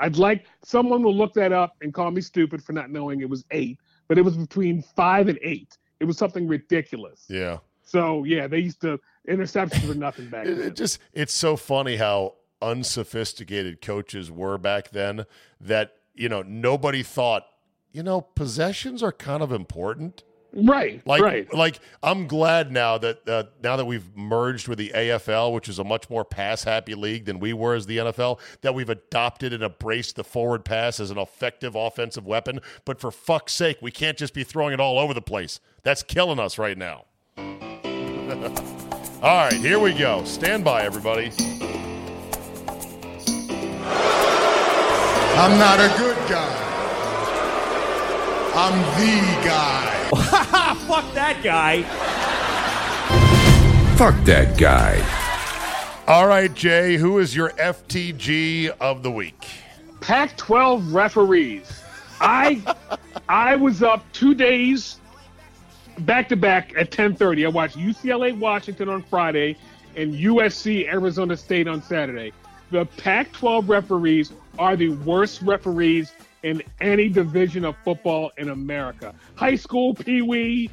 I'd 0.00 0.16
like 0.16 0.46
someone 0.64 1.02
will 1.02 1.14
look 1.16 1.32
that 1.34 1.52
up 1.52 1.76
and 1.82 1.94
call 1.94 2.10
me 2.10 2.20
stupid 2.20 2.62
for 2.64 2.72
not 2.72 2.90
knowing 2.90 3.20
it 3.20 3.28
was 3.28 3.44
eight, 3.52 3.78
but 4.08 4.18
it 4.18 4.22
was 4.22 4.36
between 4.36 4.82
five 4.82 5.28
and 5.28 5.38
eight. 5.42 5.78
It 6.00 6.06
was 6.06 6.16
something 6.18 6.48
ridiculous. 6.48 7.26
Yeah. 7.28 7.58
So 7.82 8.24
yeah, 8.24 8.46
they 8.46 8.58
used 8.58 8.80
to 8.80 8.98
interceptions 9.28 9.86
were 9.86 9.94
nothing 9.94 10.28
back 10.28 10.46
It, 10.46 10.54
then. 10.56 10.68
it 10.68 10.76
just 10.76 10.98
it's 11.12 11.34
so 11.34 11.56
funny 11.56 11.96
how 11.96 12.34
unsophisticated 12.62 13.80
coaches 13.80 14.30
were 14.30 14.58
back 14.58 14.90
then 14.90 15.26
that 15.60 15.92
you 16.14 16.28
know 16.28 16.42
nobody 16.42 17.02
thought 17.02 17.46
you 17.92 18.02
know 18.02 18.20
possessions 18.20 19.02
are 19.02 19.12
kind 19.12 19.42
of 19.42 19.52
important 19.52 20.22
right, 20.52 21.00
like 21.06 21.22
right. 21.22 21.52
like 21.54 21.78
i'm 22.02 22.26
glad 22.26 22.72
now 22.72 22.98
that 22.98 23.28
uh, 23.28 23.44
now 23.62 23.76
that 23.76 23.84
we've 23.84 24.16
merged 24.16 24.68
with 24.68 24.78
the 24.78 24.90
afl 24.94 25.52
which 25.52 25.68
is 25.68 25.78
a 25.78 25.84
much 25.84 26.10
more 26.10 26.24
pass 26.24 26.64
happy 26.64 26.94
league 26.94 27.24
than 27.24 27.38
we 27.38 27.52
were 27.52 27.74
as 27.74 27.86
the 27.86 27.98
nfl 27.98 28.38
that 28.62 28.74
we've 28.74 28.90
adopted 28.90 29.52
and 29.52 29.62
embraced 29.62 30.16
the 30.16 30.24
forward 30.24 30.64
pass 30.64 31.00
as 31.00 31.10
an 31.10 31.18
effective 31.18 31.74
offensive 31.74 32.26
weapon. 32.26 32.60
But 32.84 33.00
for 33.00 33.10
fuck's 33.10 33.52
sake 33.52 33.78
we 33.80 33.90
can't 33.90 34.16
just 34.16 34.34
be 34.34 34.44
throwing 34.44 34.72
it 34.72 34.80
all 34.80 34.98
over 34.98 35.14
the 35.14 35.22
place. 35.22 35.60
That's 35.82 36.02
killing 36.02 36.38
us 36.38 36.58
right 36.58 36.76
now. 36.76 37.04
All 39.22 39.36
right 39.36 39.52
here 39.52 39.78
we 39.78 39.92
go. 39.92 40.24
Stand 40.24 40.64
by 40.64 40.82
everybody. 40.82 41.30
I'm 45.36 45.58
not 45.58 45.78
a 45.78 45.94
good 45.98 46.16
guy. 46.28 46.69
I'm 48.52 48.78
the 48.98 49.48
guy. 49.48 50.08
Fuck 50.88 51.14
that 51.14 51.40
guy. 51.44 51.82
Fuck 53.96 54.24
that 54.24 54.58
guy. 54.58 55.04
All 56.08 56.26
right, 56.26 56.52
Jay, 56.52 56.96
who 56.96 57.20
is 57.20 57.36
your 57.36 57.50
FTG 57.50 58.70
of 58.80 59.04
the 59.04 59.10
week? 59.10 59.46
Pac-12 60.00 60.92
referees. 60.92 61.82
I 62.20 62.60
I 63.28 63.54
was 63.54 63.84
up 63.84 64.04
two 64.12 64.34
days 64.34 64.98
back 66.00 66.28
to 66.30 66.36
back 66.36 66.72
at 66.76 66.90
10:30. 66.90 67.44
I 67.44 67.48
watched 67.50 67.78
UCLA 67.78 68.36
Washington 68.36 68.88
on 68.88 69.02
Friday 69.02 69.56
and 69.94 70.12
USC 70.14 70.88
Arizona 70.88 71.36
State 71.36 71.68
on 71.68 71.82
Saturday. 71.82 72.32
The 72.72 72.84
Pac-12 72.84 73.68
referees 73.68 74.32
are 74.58 74.74
the 74.74 74.90
worst 74.90 75.42
referees 75.42 76.12
in 76.42 76.62
any 76.80 77.08
division 77.08 77.64
of 77.64 77.76
football 77.84 78.30
in 78.38 78.48
America. 78.50 79.14
High 79.34 79.56
school, 79.56 79.94
pee 79.94 80.22
wee, 80.22 80.70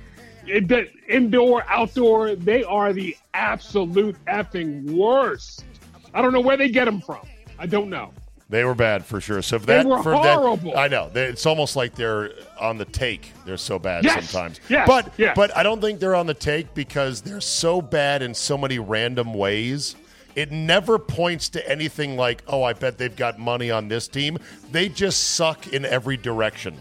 indoor, 1.08 1.64
outdoor, 1.68 2.36
they 2.36 2.64
are 2.64 2.94
the 2.94 3.16
absolute 3.34 4.16
effing 4.26 4.90
worst. 4.92 5.66
I 6.14 6.22
don't 6.22 6.34
know 6.34 6.40
where 6.42 6.58
they 6.58 6.70
get 6.70 6.86
them 6.86 7.02
from. 7.02 7.22
I 7.60 7.66
don't 7.66 7.90
know. 7.90 8.14
They 8.50 8.64
were 8.64 8.76
bad 8.76 9.04
for 9.04 9.20
sure. 9.20 9.42
So 9.42 9.58
if 9.58 9.66
They 9.66 9.84
were 9.84 10.02
for 10.02 10.12
that- 10.12 10.38
horrible. 10.38 10.78
I 10.78 10.88
know. 10.88 11.10
They, 11.12 11.26
it's 11.26 11.46
almost 11.46 11.76
like 11.76 11.96
they're 11.96 12.32
on 12.58 12.78
the 12.78 12.86
take. 12.86 13.34
They're 13.46 13.58
so 13.58 13.78
bad 13.78 14.06
Yes, 14.06 14.30
sometimes. 14.30 14.62
yes, 14.70 14.88
but 14.88 15.12
yes. 15.18 15.36
but 15.36 15.56
I 15.56 15.64
don't 15.64 15.82
think 15.82 16.00
they're 16.00 16.16
on 16.16 16.28
the 16.28 16.34
take 16.34 16.74
because 16.74 17.20
they're 17.22 17.42
so 17.42 17.82
bad 17.82 18.22
in 18.22 18.34
so 18.34 18.58
many 18.58 18.80
random 18.80 19.34
ways. 19.34 19.98
It 20.38 20.52
never 20.52 21.00
points 21.00 21.50
to 21.50 21.68
anything 21.68 22.16
like, 22.16 22.44
oh, 22.46 22.62
I 22.62 22.74
bet 22.74 23.00
they've 23.00 23.16
got 23.16 23.40
money 23.40 23.72
on 23.72 23.88
this 23.88 24.08
team. 24.08 24.38
They 24.72 24.88
just 24.88 25.32
suck 25.32 25.74
in 25.74 25.84
every 25.84 26.16
direction. 26.16 26.80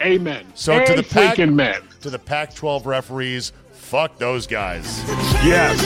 Amen. 0.00 0.46
So 0.54 0.82
to 0.82 0.94
the 0.94 1.02
Pac, 1.02 1.36
freaking 1.36 1.52
men. 1.52 1.82
to 2.00 2.08
the 2.08 2.18
Pac-12 2.18 2.86
referees, 2.86 3.52
fuck 3.72 4.16
those 4.16 4.46
guys. 4.46 5.02
Yes. 5.44 5.78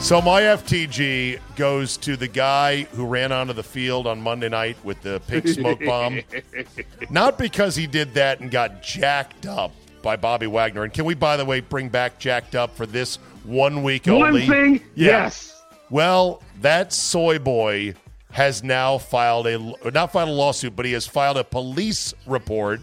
So 0.00 0.22
my 0.22 0.42
FTG 0.42 1.40
goes 1.56 1.96
to 1.96 2.16
the 2.16 2.28
guy 2.28 2.82
who 2.92 3.06
ran 3.06 3.32
onto 3.32 3.54
the 3.54 3.64
field 3.64 4.06
on 4.06 4.22
Monday 4.22 4.48
night 4.48 4.76
with 4.84 5.02
the 5.02 5.20
pink 5.26 5.48
smoke 5.48 5.84
bomb. 5.84 6.20
Not 7.10 7.38
because 7.38 7.74
he 7.74 7.88
did 7.88 8.14
that 8.14 8.38
and 8.38 8.52
got 8.52 8.84
jacked 8.84 9.44
up 9.44 9.72
by 10.02 10.16
Bobby 10.16 10.46
Wagner. 10.46 10.84
And 10.84 10.92
can 10.92 11.04
we, 11.04 11.14
by 11.14 11.36
the 11.36 11.44
way, 11.44 11.60
bring 11.60 11.88
back 11.88 12.18
jacked 12.18 12.54
up 12.54 12.76
for 12.76 12.86
this 12.86 13.16
one 13.44 13.82
week 13.82 14.06
One 14.06 14.22
only? 14.22 14.46
thing, 14.46 14.74
Yeah. 14.94 15.22
yes. 15.24 15.62
Well, 15.90 16.42
that 16.60 16.92
soy 16.92 17.38
boy 17.38 17.94
has 18.30 18.62
now 18.62 18.98
filed 18.98 19.46
a 19.46 19.58
not 19.90 20.12
filed 20.12 20.28
a 20.28 20.32
lawsuit, 20.32 20.76
but 20.76 20.84
he 20.84 20.92
has 20.92 21.06
filed 21.06 21.38
a 21.38 21.44
police 21.44 22.12
report 22.26 22.80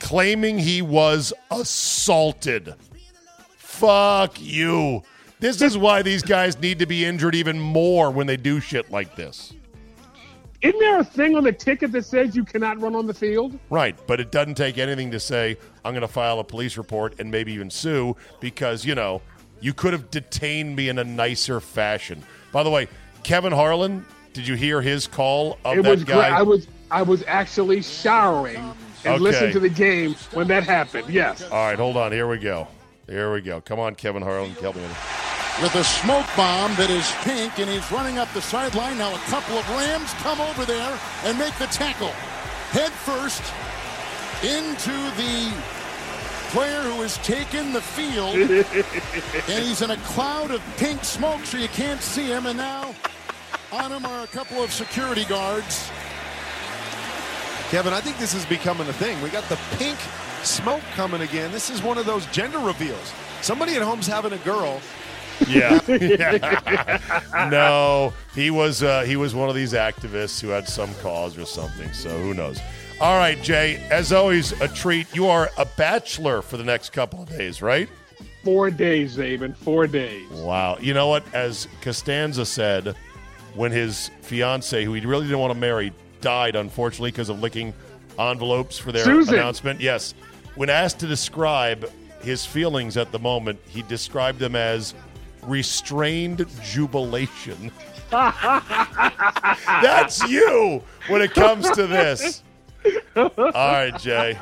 claiming 0.00 0.58
he 0.58 0.82
was 0.82 1.32
assaulted. 1.52 2.74
Fuck 3.56 4.40
you. 4.40 5.02
This 5.38 5.60
is 5.62 5.76
why 5.78 6.02
these 6.02 6.22
guys 6.22 6.58
need 6.58 6.78
to 6.78 6.86
be 6.86 7.04
injured 7.04 7.34
even 7.34 7.60
more 7.60 8.10
when 8.10 8.26
they 8.26 8.36
do 8.36 8.58
shit 8.58 8.90
like 8.90 9.14
this. 9.16 9.52
Isn't 10.66 10.80
there 10.80 10.98
a 10.98 11.04
thing 11.04 11.36
on 11.36 11.44
the 11.44 11.52
ticket 11.52 11.92
that 11.92 12.04
says 12.04 12.34
you 12.34 12.44
cannot 12.44 12.80
run 12.80 12.96
on 12.96 13.06
the 13.06 13.14
field? 13.14 13.56
Right, 13.70 13.94
but 14.08 14.18
it 14.18 14.32
doesn't 14.32 14.56
take 14.56 14.78
anything 14.78 15.12
to 15.12 15.20
say 15.20 15.56
I'm 15.84 15.92
going 15.92 16.00
to 16.02 16.08
file 16.08 16.40
a 16.40 16.44
police 16.44 16.76
report 16.76 17.20
and 17.20 17.30
maybe 17.30 17.52
even 17.52 17.70
sue 17.70 18.16
because, 18.40 18.84
you 18.84 18.96
know, 18.96 19.22
you 19.60 19.72
could 19.72 19.92
have 19.92 20.10
detained 20.10 20.74
me 20.74 20.88
in 20.88 20.98
a 20.98 21.04
nicer 21.04 21.60
fashion. 21.60 22.20
By 22.50 22.64
the 22.64 22.70
way, 22.70 22.88
Kevin 23.22 23.52
Harlan, 23.52 24.04
did 24.32 24.48
you 24.48 24.56
hear 24.56 24.82
his 24.82 25.06
call 25.06 25.56
of 25.64 25.78
it 25.78 25.82
that 25.82 25.90
was 25.90 26.04
guy? 26.04 26.14
great. 26.30 26.32
I 26.32 26.42
was 26.42 26.66
I 26.90 27.02
was 27.02 27.22
actually 27.26 27.82
showering 27.82 28.56
and 29.04 29.14
Okay. 29.14 29.18
listening 29.18 29.52
to 29.52 29.60
the 29.60 29.68
game 29.68 30.14
when 30.32 30.48
that 30.48 30.64
happened. 30.64 31.08
Yes. 31.08 31.42
All 31.44 31.50
right, 31.68 31.78
hold 31.78 31.96
on. 31.96 32.10
Here 32.12 32.26
we 32.28 32.38
go. 32.38 32.66
Here 33.06 33.32
we 33.32 33.40
go. 33.40 33.60
Come 33.60 33.78
on, 33.78 33.94
Kevin 33.94 34.22
Harlan. 34.22 34.50
Help 34.52 34.74
me 34.76 34.82
with 35.62 35.74
a 35.74 35.84
smoke 35.84 36.26
bomb 36.36 36.74
that 36.76 36.90
is 36.90 37.10
pink, 37.22 37.58
and 37.58 37.70
he's 37.70 37.90
running 37.90 38.18
up 38.18 38.30
the 38.34 38.42
sideline. 38.42 38.98
Now 38.98 39.14
a 39.14 39.18
couple 39.30 39.56
of 39.56 39.68
Rams 39.70 40.12
come 40.14 40.40
over 40.40 40.64
there 40.64 40.98
and 41.24 41.38
make 41.38 41.54
the 41.58 41.66
tackle. 41.66 42.12
Head 42.72 42.92
first 42.92 43.42
into 44.44 44.92
the 45.16 45.52
player 46.50 46.82
who 46.82 47.00
has 47.02 47.16
taken 47.18 47.72
the 47.72 47.80
field, 47.80 48.34
and 49.48 49.64
he's 49.64 49.80
in 49.80 49.90
a 49.90 49.96
cloud 49.98 50.50
of 50.50 50.62
pink 50.76 51.02
smoke, 51.04 51.44
so 51.44 51.56
you 51.56 51.68
can't 51.68 52.02
see 52.02 52.26
him. 52.26 52.46
And 52.46 52.58
now 52.58 52.94
on 53.72 53.92
him 53.92 54.04
are 54.04 54.24
a 54.24 54.28
couple 54.28 54.62
of 54.62 54.70
security 54.72 55.24
guards. 55.24 55.90
Kevin, 57.70 57.92
I 57.92 58.00
think 58.00 58.18
this 58.18 58.34
is 58.34 58.44
becoming 58.44 58.88
a 58.88 58.92
thing. 58.92 59.20
We 59.22 59.30
got 59.30 59.44
the 59.48 59.58
pink 59.72 59.98
smoke 60.42 60.82
coming 60.94 61.22
again. 61.22 61.50
This 61.50 61.70
is 61.70 61.82
one 61.82 61.98
of 61.98 62.06
those 62.06 62.26
gender 62.26 62.58
reveals. 62.58 63.12
Somebody 63.40 63.74
at 63.74 63.82
home's 63.82 64.06
having 64.06 64.32
a 64.32 64.38
girl. 64.38 64.80
Yeah. 65.48 65.80
no, 67.50 68.12
he 68.34 68.50
was 68.50 68.82
uh, 68.82 69.02
he 69.02 69.16
was 69.16 69.34
one 69.34 69.48
of 69.48 69.54
these 69.54 69.72
activists 69.72 70.40
who 70.40 70.48
had 70.48 70.68
some 70.68 70.94
cause 70.96 71.36
or 71.38 71.44
something. 71.44 71.92
So 71.92 72.10
who 72.10 72.34
knows? 72.34 72.60
All 73.00 73.18
right, 73.18 73.40
Jay. 73.42 73.76
As 73.90 74.12
always, 74.12 74.52
a 74.60 74.68
treat. 74.68 75.14
You 75.14 75.26
are 75.26 75.50
a 75.58 75.66
bachelor 75.76 76.40
for 76.42 76.56
the 76.56 76.64
next 76.64 76.90
couple 76.90 77.22
of 77.22 77.28
days, 77.28 77.60
right? 77.60 77.88
Four 78.42 78.70
days, 78.70 79.16
Zabin. 79.16 79.56
Four 79.56 79.86
days. 79.86 80.28
Wow. 80.30 80.78
You 80.80 80.94
know 80.94 81.08
what? 81.08 81.24
As 81.34 81.68
Costanza 81.82 82.46
said, 82.46 82.94
when 83.54 83.72
his 83.72 84.10
fiance, 84.22 84.84
who 84.84 84.94
he 84.94 85.04
really 85.04 85.24
didn't 85.24 85.40
want 85.40 85.52
to 85.52 85.58
marry, 85.58 85.92
died 86.20 86.56
unfortunately 86.56 87.10
because 87.10 87.28
of 87.28 87.40
licking 87.40 87.74
envelopes 88.18 88.78
for 88.78 88.92
their 88.92 89.04
Susan. 89.04 89.34
announcement. 89.34 89.80
Yes. 89.80 90.14
When 90.54 90.70
asked 90.70 91.00
to 91.00 91.06
describe 91.06 91.90
his 92.22 92.46
feelings 92.46 92.96
at 92.96 93.12
the 93.12 93.18
moment, 93.18 93.60
he 93.66 93.82
described 93.82 94.38
them 94.38 94.56
as 94.56 94.94
restrained 95.46 96.46
jubilation. 96.62 97.70
That's 98.10 100.22
you 100.28 100.82
when 101.08 101.22
it 101.22 101.32
comes 101.32 101.68
to 101.70 101.86
this. 101.86 102.42
All 103.16 103.30
right, 103.36 103.98
Jay. 103.98 104.38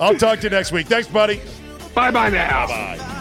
I'll 0.00 0.14
talk 0.14 0.40
to 0.40 0.44
you 0.44 0.50
next 0.50 0.72
week. 0.72 0.86
Thanks, 0.86 1.08
buddy. 1.08 1.40
Bye 1.94 2.10
bye 2.10 2.28
now. 2.28 2.66
Bye 2.66 2.98
bye. 2.98 3.14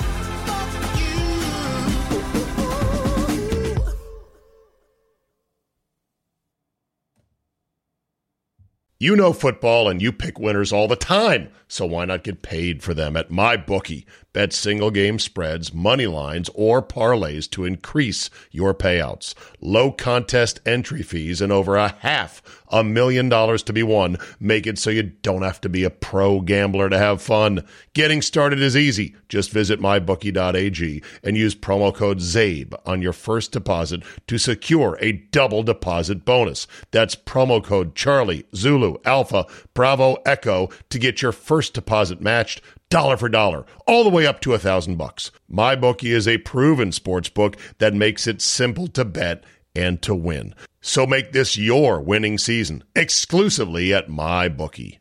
You 9.03 9.17
know 9.17 9.33
football 9.33 9.89
and 9.89 10.01
you 10.01 10.13
pick 10.13 10.39
winners 10.39 10.71
all 10.71 10.87
the 10.87 10.95
time, 10.95 11.49
so 11.67 11.85
why 11.85 12.05
not 12.05 12.23
get 12.23 12.41
paid 12.41 12.81
for 12.81 12.93
them 12.93 13.17
at 13.17 13.29
MyBookie? 13.29 14.05
Bet 14.33 14.51
single 14.51 14.89
game 14.91 15.19
spreads, 15.19 15.73
money 15.73 16.07
lines, 16.07 16.49
or 16.55 16.81
parlays 16.81 17.49
to 17.51 17.65
increase 17.65 18.31
your 18.51 18.73
payouts. 18.73 19.35
Low 19.61 19.91
contest 19.91 20.59
entry 20.65 21.03
fees 21.03 21.39
and 21.39 21.51
over 21.51 21.75
a 21.75 21.89
half 21.99 22.41
a 22.73 22.83
million 22.83 23.29
dollars 23.29 23.61
to 23.61 23.71
be 23.71 23.83
won 23.83 24.17
make 24.39 24.65
it 24.65 24.79
so 24.79 24.89
you 24.89 25.03
don't 25.03 25.43
have 25.43 25.61
to 25.61 25.69
be 25.69 25.83
a 25.83 25.89
pro 25.91 26.41
gambler 26.41 26.89
to 26.89 26.97
have 26.97 27.21
fun. 27.21 27.63
Getting 27.93 28.21
started 28.21 28.59
is 28.59 28.75
easy. 28.75 29.15
Just 29.29 29.51
visit 29.51 29.79
mybookie.ag 29.79 31.03
and 31.23 31.37
use 31.37 31.53
promo 31.53 31.93
code 31.93 32.17
ZABE 32.19 32.73
on 32.85 33.01
your 33.01 33.13
first 33.13 33.51
deposit 33.51 34.01
to 34.25 34.39
secure 34.39 34.97
a 34.99 35.11
double 35.11 35.61
deposit 35.61 36.25
bonus. 36.25 36.65
That's 36.89 37.15
promo 37.15 37.63
code 37.63 37.93
Charlie, 37.93 38.45
Zulu, 38.55 38.97
Alpha, 39.05 39.45
Bravo, 39.75 40.17
Echo 40.25 40.69
to 40.89 40.97
get 40.97 41.21
your 41.21 41.31
first 41.31 41.75
deposit 41.75 42.21
matched 42.21 42.61
dollar 42.93 43.17
for 43.17 43.27
dollar, 43.27 43.65
all 43.87 44.03
the 44.03 44.09
way 44.11 44.27
up 44.27 44.39
to 44.39 44.53
a 44.53 44.59
thousand 44.59 44.97
bucks. 44.97 45.31
MyBookie 45.51 46.13
is 46.13 46.27
a 46.27 46.37
proven 46.37 46.91
sports 46.91 47.27
book 47.27 47.57
that 47.79 47.95
makes 47.95 48.27
it 48.27 48.39
simple 48.39 48.87
to 48.89 49.03
bet 49.03 49.43
and 49.75 49.99
to 50.03 50.13
win. 50.13 50.53
So 50.79 51.07
make 51.07 51.31
this 51.31 51.57
your 51.57 51.99
winning 51.99 52.37
season 52.37 52.83
exclusively 52.95 53.91
at 53.93 54.09
MyBookie. 54.09 54.99